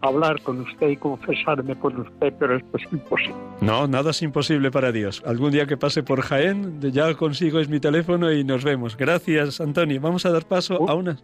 hablar 0.00 0.40
con 0.42 0.60
usted 0.60 0.90
y 0.90 0.96
confesarme 0.96 1.76
con 1.76 2.00
usted, 2.00 2.32
pero 2.38 2.56
esto 2.56 2.76
es 2.76 2.92
imposible. 2.92 3.34
No, 3.60 3.88
nada 3.88 4.10
es 4.10 4.22
imposible 4.22 4.70
para 4.70 4.92
Dios. 4.92 5.22
Algún 5.26 5.50
día 5.50 5.66
que 5.66 5.76
pase 5.76 6.02
por 6.02 6.22
Jaén, 6.22 6.80
ya 6.80 7.12
consigo 7.14 7.58
es 7.58 7.68
mi 7.68 7.80
teléfono 7.80 8.32
y 8.32 8.44
nos 8.44 8.62
vemos. 8.64 8.96
Gracias, 8.96 9.60
Antonio. 9.60 10.00
Vamos 10.00 10.24
a 10.26 10.30
dar 10.30 10.44
paso 10.44 10.88
a 10.88 10.94
una, 10.94 11.18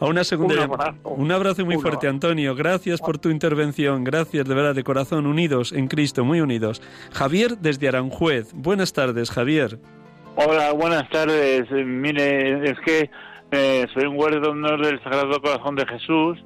a 0.00 0.06
una 0.06 0.24
segunda 0.24 0.54
un 0.54 0.60
abrazo, 0.72 1.08
un 1.08 1.32
abrazo 1.32 1.64
muy 1.64 1.76
fuerte, 1.76 2.08
Antonio. 2.08 2.54
Gracias 2.56 3.00
por 3.00 3.18
tu 3.18 3.30
intervención. 3.30 4.02
Gracias, 4.02 4.46
de 4.46 4.54
verdad, 4.54 4.74
de 4.74 4.82
corazón, 4.82 5.26
unidos 5.26 5.72
en 5.72 5.86
Cristo, 5.86 6.24
muy 6.24 6.40
unidos. 6.40 6.82
Javier 7.12 7.58
desde 7.58 7.88
Aranjuez. 7.88 8.52
Buenas 8.52 8.92
tardes, 8.92 9.30
Javier. 9.30 9.78
Hola, 10.34 10.72
buenas 10.72 11.08
tardes. 11.10 11.70
Mire, 11.70 12.70
es 12.70 12.78
que 12.80 13.10
eh, 13.52 13.86
soy 13.94 14.04
un 14.06 14.16
guardia 14.16 14.40
de 14.40 14.48
honor 14.48 14.84
del 14.84 15.02
Sagrado 15.02 15.40
Corazón 15.40 15.76
de 15.76 15.86
Jesús 15.86 16.38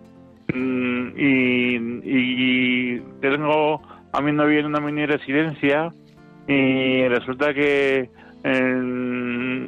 y, 0.55 1.77
y 2.05 3.01
tengo 3.21 3.81
a 4.13 4.21
mi 4.21 4.33
novia 4.33 4.61
en 4.61 4.67
una 4.67 4.81
mini 4.81 5.07
residencia 5.07 5.93
y 6.47 7.07
resulta 7.09 7.55
que 7.55 8.11
eh, 8.45 9.67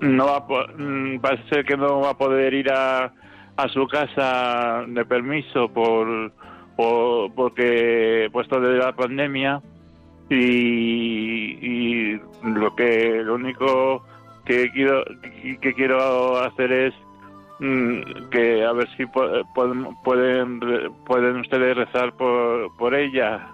no 0.00 0.26
va 0.26 0.46
mm, 0.76 1.18
parece 1.20 1.48
ser 1.48 1.64
que 1.64 1.76
no 1.76 2.00
va 2.00 2.10
a 2.10 2.18
poder 2.18 2.52
ir 2.54 2.70
a, 2.70 3.12
a 3.56 3.68
su 3.68 3.86
casa 3.86 4.84
de 4.86 5.04
permiso 5.04 5.68
por 5.68 6.32
por, 6.76 7.32
porque 7.32 8.28
puesto 8.32 8.60
de 8.60 8.76
la 8.76 8.94
pandemia 8.94 9.62
y, 10.28 12.16
lo 12.42 12.74
que 12.76 13.22
lo 13.24 13.34
único 13.34 14.04
que 14.44 14.70
quiero 14.70 15.04
que 15.60 15.74
quiero 15.74 16.38
hacer 16.38 16.70
es 16.70 16.94
que 17.58 18.64
a 18.64 18.72
ver 18.72 18.88
si 18.96 19.06
pueden 19.06 19.96
pueden 20.04 20.60
pueden 21.06 21.36
ustedes 21.40 21.76
rezar 21.76 22.12
por, 22.12 22.76
por 22.76 22.94
ella 22.94 23.50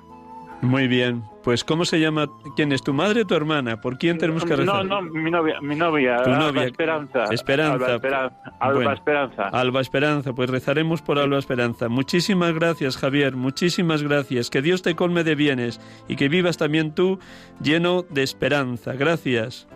muy 0.63 0.87
bien. 0.87 1.25
Pues, 1.43 1.65
¿cómo 1.65 1.85
se 1.85 1.99
llama? 1.99 2.29
¿Quién 2.55 2.71
es 2.71 2.85
tu 2.85 2.95
madre 2.95 3.23
o 3.23 3.27
tu 3.27 3.35
hermana? 3.35 3.81
¿Por 3.81 3.99
quién 3.99 4.17
tenemos 4.17 4.45
que 4.45 4.55
rezar? 4.55 4.85
No, 4.87 5.03
no, 5.03 5.03
mi 5.03 5.29
novia, 5.29 5.61
mi 5.61 5.75
novia, 5.75 6.19
Alba 6.19 6.65
Esperanza. 6.65 7.25
Esperanza. 7.33 7.99
Alba, 8.61 8.95
Esperanza. 8.95 9.49
Alba 9.49 9.81
Esperanza, 9.81 10.33
pues 10.35 10.49
rezaremos 10.49 11.03
por 11.03 11.19
Alba 11.19 11.37
Esperanza. 11.37 11.89
Muchísimas 11.89 12.55
gracias, 12.55 12.97
Javier, 12.97 13.35
muchísimas 13.35 14.05
gracias. 14.05 14.51
Que 14.51 14.63
Dios 14.63 14.83
te 14.83 14.95
colme 14.95 15.25
de 15.25 15.35
bienes 15.35 15.81
y 16.07 16.15
que 16.15 16.29
vivas 16.29 16.59
también 16.59 16.95
tú 16.95 17.19
lleno 17.61 18.03
de 18.03 18.23
esperanza. 18.23 18.93
Gracias. 18.93 19.67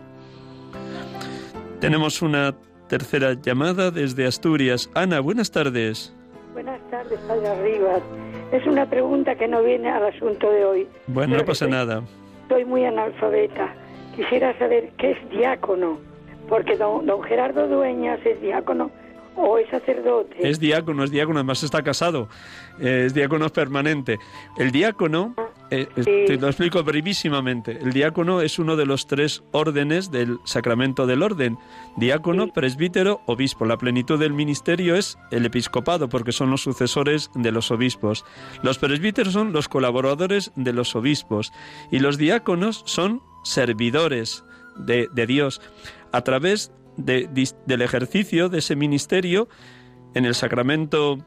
Tenemos 1.80 2.22
una 2.22 2.54
tercera 2.88 3.34
llamada 3.34 3.90
desde 3.90 4.26
Asturias. 4.26 4.90
Ana, 4.94 5.20
buenas 5.20 5.50
tardes. 5.50 6.14
Buenas 6.52 6.80
tardes, 6.90 7.18
Padre 7.28 7.48
Arribas. 7.48 8.02
Es 8.52 8.66
una 8.66 8.88
pregunta 8.88 9.34
que 9.34 9.48
no 9.48 9.62
viene 9.62 9.90
al 9.90 10.06
asunto 10.06 10.50
de 10.50 10.64
hoy. 10.64 10.88
Bueno, 11.06 11.36
no 11.36 11.44
pasa 11.44 11.66
nada. 11.66 12.02
Estoy 12.42 12.64
muy 12.64 12.84
analfabeta. 12.84 13.74
Quisiera 14.14 14.56
saber 14.58 14.90
qué 14.96 15.12
es 15.12 15.30
diácono, 15.30 15.98
porque 16.48 16.76
don, 16.76 17.04
don 17.04 17.22
Gerardo 17.22 17.68
Dueñas 17.68 18.20
es 18.24 18.40
diácono 18.40 18.90
o 19.36 19.58
es 19.58 19.68
sacerdote. 19.68 20.36
Es 20.38 20.58
diácono, 20.58 21.04
es 21.04 21.10
diácono, 21.10 21.40
además 21.40 21.62
está 21.62 21.82
casado, 21.82 22.28
es 22.80 23.12
diácono 23.12 23.48
permanente. 23.50 24.18
El 24.56 24.70
diácono, 24.70 25.34
eh, 25.70 25.88
eh, 25.96 26.24
te 26.26 26.36
lo 26.36 26.46
explico 26.46 26.82
brevísimamente, 26.84 27.78
el 27.80 27.92
diácono 27.92 28.40
es 28.40 28.58
uno 28.58 28.76
de 28.76 28.86
los 28.86 29.06
tres 29.06 29.42
órdenes 29.52 30.10
del 30.10 30.38
sacramento 30.44 31.06
del 31.06 31.22
orden, 31.22 31.58
diácono, 31.96 32.52
presbítero, 32.52 33.20
obispo. 33.26 33.64
La 33.64 33.78
plenitud 33.78 34.18
del 34.18 34.32
ministerio 34.32 34.94
es 34.94 35.18
el 35.30 35.44
episcopado, 35.46 36.08
porque 36.08 36.32
son 36.32 36.50
los 36.50 36.62
sucesores 36.62 37.30
de 37.34 37.52
los 37.52 37.70
obispos. 37.70 38.24
Los 38.62 38.78
presbíteros 38.78 39.32
son 39.32 39.52
los 39.52 39.68
colaboradores 39.68 40.52
de 40.56 40.72
los 40.72 40.94
obispos. 40.94 41.52
Y 41.90 41.98
los 41.98 42.18
diáconos 42.18 42.82
son 42.86 43.22
servidores 43.44 44.44
de, 44.76 45.08
de 45.12 45.26
Dios. 45.26 45.60
A 46.12 46.22
través 46.22 46.72
del 46.96 47.82
ejercicio 47.82 48.48
de 48.48 48.58
ese 48.58 48.76
ministerio 48.76 49.48
en 50.14 50.24
el 50.24 50.34
sacramento 50.34 51.18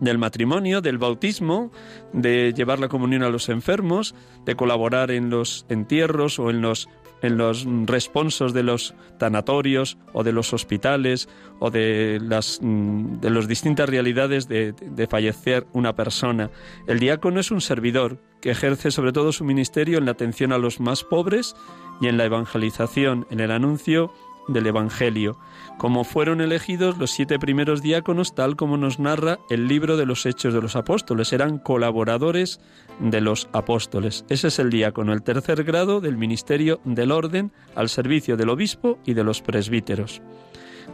del 0.00 0.18
matrimonio, 0.18 0.80
del 0.80 0.98
bautismo, 0.98 1.70
de 2.12 2.52
llevar 2.52 2.78
la 2.78 2.88
comunión 2.88 3.22
a 3.22 3.30
los 3.30 3.48
enfermos, 3.48 4.14
de 4.44 4.54
colaborar 4.54 5.10
en 5.10 5.30
los 5.30 5.66
entierros 5.68 6.38
o 6.38 6.50
en 6.50 6.60
los 6.60 6.88
en 7.20 7.36
los 7.36 7.66
responsos 7.86 8.52
de 8.52 8.62
los 8.62 8.94
tanatorios 9.18 9.98
o 10.12 10.22
de 10.22 10.32
los 10.32 10.52
hospitales 10.52 11.28
o 11.58 11.70
de 11.70 12.20
las 12.22 12.60
mm, 12.62 13.20
de 13.20 13.30
las 13.30 13.48
distintas 13.48 13.88
realidades 13.88 14.48
de, 14.48 14.72
de 14.72 15.06
fallecer 15.06 15.66
una 15.72 15.94
persona. 15.94 16.50
El 16.86 17.00
diácono 17.00 17.40
es 17.40 17.50
un 17.50 17.60
servidor 17.60 18.20
que 18.40 18.50
ejerce 18.50 18.90
sobre 18.90 19.12
todo 19.12 19.32
su 19.32 19.44
ministerio 19.44 19.98
en 19.98 20.04
la 20.04 20.12
atención 20.12 20.52
a 20.52 20.58
los 20.58 20.80
más 20.80 21.02
pobres 21.02 21.56
y 22.00 22.06
en 22.06 22.16
la 22.16 22.24
evangelización, 22.24 23.26
en 23.30 23.40
el 23.40 23.50
anuncio 23.50 24.12
del 24.48 24.66
Evangelio, 24.66 25.38
como 25.78 26.04
fueron 26.04 26.40
elegidos 26.40 26.98
los 26.98 27.10
siete 27.10 27.38
primeros 27.38 27.82
diáconos, 27.82 28.34
tal 28.34 28.56
como 28.56 28.76
nos 28.76 28.98
narra 28.98 29.38
el 29.50 29.68
libro 29.68 29.96
de 29.96 30.06
los 30.06 30.26
Hechos 30.26 30.52
de 30.52 30.60
los 30.60 30.74
Apóstoles. 30.74 31.32
Eran 31.32 31.58
colaboradores 31.58 32.60
de 32.98 33.20
los 33.20 33.48
apóstoles. 33.52 34.24
Ese 34.28 34.48
es 34.48 34.58
el 34.58 34.70
diácono, 34.70 35.12
el 35.12 35.22
tercer 35.22 35.62
grado 35.64 36.00
del 36.00 36.16
ministerio 36.16 36.80
del 36.84 37.12
orden 37.12 37.52
al 37.76 37.88
servicio 37.88 38.36
del 38.36 38.48
obispo 38.48 38.98
y 39.04 39.14
de 39.14 39.24
los 39.24 39.42
presbíteros. 39.42 40.20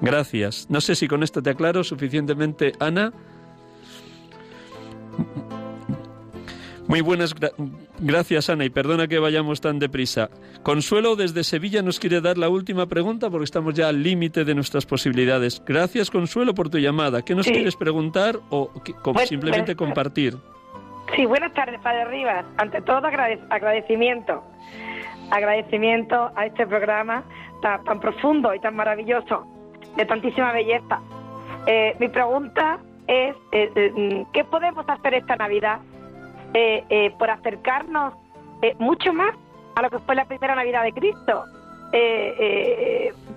Gracias. 0.00 0.66
No 0.68 0.80
sé 0.80 0.94
si 0.96 1.08
con 1.08 1.22
esto 1.22 1.42
te 1.42 1.50
aclaro 1.50 1.84
suficientemente, 1.84 2.72
Ana. 2.80 3.12
Muy 6.86 7.00
buenas 7.00 7.34
gracias, 8.04 8.50
Ana, 8.50 8.64
y 8.64 8.70
perdona 8.70 9.08
que 9.08 9.18
vayamos 9.18 9.60
tan 9.60 9.78
deprisa. 9.78 10.30
Consuelo 10.62 11.16
desde 11.16 11.44
Sevilla 11.44 11.82
nos 11.82 11.98
quiere 11.98 12.20
dar 12.20 12.38
la 12.38 12.48
última 12.48 12.86
pregunta 12.86 13.30
porque 13.30 13.44
estamos 13.44 13.74
ya 13.74 13.88
al 13.88 14.02
límite 14.02 14.44
de 14.44 14.54
nuestras 14.54 14.86
posibilidades. 14.86 15.62
Gracias, 15.66 16.10
Consuelo, 16.10 16.54
por 16.54 16.70
tu 16.70 16.78
llamada. 16.78 17.22
¿Qué 17.22 17.34
nos 17.34 17.46
quieres 17.46 17.76
preguntar 17.76 18.38
o 18.50 18.70
simplemente 19.26 19.74
compartir? 19.74 20.36
Sí, 21.14 21.26
buenas 21.26 21.52
tardes, 21.52 21.80
Padre 21.80 22.06
Rivas. 22.06 22.44
Ante 22.56 22.80
todo, 22.82 23.06
agradecimiento. 23.06 24.42
Agradecimiento 25.30 26.30
a 26.34 26.46
este 26.46 26.66
programa 26.66 27.24
tan, 27.62 28.00
profundo 28.00 28.54
y 28.54 28.60
tan 28.60 28.76
maravilloso, 28.76 29.46
de 29.96 30.04
tantísima 30.04 30.52
belleza. 30.52 31.00
Eh, 31.66 31.96
mi 31.98 32.08
pregunta 32.08 32.78
es, 33.06 33.34
eh, 33.52 33.70
eh, 33.74 34.24
¿qué 34.32 34.44
podemos 34.44 34.88
hacer 34.88 35.14
esta 35.14 35.36
Navidad 35.36 35.80
eh, 36.56 36.84
eh, 36.88 37.12
por 37.18 37.30
acercarnos 37.30 38.14
eh, 38.62 38.76
mucho 38.78 39.12
más 39.12 39.34
a 39.74 39.82
lo 39.82 39.90
que 39.90 39.98
fue 39.98 40.14
la 40.14 40.24
primera 40.26 40.54
Navidad 40.54 40.84
de 40.84 40.92
Cristo, 40.92 41.46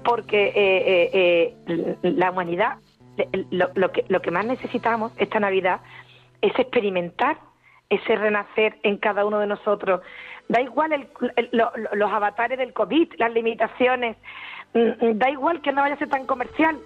porque 0.03 1.55
la 2.03 2.29
humanidad, 2.31 2.77
lo, 3.49 3.91
que, 3.91 4.05
lo 4.07 4.21
que 4.21 4.29
más 4.29 4.45
necesitamos 4.45 5.13
esta 5.17 5.39
Navidad 5.39 5.81
es 6.41 6.57
experimentar 6.59 7.39
ese 7.89 8.15
renacer 8.15 8.77
en 8.83 8.97
cada 8.97 9.25
uno 9.25 9.39
de 9.39 9.47
nosotros. 9.47 10.01
Da 10.47 10.61
igual 10.61 11.07
los 11.93 12.11
avatares 12.11 12.59
del 12.59 12.73
COVID, 12.73 13.13
las 13.17 13.33
limitaciones, 13.33 14.15
mm, 14.75 15.05
mm, 15.05 15.17
da 15.17 15.31
igual 15.31 15.61
que 15.61 15.71
no 15.71 15.81
vaya 15.81 15.95
a 15.95 15.99
ser 15.99 16.09
tan 16.09 16.27
comercial, 16.27 16.77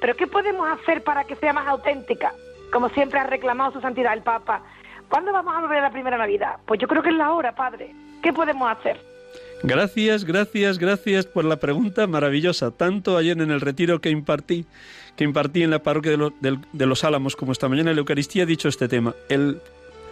pero 0.00 0.16
¿qué 0.16 0.26
podemos 0.26 0.68
hacer 0.68 1.04
para 1.04 1.22
que 1.22 1.36
sea 1.36 1.52
más 1.52 1.68
auténtica? 1.68 2.32
Como 2.72 2.88
siempre 2.88 3.20
ha 3.20 3.26
reclamado 3.28 3.72
su 3.72 3.80
santidad 3.80 4.14
el 4.14 4.22
Papa, 4.22 4.62
¿Cuándo 5.10 5.32
vamos 5.32 5.52
a 5.54 5.60
volver 5.60 5.78
a 5.78 5.82
la 5.82 5.90
primera 5.90 6.16
Navidad? 6.16 6.56
Pues 6.66 6.80
yo 6.80 6.86
creo 6.86 7.02
que 7.02 7.08
es 7.08 7.16
la 7.16 7.32
hora, 7.32 7.52
Padre. 7.52 7.92
¿Qué 8.22 8.32
podemos 8.32 8.70
hacer? 8.70 8.96
Gracias, 9.64 10.24
gracias, 10.24 10.78
gracias 10.78 11.26
por 11.26 11.44
la 11.44 11.56
pregunta 11.56 12.06
maravillosa. 12.06 12.70
Tanto 12.70 13.16
ayer 13.16 13.38
en 13.40 13.50
el 13.50 13.60
retiro 13.60 14.00
que 14.00 14.10
impartí, 14.10 14.66
que 15.16 15.24
impartí 15.24 15.64
en 15.64 15.70
la 15.70 15.82
parroquia 15.82 16.12
de, 16.40 16.86
los 16.86 17.02
Álamos, 17.02 17.34
como 17.34 17.50
esta 17.50 17.68
mañana 17.68 17.90
en 17.90 17.96
la 17.96 18.00
Eucaristía, 18.00 18.44
he 18.44 18.46
dicho 18.46 18.68
este 18.68 18.86
tema. 18.86 19.16
El, 19.28 19.60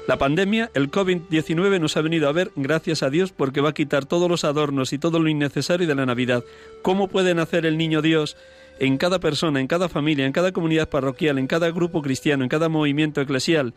la 0.09 0.19
pandemia, 0.19 0.69
el 0.75 0.91
COVID-19 0.91 1.81
nos 1.81 1.97
ha 1.97 2.03
venido 2.03 2.29
a 2.29 2.33
ver, 2.33 2.51
gracias 2.57 3.05
a 3.05 3.09
Dios, 3.09 3.31
porque 3.31 3.61
va 3.61 3.71
a 3.71 3.75
quitar 3.75 4.05
todos 4.05 4.29
los 4.29 4.45
adornos 4.45 4.93
y 4.93 4.99
todo 4.99 5.21
lo 5.21 5.29
innecesario 5.29 5.87
de 5.87 5.95
la 5.95 6.07
Navidad. 6.07 6.43
¿Cómo 6.83 7.07
puede 7.07 7.37
nacer 7.37 7.67
el 7.67 7.79
niño 7.79 8.03
Dios 8.03 8.37
en 8.81 8.99
cada 8.99 9.21
persona, 9.21 9.61
en 9.61 9.69
cada 9.69 9.89
familia, 9.89 10.27
en 10.27 10.33
cada 10.33 10.51
comunidad 10.51 10.89
parroquial, 10.89 11.39
en 11.39 11.47
cada 11.47 11.71
grupo 11.71 12.03
cristiano, 12.03 12.43
en 12.43 12.49
cada 12.49 12.69
movimiento 12.69 13.21
eclesial? 13.21 13.75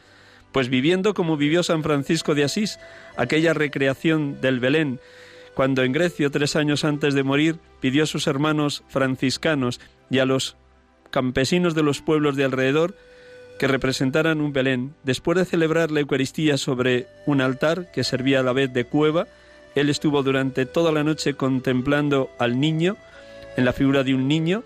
Pues 0.51 0.69
viviendo 0.69 1.13
como 1.13 1.37
vivió 1.37 1.63
San 1.63 1.83
Francisco 1.83 2.35
de 2.35 2.43
Asís, 2.43 2.79
aquella 3.15 3.53
recreación 3.53 4.41
del 4.41 4.59
Belén, 4.59 4.99
cuando 5.53 5.83
en 5.83 5.91
Grecia, 5.91 6.29
tres 6.29 6.55
años 6.55 6.83
antes 6.85 7.13
de 7.13 7.23
morir, 7.23 7.57
pidió 7.79 8.03
a 8.03 8.07
sus 8.07 8.27
hermanos 8.27 8.83
franciscanos 8.87 9.79
y 10.09 10.19
a 10.19 10.25
los 10.25 10.55
campesinos 11.09 11.75
de 11.75 11.83
los 11.83 12.01
pueblos 12.01 12.35
de 12.35 12.45
alrededor 12.45 12.95
que 13.59 13.67
representaran 13.67 14.41
un 14.41 14.53
Belén. 14.53 14.95
Después 15.03 15.37
de 15.37 15.45
celebrar 15.45 15.91
la 15.91 15.99
Eucaristía 15.99 16.57
sobre 16.57 17.07
un 17.25 17.41
altar 17.41 17.91
que 17.91 18.03
servía 18.03 18.39
a 18.39 18.43
la 18.43 18.53
vez 18.53 18.73
de 18.73 18.85
cueva, 18.85 19.27
él 19.75 19.89
estuvo 19.89 20.23
durante 20.23 20.65
toda 20.65 20.91
la 20.91 21.03
noche 21.03 21.35
contemplando 21.35 22.29
al 22.39 22.59
niño, 22.59 22.97
en 23.57 23.65
la 23.65 23.73
figura 23.73 24.03
de 24.03 24.15
un 24.15 24.27
niño, 24.27 24.63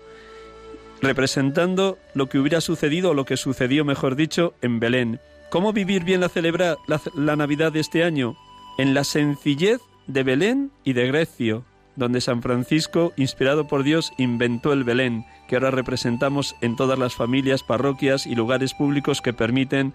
representando 1.02 1.98
lo 2.14 2.28
que 2.28 2.38
hubiera 2.38 2.60
sucedido, 2.60 3.10
o 3.10 3.14
lo 3.14 3.24
que 3.24 3.36
sucedió, 3.36 3.84
mejor 3.84 4.16
dicho, 4.16 4.54
en 4.62 4.80
Belén. 4.80 5.20
¿Cómo 5.50 5.72
vivir 5.72 6.02
bien 6.02 6.20
la, 6.20 6.28
celebrar 6.28 6.76
la, 7.14 7.36
Navidad 7.36 7.72
de 7.72 7.80
este 7.80 8.02
año? 8.02 8.36
En 8.78 8.94
la 8.94 9.04
sencillez 9.04 9.80
de 10.08 10.24
Belén 10.24 10.72
y 10.82 10.92
de 10.92 11.06
Grecio, 11.06 11.64
donde 11.94 12.20
San 12.20 12.42
Francisco, 12.42 13.12
inspirado 13.16 13.68
por 13.68 13.84
Dios, 13.84 14.12
inventó 14.18 14.72
el 14.72 14.82
Belén, 14.82 15.24
que 15.48 15.54
ahora 15.54 15.70
representamos 15.70 16.56
en 16.62 16.74
todas 16.74 16.98
las 16.98 17.14
familias, 17.14 17.62
parroquias 17.62 18.26
y 18.26 18.34
lugares 18.34 18.74
públicos 18.74 19.22
que 19.22 19.32
permiten 19.32 19.94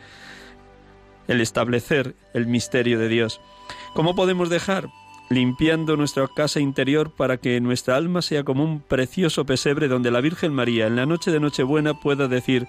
el 1.28 1.42
establecer 1.42 2.16
el 2.34 2.48
misterio 2.48 2.98
de 2.98 3.10
Dios. 3.10 3.42
¿Cómo 3.94 4.16
podemos 4.16 4.50
dejar? 4.50 4.88
Limpiando 5.30 5.98
nuestra 5.98 6.28
casa 6.34 6.62
interior 6.62 7.12
para 7.12 7.38
que 7.38 7.60
nuestra 7.60 7.98
alma 7.98 8.22
sea 8.22 8.44
como 8.44 8.64
un 8.64 8.80
precioso 8.80 9.46
pesebre 9.46 9.90
donde 9.90 10.12
la 10.12 10.22
Virgen 10.22 10.54
María 10.54 10.88
en 10.88 10.96
la 10.96 11.06
noche 11.06 11.30
de 11.30 11.42
Nochebuena 11.42 11.94
pueda 11.94 12.30
decir, 12.30 12.68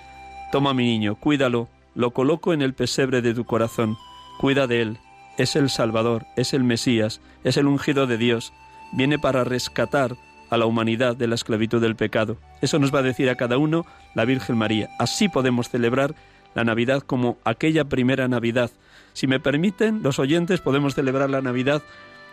toma 0.50 0.74
mi 0.74 0.84
niño, 0.84 1.14
cuídalo, 1.14 1.68
lo 1.94 2.12
coloco 2.12 2.52
en 2.52 2.62
el 2.62 2.74
pesebre 2.74 3.22
de 3.22 3.34
tu 3.34 3.44
corazón. 3.44 3.96
Cuida 4.38 4.66
de 4.66 4.82
él. 4.82 4.98
Es 5.38 5.56
el 5.56 5.70
Salvador, 5.70 6.26
es 6.36 6.52
el 6.52 6.64
Mesías, 6.64 7.20
es 7.44 7.56
el 7.56 7.66
ungido 7.66 8.06
de 8.06 8.18
Dios. 8.18 8.52
Viene 8.92 9.18
para 9.18 9.44
rescatar 9.44 10.16
a 10.50 10.58
la 10.58 10.66
humanidad 10.66 11.16
de 11.16 11.26
la 11.26 11.34
esclavitud 11.34 11.80
del 11.80 11.96
pecado. 11.96 12.36
Eso 12.60 12.78
nos 12.78 12.94
va 12.94 12.98
a 12.98 13.02
decir 13.02 13.30
a 13.30 13.36
cada 13.36 13.56
uno 13.56 13.86
la 14.14 14.26
Virgen 14.26 14.58
María. 14.58 14.90
Así 14.98 15.28
podemos 15.28 15.70
celebrar 15.70 16.14
la 16.54 16.64
Navidad 16.64 17.00
como 17.00 17.38
aquella 17.44 17.86
primera 17.86 18.28
Navidad. 18.28 18.70
Si 19.14 19.26
me 19.26 19.40
permiten, 19.40 20.02
los 20.02 20.18
oyentes 20.18 20.60
podemos 20.60 20.94
celebrar 20.94 21.30
la 21.30 21.40
Navidad 21.40 21.82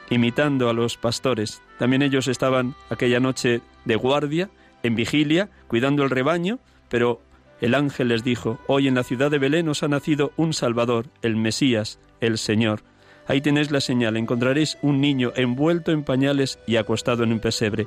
imitando 0.10 0.70
a 0.70 0.74
los 0.74 0.98
pastores. 0.98 1.62
También 1.78 2.02
ellos 2.02 2.28
estaban 2.28 2.76
aquella 2.90 3.22
noche 3.22 3.62
de 3.86 3.96
guardia, 3.96 4.50
en 4.84 4.96
vigilia, 4.96 5.50
cuidando 5.68 6.04
el 6.04 6.10
rebaño, 6.10 6.60
pero 6.90 7.22
el 7.62 7.76
ángel 7.76 8.10
les 8.10 8.24
dijo, 8.24 8.60
hoy 8.68 8.88
en 8.88 8.96
la 8.96 9.04
ciudad 9.04 9.32
de 9.32 9.40
Belén 9.40 9.70
os 9.70 9.84
ha 9.84 9.88
nacido 9.88 10.32
un 10.38 10.54
Salvador, 10.54 11.08
el 11.22 11.36
Mesías, 11.36 12.00
el 12.22 12.38
Señor. 12.38 12.82
Ahí 13.28 13.42
tenéis 13.42 13.70
la 13.70 13.80
señal, 13.80 14.18
encontraréis 14.18 14.80
un 14.82 15.02
niño 15.02 15.34
envuelto 15.36 15.92
en 15.92 16.04
pañales 16.04 16.58
y 16.66 16.78
acostado 16.78 17.24
en 17.24 17.32
un 17.32 17.40
pesebre. 17.40 17.86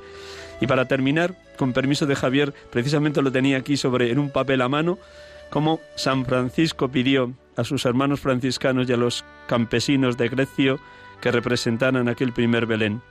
Y 0.60 0.68
para 0.68 0.86
terminar, 0.86 1.36
con 1.56 1.72
permiso 1.72 2.06
de 2.06 2.14
Javier, 2.14 2.54
precisamente 2.70 3.22
lo 3.22 3.32
tenía 3.32 3.56
aquí 3.56 3.76
sobre 3.76 4.12
en 4.12 4.20
un 4.20 4.30
papel 4.30 4.62
a 4.62 4.68
mano, 4.68 4.98
como 5.50 5.80
San 5.96 6.24
Francisco 6.24 6.88
pidió 6.88 7.34
a 7.56 7.64
sus 7.64 7.84
hermanos 7.86 8.20
franciscanos 8.20 8.88
y 8.88 8.92
a 8.92 8.96
los 8.96 9.24
campesinos 9.48 10.16
de 10.16 10.28
Grecia 10.28 10.76
que 11.20 11.32
representaran 11.32 12.08
aquel 12.08 12.32
primer 12.32 12.66
Belén. 12.66 13.02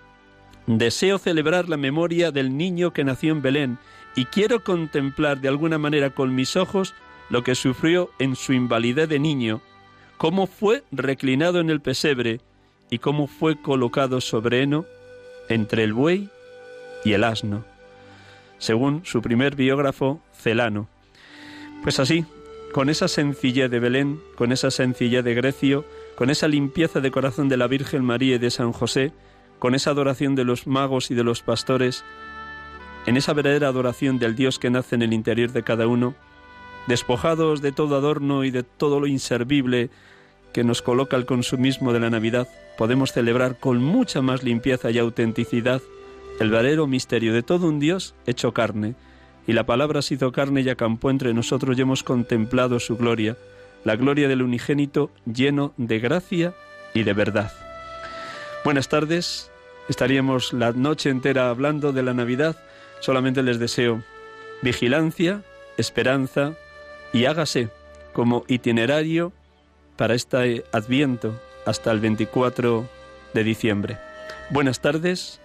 Deseo 0.68 1.18
celebrar 1.18 1.70
la 1.70 1.78
memoria 1.78 2.32
del 2.32 2.56
niño 2.56 2.94
que 2.94 3.04
nació 3.04 3.34
en 3.34 3.42
Belén 3.42 3.78
y 4.16 4.26
quiero 4.26 4.64
contemplar 4.64 5.40
de 5.40 5.48
alguna 5.48 5.78
manera 5.78 6.10
con 6.10 6.36
mis 6.36 6.56
ojos 6.56 6.94
lo 7.30 7.44
que 7.44 7.56
sufrió 7.56 8.12
en 8.20 8.36
su 8.36 8.54
invalidez 8.54 9.08
de 9.08 9.20
niño, 9.20 9.62
cómo 10.18 10.48
fue 10.48 10.84
reclinado 10.92 11.60
en 11.60 11.70
el 11.70 11.82
pesebre 11.82 12.42
y 12.90 13.00
cómo 13.00 13.28
fue 13.28 13.62
colocado 13.62 14.20
sobre 14.20 14.62
heno 14.62 14.86
entre 15.48 15.84
el 15.84 15.94
buey 15.94 16.30
y 17.06 17.14
el 17.14 17.24
asno, 17.24 17.64
según 18.58 19.06
su 19.06 19.22
primer 19.22 19.56
biógrafo 19.56 20.22
Celano. 20.34 20.88
Pues 21.84 22.00
así, 22.00 22.26
con 22.74 22.90
esa 22.90 23.08
sencillez 23.08 23.72
de 23.72 23.80
Belén, 23.80 24.20
con 24.36 24.52
esa 24.52 24.72
sencillez 24.72 25.24
de 25.24 25.34
Grecio, 25.34 25.86
con 26.16 26.30
esa 26.30 26.48
limpieza 26.48 27.00
de 27.00 27.12
corazón 27.12 27.50
de 27.50 27.58
la 27.58 27.68
Virgen 27.68 28.04
María 28.04 28.36
y 28.36 28.40
de 28.40 28.52
San 28.52 28.74
José, 28.74 29.12
con 29.60 29.74
esa 29.74 29.92
adoración 29.92 30.36
de 30.36 30.44
los 30.44 30.68
magos 30.68 31.12
y 31.12 31.16
de 31.16 31.24
los 31.24 31.42
pastores, 31.42 32.04
en 33.06 33.18
esa 33.18 33.34
verdadera 33.34 33.68
adoración 33.68 34.20
del 34.20 34.36
Dios 34.36 34.60
que 34.60 34.70
nace 34.70 34.96
en 34.96 35.02
el 35.02 35.14
interior 35.14 35.52
de 35.52 35.64
cada 35.64 35.88
uno, 35.88 36.14
despojados 36.88 37.62
de 37.62 37.72
todo 37.72 37.96
adorno 37.96 38.44
y 38.44 38.52
de 38.52 38.64
todo 38.64 39.00
lo 39.00 39.08
inservible 39.08 39.90
que 40.54 40.64
nos 40.64 40.82
coloca 40.82 41.16
el 41.16 41.26
consumismo 41.26 41.94
de 41.94 42.00
la 42.00 42.10
Navidad, 42.10 42.48
podemos 42.78 43.12
celebrar 43.12 43.60
con 43.60 43.82
mucha 43.82 44.22
más 44.22 44.44
limpieza 44.44 44.92
y 44.92 45.00
autenticidad 45.00 45.82
el 46.40 46.50
verdadero 46.50 46.88
misterio 46.88 47.34
de 47.34 47.44
todo 47.44 47.68
un 47.68 47.80
Dios 47.80 48.16
hecho 48.26 48.54
carne, 48.54 48.96
y 49.48 49.54
la 49.54 49.66
palabra 49.66 50.02
se 50.02 50.16
hizo 50.16 50.32
carne 50.32 50.62
y 50.62 50.70
acampó 50.70 51.10
entre 51.10 51.34
nosotros 51.34 51.78
y 51.78 51.82
hemos 51.82 52.04
contemplado 52.04 52.80
su 52.80 52.98
gloria, 52.98 53.38
la 53.84 53.96
gloria 53.96 54.28
del 54.28 54.42
unigénito 54.42 55.12
lleno 55.26 55.74
de 55.78 56.00
gracia 56.00 56.54
y 56.94 57.04
de 57.04 57.14
verdad. 57.14 57.52
Buenas 58.64 58.90
tardes, 58.90 59.52
estaríamos 59.90 60.54
la 60.54 60.72
noche 60.72 61.10
entera 61.10 61.50
hablando 61.50 61.92
de 61.92 62.04
la 62.04 62.14
Navidad, 62.14 62.56
solamente 63.02 63.44
les 63.44 63.60
deseo 63.60 64.02
vigilancia, 64.62 65.42
esperanza 65.78 66.54
y 67.12 67.26
hágase 67.26 67.70
como 68.14 68.46
itinerario 68.48 69.34
para 69.98 70.16
este 70.16 70.64
adviento 70.72 71.40
hasta 71.66 71.92
el 71.92 72.00
24 72.00 72.88
de 73.34 73.44
diciembre. 73.44 73.98
Buenas 74.50 74.80
tardes, 74.80 75.40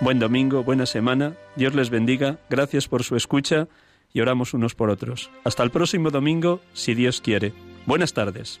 buen 0.00 0.18
domingo, 0.18 0.62
buena 0.62 0.86
semana, 0.86 1.34
Dios 1.56 1.74
les 1.74 1.90
bendiga, 1.90 2.38
gracias 2.50 2.88
por 2.88 3.04
su 3.04 3.16
escucha 3.16 3.68
y 4.12 4.20
oramos 4.20 4.54
unos 4.54 4.74
por 4.74 4.90
otros. 4.90 5.30
Hasta 5.44 5.62
el 5.62 5.70
próximo 5.70 6.10
domingo, 6.10 6.60
si 6.72 6.94
Dios 6.94 7.20
quiere. 7.20 7.52
Buenas 7.86 8.12
tardes. 8.12 8.60